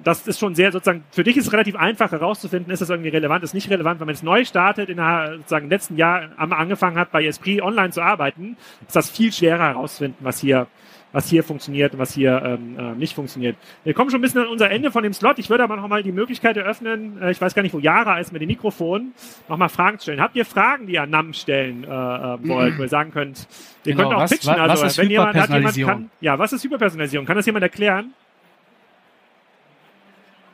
das 0.04 0.28
ist 0.28 0.40
schon 0.40 0.54
sehr 0.54 0.72
sozusagen, 0.72 1.04
für 1.12 1.24
dich 1.24 1.36
ist 1.38 1.48
es 1.48 1.54
relativ 1.54 1.76
einfach 1.76 2.12
herauszufinden, 2.12 2.72
ist 2.72 2.82
das 2.82 2.90
irgendwie 2.90 3.10
relevant, 3.10 3.44
ist 3.44 3.54
nicht 3.54 3.70
relevant. 3.70 4.00
Wenn 4.00 4.06
man 4.06 4.16
jetzt 4.16 4.24
neu 4.24 4.46
startet, 4.46 4.90
in 4.90 4.98
der, 4.98 5.36
sozusagen 5.38 5.70
letzten 5.70 5.98
Jahr 5.98 6.30
angefangen 6.38 6.98
hat, 6.98 7.12
bei 7.12 7.26
Esprit 7.26 7.62
online 7.62 7.90
zu 7.90 8.02
arbeiten, 8.02 8.56
ist 8.88 8.96
das 8.96 9.10
viel 9.10 9.32
schwerer 9.32 9.64
herauszufinden, 9.64 10.24
was 10.24 10.40
hier 10.40 10.68
was 11.16 11.30
hier 11.30 11.44
funktioniert 11.44 11.94
und 11.94 12.00
was 12.00 12.14
hier 12.14 12.42
ähm, 12.44 12.78
äh, 12.78 12.94
nicht 12.96 13.16
funktioniert. 13.16 13.56
Wir 13.86 13.94
kommen 13.94 14.12
schon 14.12 14.20
ein 14.20 14.22
bisschen 14.22 14.42
an 14.42 14.48
unser 14.48 14.70
Ende 14.70 14.92
von 14.92 15.02
dem 15.02 15.14
Slot. 15.14 15.40
Ich 15.40 15.50
würde 15.50 15.64
aber 15.64 15.78
noch 15.78 15.88
mal 15.88 16.04
die 16.04 16.12
Möglichkeit 16.12 16.58
eröffnen, 16.58 17.22
äh, 17.22 17.32
ich 17.32 17.40
weiß 17.40 17.56
gar 17.56 17.62
nicht, 17.62 17.74
wo 17.74 17.80
Yara 17.80 18.20
ist 18.20 18.34
mit 18.34 18.42
dem 18.42 18.50
Mikrofon, 18.50 19.14
noch 19.48 19.56
mal 19.56 19.70
Fragen 19.70 19.98
zu 19.98 20.04
stellen. 20.04 20.20
Habt 20.20 20.36
ihr 20.36 20.44
Fragen, 20.44 20.88
die 20.88 20.96
ihr 20.96 21.04
an 21.04 21.12
NAM 21.12 21.32
stellen 21.32 21.86
äh, 21.86 21.88
äh, 21.88 22.38
wollt, 22.50 22.78
wo 22.78 22.84
ihr 22.84 22.90
sagen 22.90 23.12
könnt, 23.12 23.48
ihr 23.86 23.94
genau, 23.94 24.10
könnt 24.10 24.16
auch 24.16 24.24
was, 24.24 24.32
pitchen. 24.32 24.54
Was, 24.56 24.60
also, 24.60 24.84
was 24.84 24.98
wenn 24.98 25.10
jemand, 25.10 25.38
hat 25.38 25.50
jemand 25.50 25.78
kann, 25.78 26.10
ja, 26.20 26.38
was 26.38 26.52
ist 26.52 26.66
Hyperpersonalisierung? 26.66 27.26
Kann 27.26 27.38
das 27.38 27.46
jemand 27.46 27.64
erklären? 27.64 28.14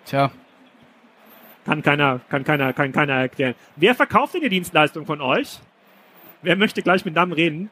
Tja. 0.06 0.30
Kann 1.66 1.82
keiner, 1.82 2.20
kann 2.30 2.44
keiner, 2.44 2.72
kann 2.74 2.92
keiner 2.92 3.14
erklären. 3.14 3.56
Wer 3.78 3.96
verkauft 3.96 4.36
denn 4.36 4.42
die 4.42 4.50
Dienstleistung 4.50 5.08
von 5.08 5.22
euch? 5.22 5.60
Wer 6.44 6.56
möchte 6.56 6.84
gleich 6.84 7.04
mit 7.04 7.16
NAM 7.16 7.32
reden? 7.32 7.72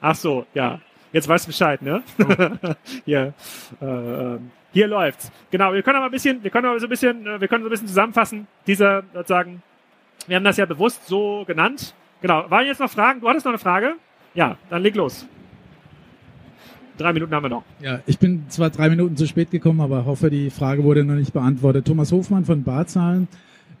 Ach 0.00 0.16
so, 0.16 0.44
ja. 0.54 0.80
Jetzt 1.12 1.28
weißt 1.28 1.46
du 1.46 1.48
Bescheid, 1.48 1.82
ne? 1.82 2.02
Oh. 2.62 2.74
hier, 3.04 3.34
äh, 3.80 3.84
ähm, 3.84 4.50
hier 4.72 4.86
läuft's. 4.86 5.32
Genau, 5.50 5.72
wir 5.72 5.82
können 5.82 5.96
aber 5.96 6.06
ein 6.06 6.12
bisschen, 6.12 6.42
wir 6.42 6.50
können 6.50 6.66
aber 6.66 6.78
so 6.78 6.86
ein 6.86 6.90
bisschen, 6.90 7.26
äh, 7.26 7.40
wir 7.40 7.48
können 7.48 7.64
so 7.64 7.68
ein 7.68 7.72
bisschen 7.72 7.88
zusammenfassen. 7.88 8.46
Diese, 8.66 9.02
sozusagen, 9.12 9.62
wir 10.26 10.36
haben 10.36 10.44
das 10.44 10.56
ja 10.56 10.66
bewusst 10.66 11.06
so 11.06 11.44
genannt. 11.46 11.94
Genau. 12.20 12.48
Waren 12.50 12.66
jetzt 12.66 12.80
noch 12.80 12.90
Fragen? 12.90 13.20
Du 13.20 13.28
hattest 13.28 13.44
noch 13.46 13.52
eine 13.52 13.58
Frage? 13.58 13.94
Ja, 14.34 14.56
dann 14.68 14.82
leg 14.82 14.94
los. 14.94 15.26
Drei 16.98 17.12
Minuten 17.14 17.34
haben 17.34 17.44
wir 17.44 17.48
noch. 17.48 17.64
Ja, 17.80 18.00
ich 18.06 18.18
bin 18.18 18.44
zwar 18.48 18.68
drei 18.68 18.90
Minuten 18.90 19.16
zu 19.16 19.26
spät 19.26 19.50
gekommen, 19.50 19.80
aber 19.80 20.04
hoffe, 20.04 20.28
die 20.28 20.50
Frage 20.50 20.84
wurde 20.84 21.02
noch 21.02 21.14
nicht 21.14 21.32
beantwortet. 21.32 21.86
Thomas 21.86 22.12
Hofmann 22.12 22.44
von 22.44 22.62
Barzahlen. 22.62 23.26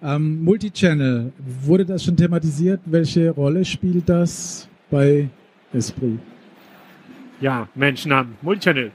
Ähm, 0.02 0.42
Multichannel, 0.42 1.30
wurde 1.62 1.84
das 1.84 2.02
schon 2.02 2.16
thematisiert? 2.16 2.80
Welche 2.86 3.30
Rolle 3.30 3.64
spielt 3.66 4.08
das 4.08 4.68
bei 4.90 5.28
Esprit? 5.74 6.18
Ja, 7.40 7.68
Mensch, 7.74 8.04
na, 8.04 8.26
Multichannel. 8.42 8.92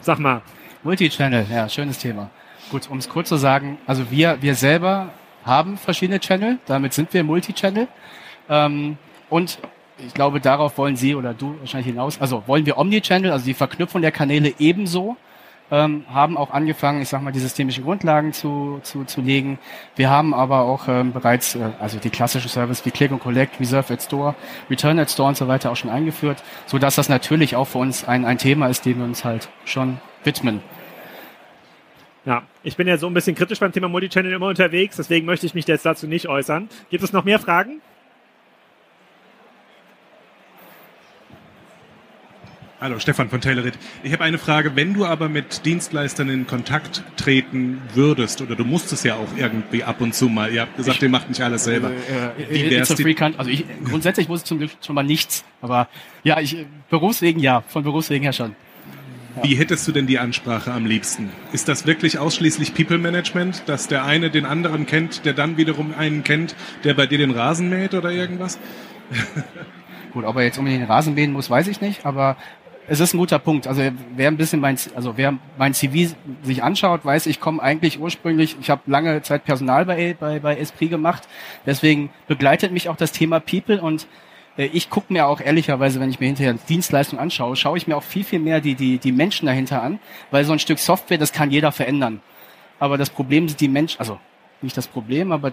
Sag 0.00 0.18
mal. 0.18 0.42
Multichannel, 0.82 1.46
ja, 1.50 1.68
schönes 1.68 1.98
Thema. 1.98 2.28
Gut, 2.70 2.90
um 2.90 2.98
es 2.98 3.08
kurz 3.08 3.28
zu 3.28 3.36
sagen, 3.36 3.78
also 3.86 4.10
wir, 4.10 4.38
wir 4.40 4.56
selber 4.56 5.10
haben 5.44 5.76
verschiedene 5.76 6.18
Channel, 6.18 6.58
damit 6.66 6.92
sind 6.92 7.14
wir 7.14 7.22
Multichannel. 7.22 7.86
Ähm, 8.48 8.98
und 9.30 9.58
ich 10.04 10.12
glaube, 10.12 10.40
darauf 10.40 10.76
wollen 10.76 10.96
Sie 10.96 11.14
oder 11.14 11.34
du 11.34 11.56
wahrscheinlich 11.60 11.86
hinaus. 11.86 12.20
Also 12.20 12.42
wollen 12.46 12.66
wir 12.66 12.78
Omnichannel, 12.78 13.30
also 13.30 13.44
die 13.44 13.54
Verknüpfung 13.54 14.02
der 14.02 14.10
Kanäle 14.10 14.54
ebenso 14.58 15.16
ähm, 15.70 16.04
haben 16.12 16.36
auch 16.36 16.50
angefangen, 16.50 17.02
ich 17.02 17.08
sag 17.08 17.22
mal, 17.22 17.32
die 17.32 17.40
systemischen 17.40 17.84
Grundlagen 17.84 18.32
zu, 18.32 18.80
zu, 18.82 19.04
zu 19.04 19.20
legen. 19.20 19.58
Wir 19.96 20.10
haben 20.10 20.34
aber 20.34 20.60
auch 20.62 20.88
ähm, 20.88 21.12
bereits, 21.12 21.54
äh, 21.54 21.70
also 21.80 21.98
die 21.98 22.10
klassischen 22.10 22.48
Services 22.48 22.84
wie 22.84 22.90
Click 22.90 23.10
und 23.10 23.20
Collect, 23.20 23.58
Reserve 23.60 23.92
at 23.92 24.02
Store, 24.02 24.34
Return 24.70 24.98
at 24.98 25.10
Store 25.10 25.28
und 25.28 25.36
so 25.36 25.48
weiter 25.48 25.70
auch 25.70 25.76
schon 25.76 25.90
eingeführt, 25.90 26.42
so 26.66 26.78
dass 26.78 26.96
das 26.96 27.08
natürlich 27.08 27.56
auch 27.56 27.66
für 27.66 27.78
uns 27.78 28.06
ein, 28.06 28.24
ein 28.24 28.38
Thema 28.38 28.68
ist, 28.68 28.84
dem 28.84 28.98
wir 28.98 29.04
uns 29.04 29.24
halt 29.24 29.48
schon 29.64 29.98
widmen. 30.22 30.60
Ja, 32.26 32.42
ich 32.62 32.76
bin 32.76 32.88
ja 32.88 32.96
so 32.96 33.06
ein 33.06 33.14
bisschen 33.14 33.36
kritisch 33.36 33.60
beim 33.60 33.72
Thema 33.72 33.88
Multichannel 33.88 34.32
immer 34.32 34.48
unterwegs, 34.48 34.96
deswegen 34.96 35.26
möchte 35.26 35.44
ich 35.46 35.54
mich 35.54 35.66
jetzt 35.66 35.84
dazu 35.84 36.06
nicht 36.06 36.28
äußern. 36.28 36.68
Gibt 36.90 37.04
es 37.04 37.12
noch 37.12 37.24
mehr 37.24 37.38
Fragen? 37.38 37.82
Hallo, 42.80 42.98
Stefan 42.98 43.30
von 43.30 43.40
TaylorIt. 43.40 43.74
Ich 44.02 44.12
habe 44.12 44.24
eine 44.24 44.36
Frage. 44.36 44.74
Wenn 44.74 44.94
du 44.94 45.06
aber 45.06 45.28
mit 45.28 45.64
Dienstleistern 45.64 46.28
in 46.28 46.46
Kontakt 46.46 47.04
treten 47.16 47.80
würdest, 47.94 48.42
oder 48.42 48.56
du 48.56 48.64
musst 48.64 48.92
es 48.92 49.04
ja 49.04 49.14
auch 49.14 49.28
irgendwie 49.36 49.84
ab 49.84 50.00
und 50.00 50.12
zu 50.12 50.28
mal, 50.28 50.52
ihr 50.52 50.62
habt 50.62 50.76
gesagt, 50.76 50.96
ich, 50.96 51.04
ihr 51.04 51.08
macht 51.08 51.28
nicht 51.28 51.40
alles 51.40 51.64
selber. 51.64 51.90
Äh, 51.90 52.42
äh, 52.42 52.66
Wie 52.66 52.70
wär's 52.70 52.88
die 52.88 53.16
also 53.38 53.48
ich, 53.48 53.64
grundsätzlich 53.84 54.28
muss 54.28 54.40
ich 54.40 54.46
zum 54.46 54.58
Glück 54.58 54.72
schon 54.84 54.96
mal 54.96 55.04
nichts, 55.04 55.44
aber 55.62 55.88
ja, 56.24 56.40
ich, 56.40 56.66
Berufswegen 56.90 57.40
ja, 57.40 57.62
von 57.62 57.84
Berufswegen 57.84 58.24
her 58.24 58.32
schon. 58.32 58.56
Ja. 59.36 59.44
Wie 59.44 59.54
hättest 59.54 59.86
du 59.86 59.92
denn 59.92 60.06
die 60.06 60.18
Ansprache 60.18 60.72
am 60.72 60.84
liebsten? 60.84 61.30
Ist 61.52 61.68
das 61.68 61.86
wirklich 61.86 62.18
ausschließlich 62.18 62.74
People 62.74 62.98
Management, 62.98 63.62
dass 63.66 63.86
der 63.86 64.04
eine 64.04 64.30
den 64.30 64.46
anderen 64.46 64.86
kennt, 64.86 65.24
der 65.24 65.32
dann 65.32 65.56
wiederum 65.56 65.94
einen 65.96 66.24
kennt, 66.24 66.56
der 66.82 66.94
bei 66.94 67.06
dir 67.06 67.18
den 67.18 67.30
Rasen 67.30 67.70
mäht 67.70 67.94
oder 67.94 68.10
irgendwas? 68.10 68.58
Gut, 70.12 70.24
ob 70.24 70.36
er 70.36 70.42
jetzt 70.42 70.58
unbedingt 70.58 70.82
den 70.82 70.90
Rasen 70.90 71.14
mähen 71.14 71.32
muss, 71.32 71.50
weiß 71.50 71.66
ich 71.66 71.80
nicht, 71.80 72.06
aber 72.06 72.36
es 72.86 73.00
ist 73.00 73.14
ein 73.14 73.18
guter 73.18 73.38
Punkt. 73.38 73.66
Also 73.66 73.82
wer 74.16 74.28
ein 74.28 74.36
bisschen 74.36 74.60
mein, 74.60 74.76
also 74.94 75.16
wer 75.16 75.34
mein 75.56 75.74
CV 75.74 76.14
sich 76.42 76.62
anschaut, 76.62 77.04
weiß, 77.04 77.26
ich 77.26 77.40
komme 77.40 77.62
eigentlich 77.62 77.98
ursprünglich, 77.98 78.56
ich 78.60 78.70
habe 78.70 78.82
lange 78.86 79.22
Zeit 79.22 79.44
Personal 79.44 79.86
bei, 79.86 80.16
bei, 80.18 80.38
bei 80.38 80.56
Esprit 80.56 80.90
gemacht. 80.90 81.26
Deswegen 81.66 82.10
begleitet 82.26 82.72
mich 82.72 82.88
auch 82.88 82.96
das 82.96 83.12
Thema 83.12 83.40
People 83.40 83.80
und 83.80 84.06
äh, 84.56 84.66
ich 84.66 84.90
gucke 84.90 85.12
mir 85.12 85.26
auch 85.26 85.40
ehrlicherweise, 85.40 86.00
wenn 86.00 86.10
ich 86.10 86.20
mir 86.20 86.26
hinterher 86.26 86.54
Dienstleistung 86.68 87.18
anschaue, 87.18 87.56
schaue 87.56 87.76
ich 87.78 87.86
mir 87.86 87.96
auch 87.96 88.02
viel, 88.02 88.24
viel 88.24 88.40
mehr 88.40 88.60
die, 88.60 88.74
die, 88.74 88.98
die 88.98 89.12
Menschen 89.12 89.46
dahinter 89.46 89.82
an, 89.82 89.98
weil 90.30 90.44
so 90.44 90.52
ein 90.52 90.58
Stück 90.58 90.78
Software, 90.78 91.18
das 91.18 91.32
kann 91.32 91.50
jeder 91.50 91.72
verändern. 91.72 92.20
Aber 92.78 92.98
das 92.98 93.10
Problem 93.10 93.48
sind 93.48 93.60
die 93.60 93.68
Menschen, 93.68 93.98
also 94.00 94.18
nicht 94.60 94.76
das 94.76 94.88
Problem, 94.88 95.32
aber 95.32 95.52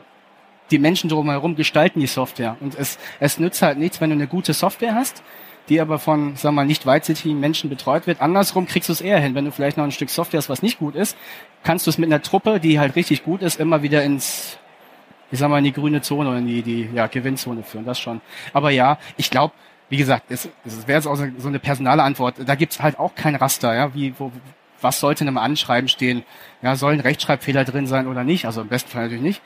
die 0.70 0.80
Menschen 0.80 1.10
drumherum 1.10 1.56
gestalten 1.56 2.00
die 2.00 2.08
Software. 2.08 2.58
Und 2.62 2.76
es, 2.76 2.98
es 3.20 3.40
nützt 3.40 3.62
halt 3.62 3.78
nichts, 3.78 4.00
wenn 4.00 4.10
du 4.10 4.16
eine 4.16 4.28
gute 4.28 4.54
Software 4.54 4.96
hast, 4.96 5.22
die 5.70 5.80
aber 5.80 6.00
von, 6.00 6.36
sagen 6.36 6.56
wir 6.56 6.62
mal, 6.62 6.66
nicht 6.66 6.86
weitsichtigen 6.86 7.40
Menschen 7.40 7.70
betreut 7.70 8.08
wird. 8.08 8.22
Andersrum 8.22 8.66
kriegst 8.68 8.90
du 8.90 8.94
es 8.94 9.02
eher 9.02 9.20
hin. 9.20 9.36
Wenn 9.36 9.46
du 9.46 9.52
vielleicht 9.52 9.78
noch 9.78 9.84
ein 9.84 9.92
Stück 9.92 10.10
Software 10.10 10.40
hast, 10.40 10.50
was 10.50 10.62
nicht 10.62 10.80
gut 10.80 10.96
ist, 10.96 11.18
kannst 11.64 11.86
du 11.86 11.90
es 11.90 11.98
mit 11.98 12.10
einer 12.10 12.22
Truppe, 12.22 12.60
die 12.60 12.80
halt 12.80 12.96
richtig 12.96 13.24
gut 13.24 13.42
ist, 13.42 13.60
immer 13.60 13.82
wieder 13.84 14.04
ins, 14.04 14.58
ich 15.32 15.40
sag 15.40 15.50
mal, 15.50 15.60
in 15.60 15.64
die 15.64 15.74
grüne 15.74 16.02
Zone 16.02 16.30
oder 16.30 16.40
in 16.40 16.48
die, 16.48 16.62
die 16.62 16.90
ja, 16.94 17.08
Gewinnzone 17.08 17.64
führen. 17.64 17.86
Das 17.86 18.00
schon. 18.00 18.22
Aber 18.54 18.72
ja, 18.72 18.98
ich 19.18 19.30
glaube, 19.30 19.54
wie 19.90 19.98
gesagt, 19.98 20.26
es, 20.30 20.50
es 20.66 20.88
wäre 20.88 20.98
jetzt 20.98 21.08
auch 21.08 21.16
so 21.16 21.48
eine 21.48 21.60
personale 21.60 22.04
Antwort. 22.04 22.36
Da 22.46 22.56
gibt's 22.56 22.82
halt 22.82 22.98
auch 22.98 23.14
kein 23.16 23.36
Raster, 23.36 23.76
ja, 23.76 23.94
wie, 23.94 24.14
wo, 24.18 24.32
was 24.82 25.00
sollte 25.00 25.24
in 25.24 25.28
einem 25.28 25.38
Anschreiben 25.38 25.88
stehen? 25.88 26.24
Ja, 26.62 26.76
sollen 26.76 27.00
Rechtschreibfehler 27.00 27.66
drin 27.66 27.88
sein 27.88 28.08
oder 28.08 28.24
nicht? 28.24 28.46
Also 28.46 28.62
im 28.62 28.68
besten 28.68 28.90
Fall 28.90 29.04
natürlich 29.04 29.24
nicht. 29.24 29.42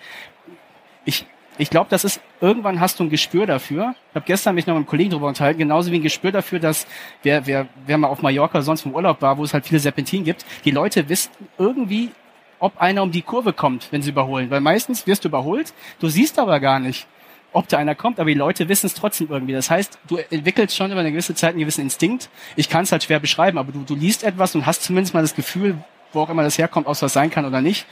Ich 1.03 1.25
ich 1.57 1.69
glaube, 1.69 1.87
das 1.89 2.03
ist, 2.03 2.21
irgendwann 2.41 2.79
hast 2.79 2.99
du 2.99 3.03
ein 3.03 3.09
Gespür 3.09 3.45
dafür. 3.45 3.95
Ich 4.09 4.15
habe 4.15 4.25
gestern 4.25 4.55
mich 4.55 4.67
noch 4.67 4.73
mit 4.73 4.79
einem 4.79 4.87
Kollegen 4.87 5.11
darüber 5.11 5.27
unterhalten, 5.27 5.59
genauso 5.59 5.91
wie 5.91 5.97
ein 5.97 6.03
Gespür 6.03 6.31
dafür, 6.31 6.59
dass 6.59 6.85
wer, 7.23 7.45
wer, 7.47 7.67
wer 7.85 7.97
mal 7.97 8.07
auf 8.07 8.21
Mallorca 8.21 8.61
sonst 8.61 8.81
vom 8.81 8.93
Urlaub 8.93 9.21
war, 9.21 9.37
wo 9.37 9.43
es 9.43 9.53
halt 9.53 9.65
viele 9.65 9.79
Serpentinen 9.79 10.25
gibt, 10.25 10.45
die 10.65 10.71
Leute 10.71 11.07
wissen 11.07 11.31
irgendwie, 11.57 12.11
ob 12.59 12.77
einer 12.79 13.03
um 13.03 13.11
die 13.11 13.21
Kurve 13.21 13.53
kommt, 13.53 13.87
wenn 13.91 14.01
sie 14.01 14.09
überholen. 14.09 14.49
Weil 14.49 14.61
meistens 14.61 15.07
wirst 15.07 15.23
du 15.23 15.29
überholt, 15.29 15.73
du 15.99 16.09
siehst 16.09 16.39
aber 16.39 16.59
gar 16.59 16.79
nicht, 16.79 17.07
ob 17.53 17.69
da 17.69 17.77
einer 17.77 17.95
kommt, 17.95 18.19
aber 18.19 18.29
die 18.29 18.35
Leute 18.35 18.67
wissen 18.67 18.87
es 18.87 18.93
trotzdem 18.93 19.27
irgendwie. 19.29 19.53
Das 19.53 19.69
heißt, 19.69 19.97
du 20.07 20.17
entwickelst 20.17 20.75
schon 20.75 20.91
über 20.91 20.99
eine 20.99 21.11
gewisse 21.11 21.35
Zeit 21.35 21.51
einen 21.51 21.59
gewissen 21.59 21.81
Instinkt. 21.81 22.29
Ich 22.57 22.69
kann 22.69 22.83
es 22.83 22.91
halt 22.91 23.03
schwer 23.03 23.19
beschreiben, 23.19 23.57
aber 23.57 23.71
du, 23.71 23.83
du 23.83 23.95
liest 23.95 24.23
etwas 24.23 24.55
und 24.55 24.65
hast 24.65 24.83
zumindest 24.83 25.13
mal 25.13 25.21
das 25.21 25.35
Gefühl, 25.35 25.77
wo 26.11 26.21
auch 26.21 26.29
immer 26.29 26.43
das 26.43 26.57
herkommt, 26.57 26.87
aus 26.87 27.01
was 27.01 27.13
sein 27.13 27.29
kann 27.29 27.45
oder 27.45 27.61
nicht. 27.61 27.85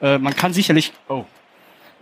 Äh, 0.00 0.18
man 0.18 0.34
kann 0.34 0.52
sicherlich, 0.52 0.92
oh, 1.08 1.24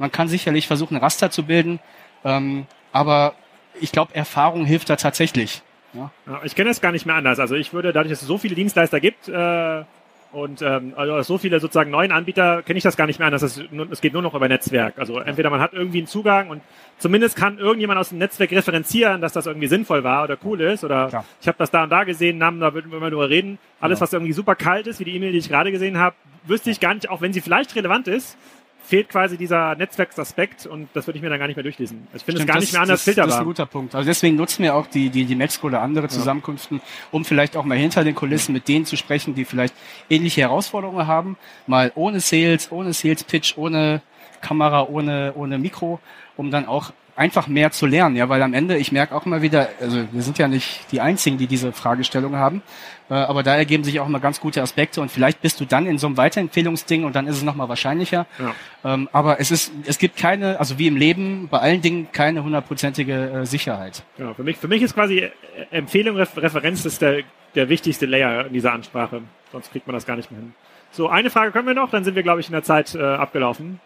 man 0.03 0.11
kann 0.11 0.27
sicherlich 0.27 0.67
versuchen, 0.67 0.97
Raster 0.97 1.31
zu 1.31 1.45
bilden, 1.45 1.79
ähm, 2.25 2.67
aber 2.93 3.35
ich 3.81 3.93
glaube, 3.93 4.13
Erfahrung 4.17 4.65
hilft 4.65 4.91
da 4.91 4.97
tatsächlich. 4.97 5.63
Ja. 5.95 6.11
Ja, 6.27 6.41
ich 6.43 6.57
kenne 6.57 6.71
es 6.71 6.81
gar 6.81 6.91
nicht 6.91 7.07
mehr 7.07 7.15
anders. 7.15 7.39
Also 7.39 7.55
ich 7.55 7.73
würde, 7.73 7.93
dadurch, 7.93 8.11
dass 8.11 8.21
es 8.21 8.27
so 8.27 8.37
viele 8.37 8.57
Dienstleister 8.57 8.99
gibt 8.99 9.29
äh, 9.29 9.85
und 10.33 10.61
ähm, 10.61 10.95
also 10.97 11.23
so 11.23 11.39
viele 11.39 11.61
sozusagen 11.61 11.93
neuen 11.93 12.11
Anbieter, 12.11 12.63
kenne 12.63 12.79
ich 12.79 12.83
das 12.83 12.97
gar 12.97 13.07
nicht 13.07 13.21
mehr 13.21 13.27
anders. 13.27 13.43
Es, 13.43 13.63
es 13.93 14.01
geht 14.01 14.13
nur 14.13 14.23
noch 14.23 14.35
über 14.35 14.49
Netzwerk. 14.49 14.99
Also 14.99 15.21
entweder 15.21 15.51
man 15.51 15.61
hat 15.61 15.73
irgendwie 15.73 15.99
einen 15.99 16.09
Zugang 16.09 16.51
und 16.51 16.63
zumindest 16.99 17.37
kann 17.37 17.59
irgendjemand 17.59 18.01
aus 18.01 18.09
dem 18.09 18.19
Netzwerk 18.19 18.51
referenzieren, 18.51 19.21
dass 19.21 19.33
das 19.33 19.47
irgendwie 19.47 19.69
sinnvoll 19.69 20.03
war 20.03 20.25
oder 20.25 20.37
cool 20.45 20.63
ist 20.63 20.83
oder 20.83 21.11
Klar. 21.11 21.25
ich 21.41 21.47
habe 21.47 21.59
das 21.59 21.71
da 21.71 21.85
und 21.85 21.91
da 21.91 22.03
gesehen, 22.03 22.39
Namen, 22.39 22.59
da 22.59 22.75
würden 22.75 22.91
wir 22.91 22.99
mal 22.99 23.11
drüber 23.11 23.31
reden. 23.31 23.59
Alles, 23.79 24.01
genau. 24.01 24.03
was 24.03 24.13
irgendwie 24.15 24.33
super 24.33 24.57
kalt 24.57 24.89
ist, 24.89 24.99
wie 24.99 25.05
die 25.05 25.15
E-Mail, 25.15 25.31
die 25.31 25.39
ich 25.39 25.49
gerade 25.49 25.71
gesehen 25.71 25.97
habe, 25.99 26.17
wüsste 26.45 26.71
ich 26.71 26.81
gar 26.81 26.95
nicht, 26.95 27.09
auch 27.09 27.21
wenn 27.21 27.33
sie 27.33 27.41
vielleicht 27.41 27.77
relevant 27.77 28.09
ist, 28.09 28.37
fehlt 28.85 29.09
quasi 29.09 29.37
dieser 29.37 29.75
Netzwerksaspekt 29.77 30.67
und 30.67 30.89
das 30.95 31.07
würde 31.07 31.17
ich 31.17 31.23
mir 31.23 31.31
dann 31.31 31.39
gar 31.39 31.47
nicht 31.47 31.57
mehr 31.57 31.63
durchlesen. 31.63 32.07
Also 32.13 32.19
ich 32.19 32.25
finde 32.25 32.41
es 32.41 32.47
gar 32.47 32.57
das, 32.57 32.63
nicht 32.65 32.73
mehr 32.73 32.83
anders 32.83 33.01
das, 33.01 33.05
filterbar. 33.05 33.29
Das 33.29 33.37
ist 33.37 33.41
ein 33.41 33.47
guter 33.47 33.67
Punkt. 33.67 33.95
Also 33.95 34.07
deswegen 34.07 34.37
nutzen 34.37 34.63
wir 34.63 34.75
auch 34.75 34.87
die, 34.87 35.11
die, 35.11 35.25
die 35.25 35.35
Metzco 35.35 35.69
oder 35.69 35.81
andere 35.81 36.09
Zusammenkünften, 36.09 36.81
um 37.11 37.25
vielleicht 37.25 37.57
auch 37.57 37.65
mal 37.65 37.79
hinter 37.79 38.05
den 38.05 38.15
Kulissen 38.15 38.53
mit 38.53 38.69
denen 38.69 38.85
zu 38.85 38.97
sprechen, 38.97 39.35
die 39.35 39.45
vielleicht 39.45 39.75
ähnliche 40.11 40.43
Herausforderungen 40.43 41.07
haben. 41.07 41.37
Mal 41.67 41.93
ohne 41.95 42.21
Sales, 42.21 42.71
ohne 42.71 42.93
Sales 42.93 43.25
Pitch, 43.25 43.57
ohne 43.57 44.03
Kamera, 44.43 44.87
ohne, 44.89 45.33
ohne 45.35 45.59
Mikro, 45.59 46.01
um 46.37 46.51
dann 46.51 46.67
auch 46.67 46.93
einfach 47.17 47.47
mehr 47.47 47.71
zu 47.71 47.87
lernen, 47.87 48.17
ja, 48.17 48.29
weil 48.29 48.43
am 48.43 48.55
Ende, 48.55 48.77
ich 48.79 48.91
merke 48.91 49.15
auch 49.15 49.27
immer 49.27 49.43
wieder, 49.43 49.69
also 49.81 50.05
wir 50.11 50.23
sind 50.23 50.39
ja 50.39 50.49
nicht 50.49 50.91
die 50.93 51.01
Einzigen, 51.01 51.37
die 51.37 51.47
diese 51.47 51.73
Fragestellung 51.73 52.37
haben, 52.37 52.63
äh, 53.11 53.15
aber 53.15 53.43
da 53.43 53.55
ergeben 53.55 53.85
sich 53.85 54.01
auch 54.01 54.07
immer 54.07 54.21
ganz 54.21 54.41
gute 54.41 54.63
Aspekte 54.63 55.01
und 55.03 55.11
vielleicht 55.11 55.43
bist 55.43 55.61
du 55.61 55.67
dann 55.67 55.87
in 55.87 55.99
so 55.99 56.07
einem 56.07 56.17
Weiterempfehlungsding 56.17 57.05
und 57.05 57.15
dann 57.15 57.27
ist 57.27 57.37
es 57.37 57.43
nochmal 57.43 57.69
wahrscheinlicher. 57.69 58.27
Ja. 58.39 58.95
Ähm, 58.95 59.09
aber 59.13 59.41
es 59.41 59.51
ist, 59.51 59.73
es 59.85 59.99
gibt 59.99 60.17
keine, 60.17 60.59
also 60.59 60.79
wie 60.79 60.87
im 60.87 60.97
Leben, 60.97 61.49
bei 61.51 61.59
allen 61.59 61.83
Dingen 61.83 62.09
keine 62.13 62.43
hundertprozentige 62.43 63.43
äh, 63.43 63.47
Sicherheit. 63.47 64.03
Ja, 64.17 64.33
für 64.33 64.43
mich, 64.43 64.57
für 64.57 64.69
mich 64.69 64.81
ist 64.81 64.95
quasi 64.95 65.19
äh, 65.19 65.31
Empfehlung, 65.71 66.17
Referenz 66.17 66.85
ist 66.87 67.03
der, 67.03 67.25
der 67.55 67.69
wichtigste 67.69 68.07
Layer 68.07 68.47
in 68.47 68.55
dieser 68.55 68.73
Ansprache. 68.73 69.21
Sonst 69.53 69.71
kriegt 69.71 69.87
man 69.87 69.93
das 69.95 70.07
gar 70.07 70.17
nicht 70.17 70.31
mehr 70.31 70.41
hin. 70.41 70.55
So, 70.93 71.09
eine 71.09 71.29
Frage 71.29 71.53
können 71.53 71.67
wir 71.67 71.75
noch, 71.75 71.91
dann 71.91 72.05
sind 72.05 72.17
wir, 72.17 72.23
glaube 72.23 72.41
ich, 72.41 72.49
in 72.49 72.53
der 72.53 72.63
Zeit 72.63 72.95
äh, 72.95 73.03
abgelaufen. 73.03 73.81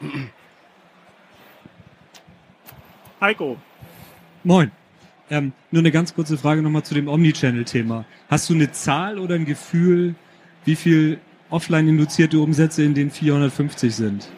Heiko. 3.20 3.56
Moin. 4.44 4.70
Ähm, 5.30 5.52
nur 5.70 5.82
eine 5.82 5.90
ganz 5.90 6.14
kurze 6.14 6.38
Frage 6.38 6.62
nochmal 6.62 6.84
zu 6.84 6.94
dem 6.94 7.08
Omnichannel-Thema. 7.08 8.06
Hast 8.30 8.48
du 8.48 8.54
eine 8.54 8.72
Zahl 8.72 9.18
oder 9.18 9.34
ein 9.34 9.44
Gefühl, 9.44 10.14
wie 10.64 10.76
viel 10.76 11.18
offline 11.50 11.86
induzierte 11.88 12.38
Umsätze 12.38 12.82
in 12.82 12.94
den 12.94 13.10
450 13.10 13.94
sind? 13.94 14.28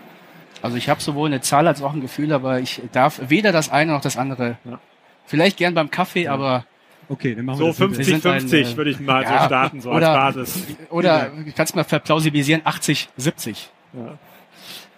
Also 0.62 0.76
ich 0.76 0.88
habe 0.88 1.00
sowohl 1.00 1.28
eine 1.28 1.40
Zahl 1.40 1.68
als 1.68 1.80
auch 1.82 1.94
ein 1.94 2.00
Gefühl, 2.00 2.32
aber 2.32 2.58
ich 2.60 2.82
darf 2.92 3.20
weder 3.28 3.52
das 3.52 3.70
eine 3.70 3.92
noch 3.92 4.00
das 4.00 4.16
andere. 4.16 4.58
Ja. 4.64 4.80
Vielleicht 5.26 5.58
gern 5.58 5.74
beim 5.74 5.90
Kaffee, 5.90 6.24
ja. 6.24 6.32
aber 6.32 6.64
Okay, 7.08 7.34
dann 7.34 7.44
machen 7.44 7.58
wir 7.58 7.66
so 7.66 7.72
50 7.72 8.22
50 8.22 8.76
würde 8.76 8.90
ich 8.90 9.00
mal 9.00 9.24
ja, 9.24 9.40
so 9.40 9.46
starten 9.46 9.80
so 9.80 9.90
oder, 9.90 10.22
als 10.22 10.36
Basis. 10.36 10.64
Oder 10.90 11.32
kannst 11.56 11.74
du 11.74 11.78
mal 11.78 11.84
verplausibilisieren 11.84 12.62
80 12.64 13.08
70. 13.16 13.68
Ja. 13.92 14.18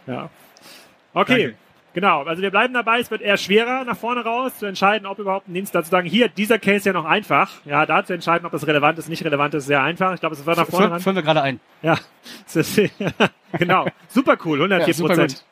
ja. 0.07 0.31
Okay. 1.15 1.43
Danke. 1.43 1.57
Genau, 1.95 2.23
also 2.23 2.41
wir 2.41 2.51
bleiben 2.51 2.73
dabei, 2.73 3.01
es 3.01 3.11
wird 3.11 3.21
eher 3.21 3.37
schwerer 3.37 3.85
nach 3.85 3.97
vorne 3.97 4.23
raus 4.23 4.57
zu 4.59 4.65
entscheiden, 4.65 5.07
ob 5.07 5.19
überhaupt 5.19 5.49
ein 5.49 5.55
Dienst 5.55 5.75
dazu 5.75 5.91
sagen, 5.91 6.09
hier, 6.09 6.29
dieser 6.29 6.59
Case 6.59 6.89
ja 6.89 6.95
noch 6.95 7.05
einfach. 7.05 7.51
Ja, 7.67 7.85
da 7.85 8.03
zu 8.03 8.15
entscheiden, 8.15 8.47
ob 8.47 8.53
das 8.53 8.67
relevant 8.67 8.99
ist, 8.99 9.11
nicht 9.11 9.25
relevant 9.25 9.53
ist, 9.53 9.67
sehr 9.67 9.83
einfach. 9.83 10.15
Ich 10.15 10.21
glaube, 10.21 10.35
es 10.35 10.45
wird 10.47 10.57
nach 10.57 10.67
vorne. 10.67 11.01
Führen 11.01 11.17
wir 11.17 11.23
gerade 11.23 11.43
ein. 11.43 11.61
Ja, 11.83 11.99
genau. 13.59 13.87
Super 14.09 14.39
cool, 14.45 14.59
104 14.59 15.07
Prozent. 15.07 15.45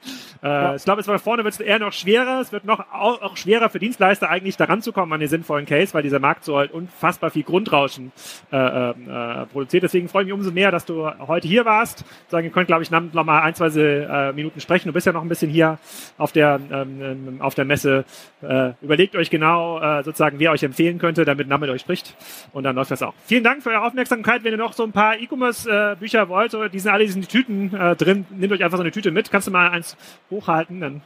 Äh, 0.43 0.49
ja. 0.49 0.75
Ich 0.75 0.85
glaube, 0.85 1.01
es 1.01 1.09
war 1.09 1.19
vorne 1.19 1.45
wird 1.45 1.55
es 1.55 1.61
eher 1.61 1.79
noch 1.79 1.93
schwerer. 1.93 2.41
Es 2.41 2.53
wird 2.53 2.65
noch 2.65 2.81
auch, 2.93 3.21
auch, 3.21 3.37
schwerer 3.37 3.69
für 3.69 3.79
Dienstleister 3.79 4.29
eigentlich 4.31 4.57
daran 4.57 4.81
zu 4.81 4.93
kommen 4.93 5.13
an 5.13 5.21
den 5.21 5.29
sinnvollen 5.29 5.67
Case, 5.67 5.93
weil 5.93 6.03
dieser 6.03 6.19
Markt 6.19 6.45
so 6.45 6.57
halt 6.57 6.73
unfassbar 6.73 7.31
viel 7.31 7.43
Grundrauschen 7.43 8.13
äh, 8.53 8.57
äh, 8.57 8.91
äh 8.91 9.47
produziert. 9.47 9.83
Deswegen 9.83 10.09
freue 10.09 10.23
ich 10.23 10.27
mich 10.27 10.35
umso 10.35 10.51
mehr, 10.51 10.71
dass 10.71 10.85
du 10.85 11.07
heute 11.27 11.47
hier 11.47 11.65
warst. 11.65 12.05
Sagen, 12.29 12.47
ihr 12.47 12.53
könnt, 12.53 12.69
glaube 12.69 12.83
ich, 12.83 12.91
noch 12.91 13.25
mal 13.25 13.41
ein, 13.43 13.55
zwei 13.55 13.69
äh, 13.69 14.33
Minuten 14.33 14.61
sprechen. 14.61 14.89
Du 14.89 14.93
bist 14.93 15.07
ja 15.07 15.13
noch 15.13 15.23
ein 15.23 15.29
bisschen 15.29 15.51
hier 15.51 15.79
auf 16.17 16.33
der 16.33 16.61
ähm, 16.71 17.01
ähm 17.03 17.41
auf 17.41 17.55
der 17.55 17.65
Messe. 17.65 18.05
Äh, 18.43 18.73
überlegt 18.83 19.17
euch 19.17 19.31
genau 19.31 19.81
äh, 19.81 20.03
sozusagen, 20.03 20.39
wer 20.39 20.53
euch 20.53 20.63
empfehlen 20.63 20.99
könnte, 20.99 21.25
damit 21.25 21.49
Name 21.49 21.67
mit 21.67 21.75
euch 21.75 21.83
spricht. 21.83 22.17
Und 22.53 22.65
dann 22.65 22.77
läuft 22.77 22.91
das 22.91 23.03
auch. 23.03 23.15
Vielen 23.27 23.45
Dank 23.45 23.63
für 23.63 23.71
eure 23.71 23.83
Aufmerksamkeit. 23.83 24.45
Wenn 24.45 24.53
ihr 24.53 24.59
noch 24.59 24.73
so 24.73 24.85
ein 24.85 24.93
paar 24.93 25.19
E-Commerce-Bücher 25.19 26.29
wollt, 26.29 26.53
die 26.73 26.79
sind 26.79 26.91
alle 26.91 27.05
in 27.05 27.21
die 27.21 27.27
Tüten 27.27 27.75
äh, 27.75 27.97
drin. 27.97 28.27
Nehmt 28.31 28.53
euch 28.53 28.65
einfach 28.65 28.79
so 28.79 28.83
eine 28.83 28.91
Tüte 28.91 29.11
mit. 29.11 29.31
Kannst 29.31 29.47
du 29.47 29.53
mal 29.53 29.71
eins 29.71 29.97
hochhalten? 30.31 30.81
Dann 30.81 31.03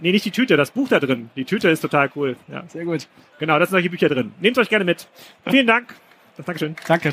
Nee, 0.00 0.12
nicht 0.12 0.24
die 0.24 0.30
Tüte, 0.30 0.56
das 0.56 0.70
Buch 0.70 0.88
da 0.88 0.98
drin. 0.98 1.30
Die 1.36 1.44
Tüte 1.44 1.68
ist 1.68 1.80
total 1.80 2.10
cool. 2.16 2.36
Ja. 2.48 2.64
Sehr 2.68 2.84
gut. 2.84 3.06
Genau, 3.38 3.58
da 3.58 3.66
sind 3.66 3.72
solche 3.72 3.90
Bücher 3.90 4.08
drin. 4.08 4.32
Nehmt 4.40 4.58
euch 4.58 4.68
gerne 4.68 4.84
mit. 4.84 5.06
Vielen 5.48 5.66
Dank. 5.66 5.94
Dankeschön. 6.44 6.74
Danke. 6.88 7.12